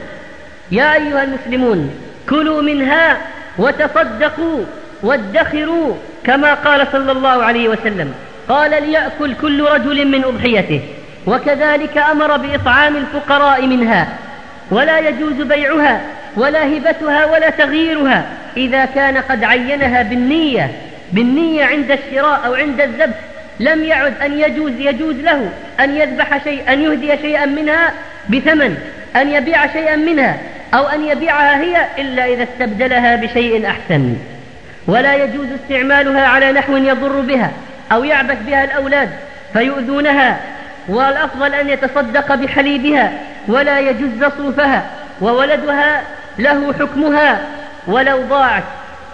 يا 0.70 0.94
أيها 0.94 1.22
المسلمون 1.22 1.94
كلوا 2.28 2.62
منها 2.62 3.16
وتصدقوا 3.58 4.64
وادخروا 5.02 5.94
كما 6.24 6.54
قال 6.54 6.86
صلى 6.92 7.12
الله 7.12 7.44
عليه 7.44 7.68
وسلم. 7.68 8.14
قال 8.48 8.70
ليأكل 8.70 9.34
كل 9.34 9.64
رجل 9.64 10.08
من 10.08 10.24
أضحيته 10.24 10.80
وكذلك 11.26 11.98
أمر 11.98 12.36
بإطعام 12.36 12.96
الفقراء 12.96 13.66
منها 13.66 14.08
ولا 14.70 14.98
يجوز 14.98 15.32
بيعها 15.32 16.00
ولا 16.36 16.76
هبتها 16.76 17.26
ولا 17.26 17.50
تغييرها 17.50 18.26
إذا 18.56 18.84
كان 18.84 19.16
قد 19.16 19.44
عينها 19.44 20.02
بالنية 20.02 20.70
بالنية 21.12 21.64
عند 21.64 21.90
الشراء 21.90 22.46
أو 22.46 22.54
عند 22.54 22.80
الذبح 22.80 23.16
لم 23.60 23.84
يعد 23.84 24.22
أن 24.22 24.38
يجوز 24.38 24.72
يجوز 24.78 25.14
له 25.14 25.48
أن 25.80 25.96
يذبح 25.96 26.44
شيء 26.44 26.72
أن 26.72 26.82
يهدي 26.82 27.16
شيئا 27.22 27.46
منها 27.46 27.92
بثمن 28.28 28.76
أن 29.16 29.32
يبيع 29.32 29.72
شيئا 29.72 29.96
منها 29.96 30.38
أو 30.74 30.86
أن 30.86 31.04
يبيعها 31.04 31.60
هي 31.60 31.86
إلا 31.98 32.26
إذا 32.26 32.42
استبدلها 32.42 33.16
بشيء 33.16 33.66
أحسن. 33.66 34.16
ولا 34.86 35.24
يجوز 35.24 35.46
استعمالها 35.62 36.26
على 36.26 36.52
نحو 36.52 36.76
يضر 36.76 37.20
بها. 37.20 37.50
أو 37.92 38.04
يعبث 38.04 38.38
بها 38.46 38.64
الأولاد 38.64 39.10
فيؤذونها 39.52 40.40
والأفضل 40.88 41.54
أن 41.54 41.68
يتصدق 41.68 42.34
بحليبها 42.34 43.12
ولا 43.48 43.80
يجز 43.80 44.24
صوفها 44.38 44.82
وولدها 45.20 46.02
له 46.38 46.72
حكمها 46.72 47.40
ولو 47.86 48.22
ضاعت 48.22 48.62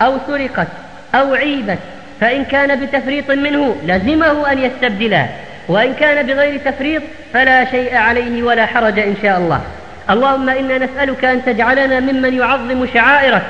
أو 0.03 0.19
سرقت 0.27 0.69
أو 1.15 1.35
عيبت 1.35 1.79
فإن 2.21 2.45
كان 2.45 2.81
بتفريط 2.81 3.31
منه 3.31 3.77
لزمه 3.87 4.53
أن 4.53 4.59
يستبدلها 4.59 5.29
وإن 5.69 5.95
كان 5.95 6.27
بغير 6.27 6.61
تفريط 6.65 7.03
فلا 7.33 7.65
شيء 7.65 7.97
عليه 7.97 8.43
ولا 8.43 8.67
حرج 8.67 8.99
إن 8.99 9.17
شاء 9.23 9.39
الله. 9.39 9.61
اللهم 10.11 10.49
إنا 10.49 10.79
نسألك 10.79 11.25
أن 11.25 11.45
تجعلنا 11.45 12.01
ممن 12.01 12.35
يعظم 12.35 12.87
شعائرك 12.95 13.43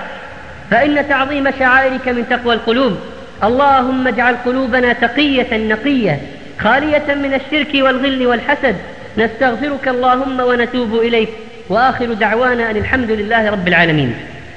فإن 0.71 1.09
تعظيم 1.09 1.51
شعائرك 1.59 2.09
من 2.09 2.27
تقوى 2.31 2.55
القلوب. 2.55 2.97
اللهم 3.45 4.09
اجعل 4.09 4.37
قلوبنا 4.47 4.93
تقية 4.93 5.57
نقية 5.57 6.21
خالية 6.61 7.15
من 7.15 7.35
الشرك 7.35 7.75
والغل 7.75 8.27
والحسد. 8.27 8.77
نستغفرك 9.19 9.89
اللهم 9.89 10.41
ونتوب 10.41 10.95
إليك. 10.95 11.29
وآخر 11.69 12.13
دعوانا 12.13 12.71
أن 12.71 12.77
الحمد 12.77 13.11
لله 13.11 13.51
رب 13.51 13.69
العالمين. 13.69 14.15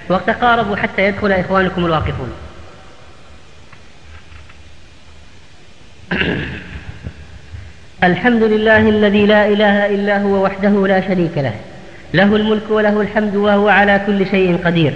وتقاربوا 0.10 0.76
حتى 0.76 1.08
يدخل 1.08 1.32
إخوانكم 1.32 1.86
الواقفون. 1.86 2.32
الحمد 8.04 8.44
لله 8.44 8.90
الذي 8.90 9.26
لا 9.26 9.48
إله 9.48 9.86
إلا 9.86 10.22
هو 10.22 10.44
وحده 10.44 10.88
لا 10.88 11.02
شريك 11.02 11.38
له. 11.38 11.54
له 12.14 12.36
الملك 12.36 12.64
وله 12.70 13.02
الحمد 13.02 13.36
وهو 13.36 13.70
على 13.70 14.02
كل 14.08 14.28
شيء 14.28 14.60
قدير. 14.66 14.94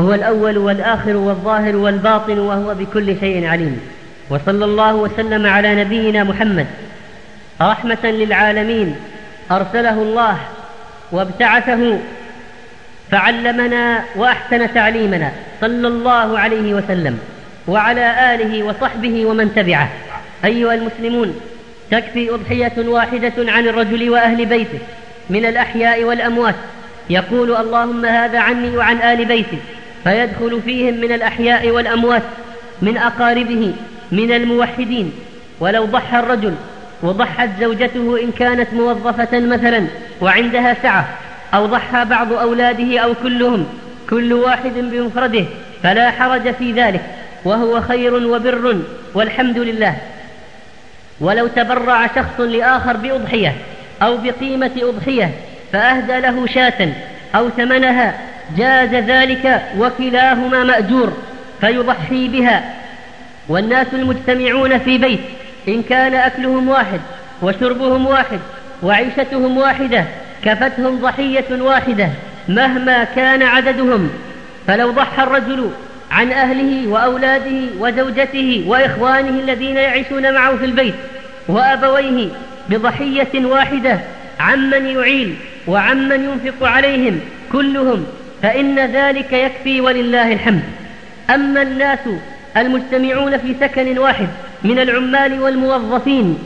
هو 0.00 0.14
الأول 0.14 0.58
والآخر 0.58 1.16
والظاهر 1.16 1.76
والباطن 1.76 2.38
وهو 2.38 2.74
بكل 2.74 3.16
شيء 3.20 3.46
عليم. 3.46 3.80
وصلى 4.30 4.64
الله 4.64 4.94
وسلم 4.94 5.46
على 5.46 5.84
نبينا 5.84 6.24
محمد. 6.24 6.66
رحمة 7.60 8.04
للعالمين. 8.04 8.96
أرسله 9.50 10.02
الله 10.02 10.38
وابتعثه. 11.12 11.98
فعلمنا 13.10 14.04
وأحسن 14.16 14.74
تعليمنا. 14.74 15.30
صلى 15.60 15.88
الله 15.88 16.38
عليه 16.38 16.74
وسلم. 16.74 17.18
وعلى 17.68 18.34
آله 18.34 18.62
وصحبه 18.62 19.26
ومن 19.26 19.54
تبعه. 19.54 19.88
أيها 20.44 20.74
المسلمون 20.74 21.40
تكفي 21.90 22.34
أضحية 22.34 22.88
واحدة 22.88 23.32
عن 23.38 23.68
الرجل 23.68 24.10
وأهل 24.10 24.46
بيته. 24.46 24.78
من 25.30 25.46
الأحياء 25.46 26.04
والأموات. 26.04 26.54
يقول 27.10 27.56
اللهم 27.56 28.04
هذا 28.04 28.38
عني 28.38 28.76
وعن 28.76 28.96
آل 28.96 29.24
بيتي. 29.24 29.58
فيدخل 30.04 30.60
فيهم 30.64 30.94
من 30.94 31.12
الأحياء 31.12 31.70
والأموات 31.70 32.22
من 32.82 32.96
أقاربه 32.96 33.72
من 34.12 34.32
الموحدين. 34.32 35.12
ولو 35.60 35.84
ضحى 35.84 36.18
الرجل 36.18 36.54
وضحت 37.02 37.48
زوجته 37.60 38.20
إن 38.22 38.30
كانت 38.38 38.72
موظفة 38.72 39.40
مثلا 39.40 39.86
وعندها 40.20 40.76
سعة 40.82 41.08
أو 41.54 41.66
ضحى 41.66 42.04
بعض 42.04 42.32
أولاده 42.32 42.98
أو 42.98 43.14
كلهم 43.22 43.66
كل 44.10 44.32
واحد 44.32 44.72
بمفرده 44.74 45.44
فلا 45.82 46.10
حرج 46.10 46.54
في 46.54 46.72
ذلك 46.72 47.00
وهو 47.44 47.80
خير 47.80 48.14
وبر 48.14 48.76
والحمد 49.14 49.58
لله. 49.58 49.96
ولو 51.20 51.46
تبرع 51.46 52.06
شخص 52.06 52.40
لآخر 52.40 52.96
بأضحية 52.96 53.54
أو 54.02 54.16
بقيمة 54.16 54.70
أضحية 54.82 55.30
فأهدى 55.72 56.20
له 56.20 56.46
شاة 56.46 56.88
أو 57.34 57.48
ثمنها 57.48 58.14
جاز 58.56 58.94
ذلك 58.94 59.62
وكلاهما 59.78 60.64
مأجور 60.64 61.12
فيضحي 61.60 62.28
بها. 62.28 62.74
والناس 63.48 63.86
المجتمعون 63.92 64.78
في 64.78 64.98
بيت 64.98 65.20
إن 65.68 65.82
كان 65.82 66.14
أكلهم 66.14 66.68
واحد 66.68 67.00
وشربهم 67.42 68.06
واحد 68.06 68.40
وعيشتهم 68.82 69.58
واحدة 69.58 70.04
كفتهم 70.44 71.00
ضحية 71.00 71.62
واحدة 71.62 72.08
مهما 72.48 73.04
كان 73.04 73.42
عددهم. 73.42 74.10
فلو 74.66 74.90
ضحى 74.90 75.22
الرجل 75.22 75.70
عن 76.10 76.32
أهله 76.32 76.88
وأولاده 76.88 77.66
وزوجته 77.78 78.64
وإخوانه 78.66 79.28
الذين 79.28 79.76
يعيشون 79.76 80.34
معه 80.34 80.56
في 80.56 80.64
البيت 80.64 80.94
وأبويه 81.48 82.28
بضحية 82.68 83.44
واحدة 83.46 83.98
عمن 84.40 84.86
يعيل 84.86 85.34
وعمن 85.66 86.24
ينفق 86.24 86.68
عليهم 86.68 87.20
كلهم 87.52 88.06
فإن 88.42 88.78
ذلك 88.78 89.32
يكفي 89.32 89.80
ولله 89.80 90.32
الحمد. 90.32 90.62
أما 91.34 91.62
الناس 91.62 91.98
المجتمعون 92.56 93.38
في 93.38 93.54
سكن 93.60 93.98
واحد 93.98 94.28
من 94.64 94.78
العمال 94.78 95.42
والموظفين 95.42 96.38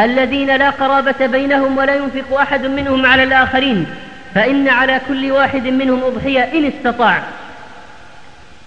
الذين 0.00 0.56
لا 0.56 0.70
قرابة 0.70 1.26
بينهم 1.26 1.78
ولا 1.78 1.94
ينفق 1.94 2.40
أحد 2.40 2.66
منهم 2.66 3.06
على 3.06 3.22
الآخرين 3.22 3.86
فإن 4.34 4.68
على 4.68 5.00
كل 5.08 5.32
واحد 5.32 5.66
منهم 5.66 6.04
أضحية 6.04 6.40
إن 6.40 6.64
استطاع. 6.64 7.22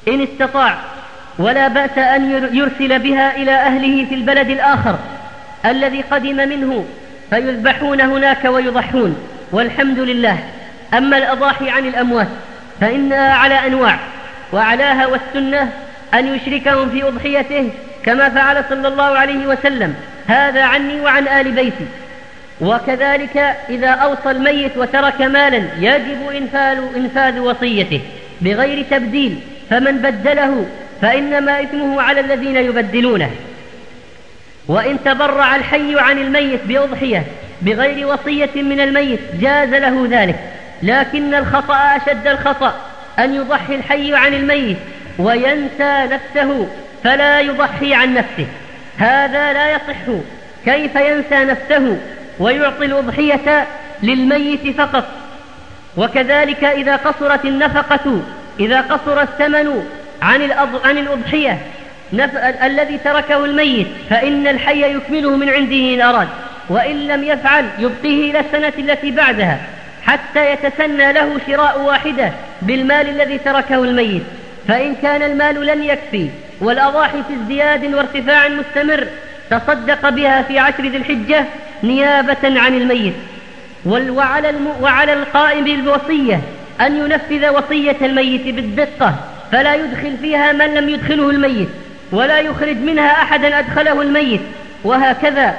إن 0.07 0.21
استطاع. 0.21 0.77
ولا 1.39 1.67
بأس 1.67 1.97
أن 1.97 2.49
يرسل 2.53 2.99
بها 2.99 3.35
إلى 3.35 3.51
أهله 3.51 4.05
في 4.05 4.15
البلد 4.15 4.49
الآخر 4.49 4.99
الذي 5.65 6.01
قدم 6.01 6.35
منه 6.35 6.85
فيذبحون 7.29 8.01
هناك 8.01 8.45
ويضحون. 8.45 9.15
والحمد 9.51 9.99
لله. 9.99 10.37
أما 10.93 11.17
الأضاحي 11.17 11.69
عن 11.69 11.87
الأموات 11.87 12.27
فإنها 12.81 13.33
على 13.33 13.67
أنواع 13.67 13.99
وأعلاها 14.51 15.07
والسنة 15.07 15.71
أن 16.13 16.35
يشركهم 16.35 16.89
في 16.89 17.07
أضحيته 17.07 17.69
كما 18.05 18.29
فعل 18.29 18.63
صلى 18.69 18.87
الله 18.87 19.03
عليه 19.03 19.47
وسلم. 19.47 19.95
هذا 20.27 20.63
عني 20.63 21.01
وعن 21.01 21.27
آل 21.27 21.51
بيتي. 21.51 21.85
وكذلك 22.61 23.37
إذا 23.69 23.87
أوصى 23.89 24.31
الميت 24.31 24.77
وترك 24.77 25.21
مالا 25.21 25.63
يجب 25.79 26.29
إنفاذ, 26.37 26.77
إنفاذ 26.95 27.39
وصيته. 27.39 28.01
بغير 28.41 28.85
تبديل 28.91 29.39
فمن 29.69 29.97
بدله 29.97 30.65
فإنما 31.01 31.61
إثمه 31.63 32.01
على 32.01 32.19
الذين 32.19 32.55
يبدلونه. 32.55 33.31
وإن 34.67 34.97
تبرع 35.05 35.55
الحي 35.55 35.99
عن 35.99 36.17
الميت 36.17 36.59
بأضحية 36.65 37.23
بغير 37.61 38.07
وصية 38.07 38.61
من 38.61 38.79
الميت 38.79 39.19
جاز 39.41 39.69
له 39.69 40.07
ذلك. 40.09 40.39
لكن 40.83 41.35
الخطأ 41.35 41.75
أشد 41.75 42.27
الخطأ 42.27 42.73
أن 43.19 43.35
يضحي 43.35 43.75
الحي 43.75 44.15
عن 44.15 44.33
الميت 44.33 44.77
وينسى 45.19 46.07
نفسه 46.11 46.67
فلا 47.03 47.39
يضحي 47.39 47.93
عن 47.93 48.13
نفسه. 48.13 48.47
هذا 48.97 49.53
لا 49.53 49.71
يصح. 49.71 50.21
كيف 50.65 50.95
ينسى 50.95 51.45
نفسه 51.45 51.97
ويعطي 52.39 52.85
الأضحية 52.85 53.67
للميت 54.03 54.77
فقط؟ 54.77 55.05
وكذلك 55.97 56.63
إذا 56.63 56.95
قصرت 56.95 57.45
النفقة 57.45 58.21
إذا 58.59 58.81
قصر 58.81 59.21
الثمن 59.21 59.87
عن 60.21 60.51
عن 60.83 60.97
الأضحية. 60.97 61.57
الذي 62.63 62.97
تركه 62.97 63.45
الميت 63.45 63.87
فإن 64.09 64.47
الحي 64.47 64.95
يكمله 64.95 65.35
من 65.35 65.49
عنده 65.49 65.75
إن 65.75 66.01
أراد. 66.01 66.27
وإن 66.69 67.07
لم 67.07 67.23
يفعل 67.23 67.65
يبقيه 67.79 68.31
إلى 68.31 68.39
السنة 68.39 68.73
التي 68.77 69.11
بعدها. 69.11 69.59
حتى 70.05 70.51
يتسنى 70.51 71.13
له 71.13 71.39
شراء 71.47 71.81
واحدة 71.81 72.31
بالمال 72.61 73.09
الذي 73.09 73.37
تركه 73.37 73.83
الميت. 73.83 74.23
فإن 74.67 74.95
كان 74.95 75.21
المال 75.21 75.65
لن 75.65 75.83
يكفي 75.83 76.29
والأضاحي 76.61 77.23
في 77.27 77.33
ازدياد 77.33 77.93
وارتفاع 77.93 78.47
مستمر 78.47 79.07
تصدق 79.49 80.09
بها 80.09 80.41
في 80.41 80.59
عشر 80.59 80.83
ذي 80.83 80.97
الحجة 80.97 81.45
نيابة 81.83 82.37
عن 82.43 82.77
الميت. 82.77 83.13
وعلى. 83.85 84.53
وعلى 84.81 85.13
القائم 85.13 85.63
بالوصية 85.63 86.41
أن 86.81 86.97
ينفذ 86.97 87.49
وصية 87.49 87.97
الميت 88.01 88.55
بالدقة. 88.55 89.15
فلا 89.51 89.75
يدخل 89.75 90.17
فيها 90.21 90.51
من 90.51 90.73
لم 90.73 90.89
يدخله 90.89 91.29
الميت 91.29 91.69
ولا 92.11 92.39
يخرج 92.39 92.77
منها 92.77 93.11
أحدا 93.11 93.59
أدخله 93.59 94.01
الميت 94.01 94.41
وهكذا. 94.83 95.55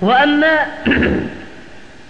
وأما 0.00 0.66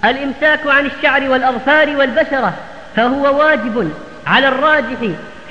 الإمساك 0.05 0.67
عن 0.67 0.87
الشعر 0.87 1.31
والأظفار 1.31 1.97
والبشرة 1.97 2.55
فهو 2.97 3.39
واجب 3.39 3.93
على 4.27 4.49
الراجح 4.49 4.99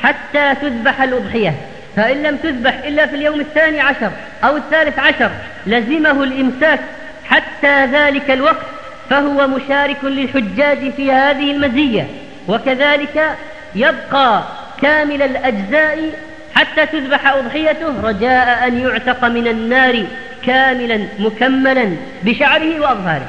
حتى 0.04 0.56
تذبح 0.62 1.02
الأضحية. 1.02 1.54
فإن 1.95 2.24
لم 2.24 2.38
تذبح 2.38 2.74
إلا 2.86 3.06
في 3.06 3.16
اليوم 3.16 3.39
الثاني 3.39 3.82
عشر 3.82 4.12
أو 4.43 4.58
الثالث 4.58 5.00
عشر 5.00 5.32
لزمه 5.68 6.24
الإمساك 6.24 6.80
حتى 7.26 7.86
ذلك 7.86 8.32
الوقت 8.32 8.66
فهو 9.10 9.48
مشارك 9.48 10.04
للحجاج 10.04 10.91
في 10.91 11.12
هذه 11.12 11.52
المزية. 11.52 12.08
وكذلك 12.48 13.36
يبقى 13.76 14.43
كامل 14.82 15.22
الأجزاء 15.22 16.10
حتى 16.56 16.86
تذبح 16.86 17.34
أضحيته 17.34 18.02
رجاء 18.04 18.68
أن 18.68 18.80
يعتق 18.80 19.26
من 19.26 19.48
النار 19.48 20.06
كاملا 20.45 21.08
مكملا 21.20 21.95
بشعره 22.24 22.80
وأظهاره 22.80 23.28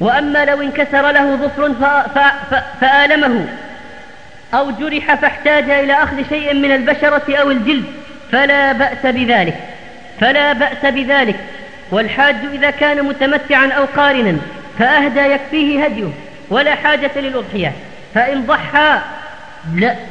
وأما 0.00 0.44
لو 0.44 0.62
انكسر 0.62 1.10
له 1.10 1.36
ظفر 1.36 1.74
فآلمه 2.80 3.46
أو 4.54 4.70
جرح 4.70 5.14
فاحتاج 5.14 5.70
إلى 5.70 5.92
أخذ 5.92 6.28
شيء 6.28 6.54
من 6.54 6.72
البشرة 6.72 7.36
أو 7.36 7.50
الجلد 7.50 7.84
فلا 8.32 8.72
بأس 8.72 9.06
بذلك 9.06 9.54
فلا 10.20 10.52
بأس 10.52 10.84
بذلك. 10.84 11.36
والحاج 11.90 12.36
إذا 12.52 12.70
كان 12.70 13.04
متمتعا 13.04 13.66
أو 13.66 13.84
قارنا 13.96 14.36
فأهدى 14.78 15.20
يكفيه 15.20 15.84
هديه 15.84 16.08
ولا 16.50 16.74
حاجة 16.74 17.10
للأضحية. 17.16 17.72
فإن 18.14 18.46
ضحى 18.46 18.98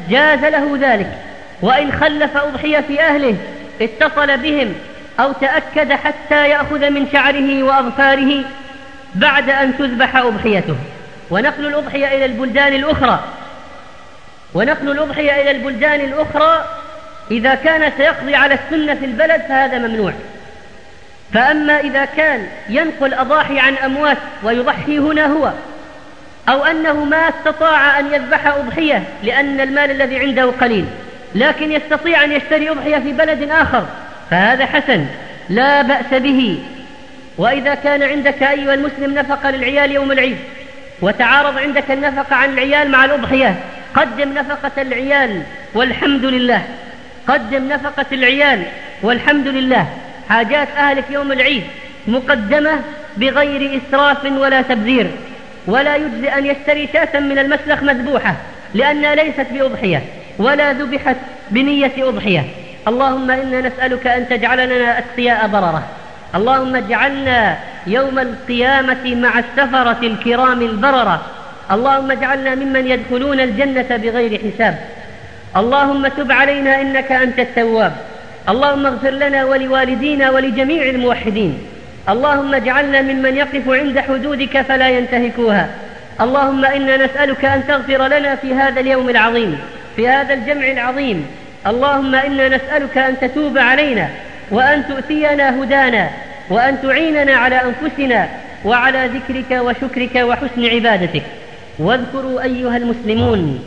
جاز 0.10 0.46
له 0.46 0.78
ذلك. 0.82 1.08
وإن 1.62 1.92
خلف 1.92 2.38
أضحية 2.38 2.80
في 2.80 3.02
أهله 3.02 3.36
اتصل 3.82 4.38
بهم 4.38 4.74
أو 5.20 5.32
تأكد 5.32 5.94
حتى 5.94 6.50
يأخذ 6.50 6.90
من 6.90 7.08
شعره 7.14 7.64
وأظفاره. 7.64 8.44
بعد 9.16 9.50
أن 9.50 9.78
تذبح 9.78 10.16
أضحيته. 10.16 10.76
ونقل 11.32 11.66
الأضحية 11.66 12.08
إلى 12.08 12.26
البلدان 12.26 12.74
الأخرى. 12.74 13.24
ونقل 14.54 14.92
الأضحية 14.92 15.42
إلى 15.42 15.52
البلدان 15.52 16.02
الأخرى 16.02 16.66
إذا 17.32 17.56
كان 17.56 17.92
سيقضي 17.98 18.36
على 18.36 18.54
السنة 18.54 18.96
في 18.96 19.06
البلد 19.06 19.42
فهذا 19.42 19.78
ممنوع. 19.78 20.14
فأما 21.34 21.80
إذا 21.80 22.06
كان 22.06 22.48
ينقل 22.70 23.14
أضاحي 23.14 23.60
عن 23.60 23.76
أموات 23.76 24.18
ويضحي 24.44 25.00
هنا 25.00 25.26
هو 25.26 25.52
أو 26.50 26.66
أنه 26.66 27.06
ما 27.06 27.30
استطاع 27.30 28.00
أن 28.00 28.14
يذبح 28.14 28.48
أضحية 28.48 29.04
لأن 29.24 29.60
المال 29.60 29.92
الذي 29.92 30.20
عنده 30.20 30.46
قليل 30.46 30.86
لكن 31.36 31.72
يستطيع 31.72 32.24
أن 32.24 32.32
يشتري 32.32 32.70
أضحية 32.70 32.98
في 32.98 33.12
بلد 33.12 33.50
آخر 33.52 33.86
فهذا 34.32 34.66
حسن 34.66 35.06
لا 35.50 35.82
بأس 35.82 36.22
به. 36.22 36.60
وإذا 37.38 37.76
كان 37.76 38.04
عندك 38.04 38.44
أيها 38.44 38.74
المسلم 38.74 39.14
نفقة 39.14 39.52
للعيال 39.52 39.92
يوم 39.92 40.12
العيد 40.12 40.38
وتعارض 41.02 41.58
عندك 41.58 41.92
النفقة 41.92 42.36
عن 42.36 42.50
العيال 42.50 42.92
مع 42.92 43.06
الأضحية 43.06 43.56
قدم 43.96 44.34
نفقة 44.34 44.82
العيال 44.82 45.42
والحمد 45.74 46.26
لله. 46.26 46.62
قدم 47.28 47.70
نفقة 47.70 48.06
العيال 48.12 48.64
والحمد 49.02 49.48
لله. 49.48 49.88
حاجات 50.30 50.68
أهلك 50.78 51.04
يوم 51.12 51.32
العيد 51.32 51.64
مقدمة 52.08 52.80
بغير 53.18 53.82
إسراف 53.82 54.26
ولا 54.26 54.62
تبذير 54.62 55.12
ولا 55.68 55.96
يجزي 55.96 56.30
أن 56.30 56.46
يشتري 56.46 56.90
شاة 56.94 57.20
من 57.20 57.40
المسلخ 57.40 57.84
مذبوحة 57.84 58.36
لأنها 58.74 59.16
ليست 59.16 59.48
بأضحية 59.52 60.02
ولا 60.38 60.74
ذبحت 60.74 61.16
بنية 61.52 61.94
أضحية. 61.98 62.44
اللهم 62.88 63.32
إنا 63.32 63.62
نسألك 63.62 64.08
أن 64.08 64.30
تجعل 64.30 64.70
لنا 64.70 65.00
أتقياء 65.00 65.48
بررة. 65.48 65.84
اللهم 66.36 66.76
اجعلنا 66.76 67.58
يوم 67.88 68.20
القيامة 68.20 69.16
مع 69.16 69.40
السفرة 69.40 69.98
الكرام 70.04 70.62
البررة. 70.62 71.22
اللهم 71.72 72.12
اجعلنا 72.12 72.56
ممن 72.56 72.88
يدخلون 72.88 73.40
الجنة 73.40 73.98
بغير 73.98 74.42
حساب. 74.46 74.76
اللهم 75.58 76.08
تب 76.08 76.32
علينا 76.32 76.82
إنك 76.82 77.12
أنت 77.12 77.40
التواب. 77.40 77.94
اللهم 78.50 78.86
اغفر 78.86 79.10
لنا 79.10 79.46
ولوالدينا 79.46 80.30
ولجميع 80.30 80.84
الموحدين. 80.84 81.58
اللهم 82.10 82.54
اجعلنا 82.54 83.02
ممن 83.02 83.36
يقف 83.36 83.70
عند 83.70 84.00
حدودك 84.00 84.62
فلا 84.62 84.90
ينتهكوها. 84.90 85.70
اللهم 86.22 86.66
إنا 86.66 86.98
نسألك 86.98 87.46
أن 87.46 87.68
تغفر 87.68 88.08
لنا 88.08 88.36
في 88.36 88.54
هذا 88.54 88.80
اليوم 88.82 89.10
العظيم 89.10 89.60
في 89.96 90.08
هذا 90.08 90.34
الجمع 90.34 90.72
العظيم. 90.72 91.28
اللهم 91.68 92.16
إنا 92.16 92.48
نسألك 92.48 92.98
أن 92.98 93.20
تتوب 93.22 93.58
علينا 93.58 94.10
وأن 94.52 94.88
تؤتينا 94.88 95.64
هدانا 95.64 96.10
وأن 96.50 96.82
تعيننا 96.82 97.34
على 97.34 97.62
أنفسنا 97.62 98.30
وعلى 98.66 99.08
ذكرك 99.08 99.52
وشكرك 99.52 100.16
وحسن 100.16 100.66
عبادتك. 100.66 101.24
واذكروا 101.80 102.44
أيها 102.44 102.78
المسلمون 102.78 103.64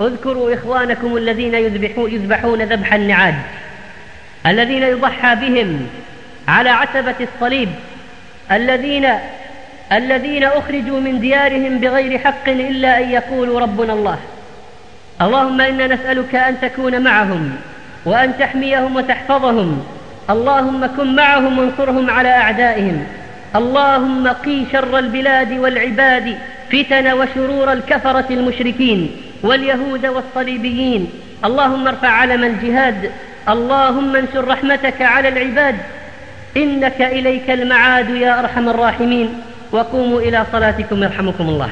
اذكروا 0.00 0.54
إخوانكم 0.54 1.16
الذين 1.16 1.54
يذبحون 1.94 2.62
ذبح 2.62 2.94
النعاد 2.94 3.34
الذين 4.46 4.82
يضحى 4.82 5.34
بهم 5.34 5.86
على 6.48 6.70
عتبة 6.70 7.14
الصليب. 7.20 7.68
الذين 8.52 9.08
الذين 9.92 10.44
أخرجوا 10.44 11.00
من 11.00 11.20
ديارهم 11.20 11.78
بغير 11.78 12.18
حق 12.18 12.48
إلا 12.48 12.98
أن 12.98 13.10
يقولوا 13.10 13.60
ربنا 13.60 13.92
الله. 13.92 14.18
اللهم 15.22 15.60
إنا 15.60 15.86
نسألك 15.86 16.34
أن 16.34 16.60
تكون 16.60 17.00
معهم 17.00 17.56
وأن 18.04 18.38
تحميهم 18.38 18.96
وتحفظهم 18.96 19.86
اللهم 20.30 20.86
كن 20.96 21.16
معهم 21.16 21.58
وانصرهم 21.58 22.10
على 22.10 22.28
أعدائهم. 22.28 23.06
اللهم 23.56 24.28
قي 24.28 24.64
شر 24.72 24.98
البلاد 24.98 25.52
والعباد 25.52 26.38
فتن 26.72 27.12
وشرور 27.12 27.72
الكفرة 27.72 28.26
المشركين 28.30 29.10
واليهود 29.42 30.06
والصليبيين. 30.06 31.10
اللهم 31.44 31.88
ارفع 31.88 32.08
علم 32.08 32.44
الجهاد 32.44 33.10
اللهم 33.48 34.16
انشر 34.16 34.48
رحمتك 34.48 35.02
على 35.02 35.28
العباد. 35.28 35.76
إنك 36.56 37.00
إليك 37.00 37.50
المعاد 37.50 38.10
يا 38.10 38.40
أرحم 38.40 38.68
الراحمين. 38.68 39.28
وقوموا 39.72 40.20
إلى 40.20 40.44
صلاتكم 40.52 41.02
يرحمكم 41.02 41.48
الله. 41.48 41.70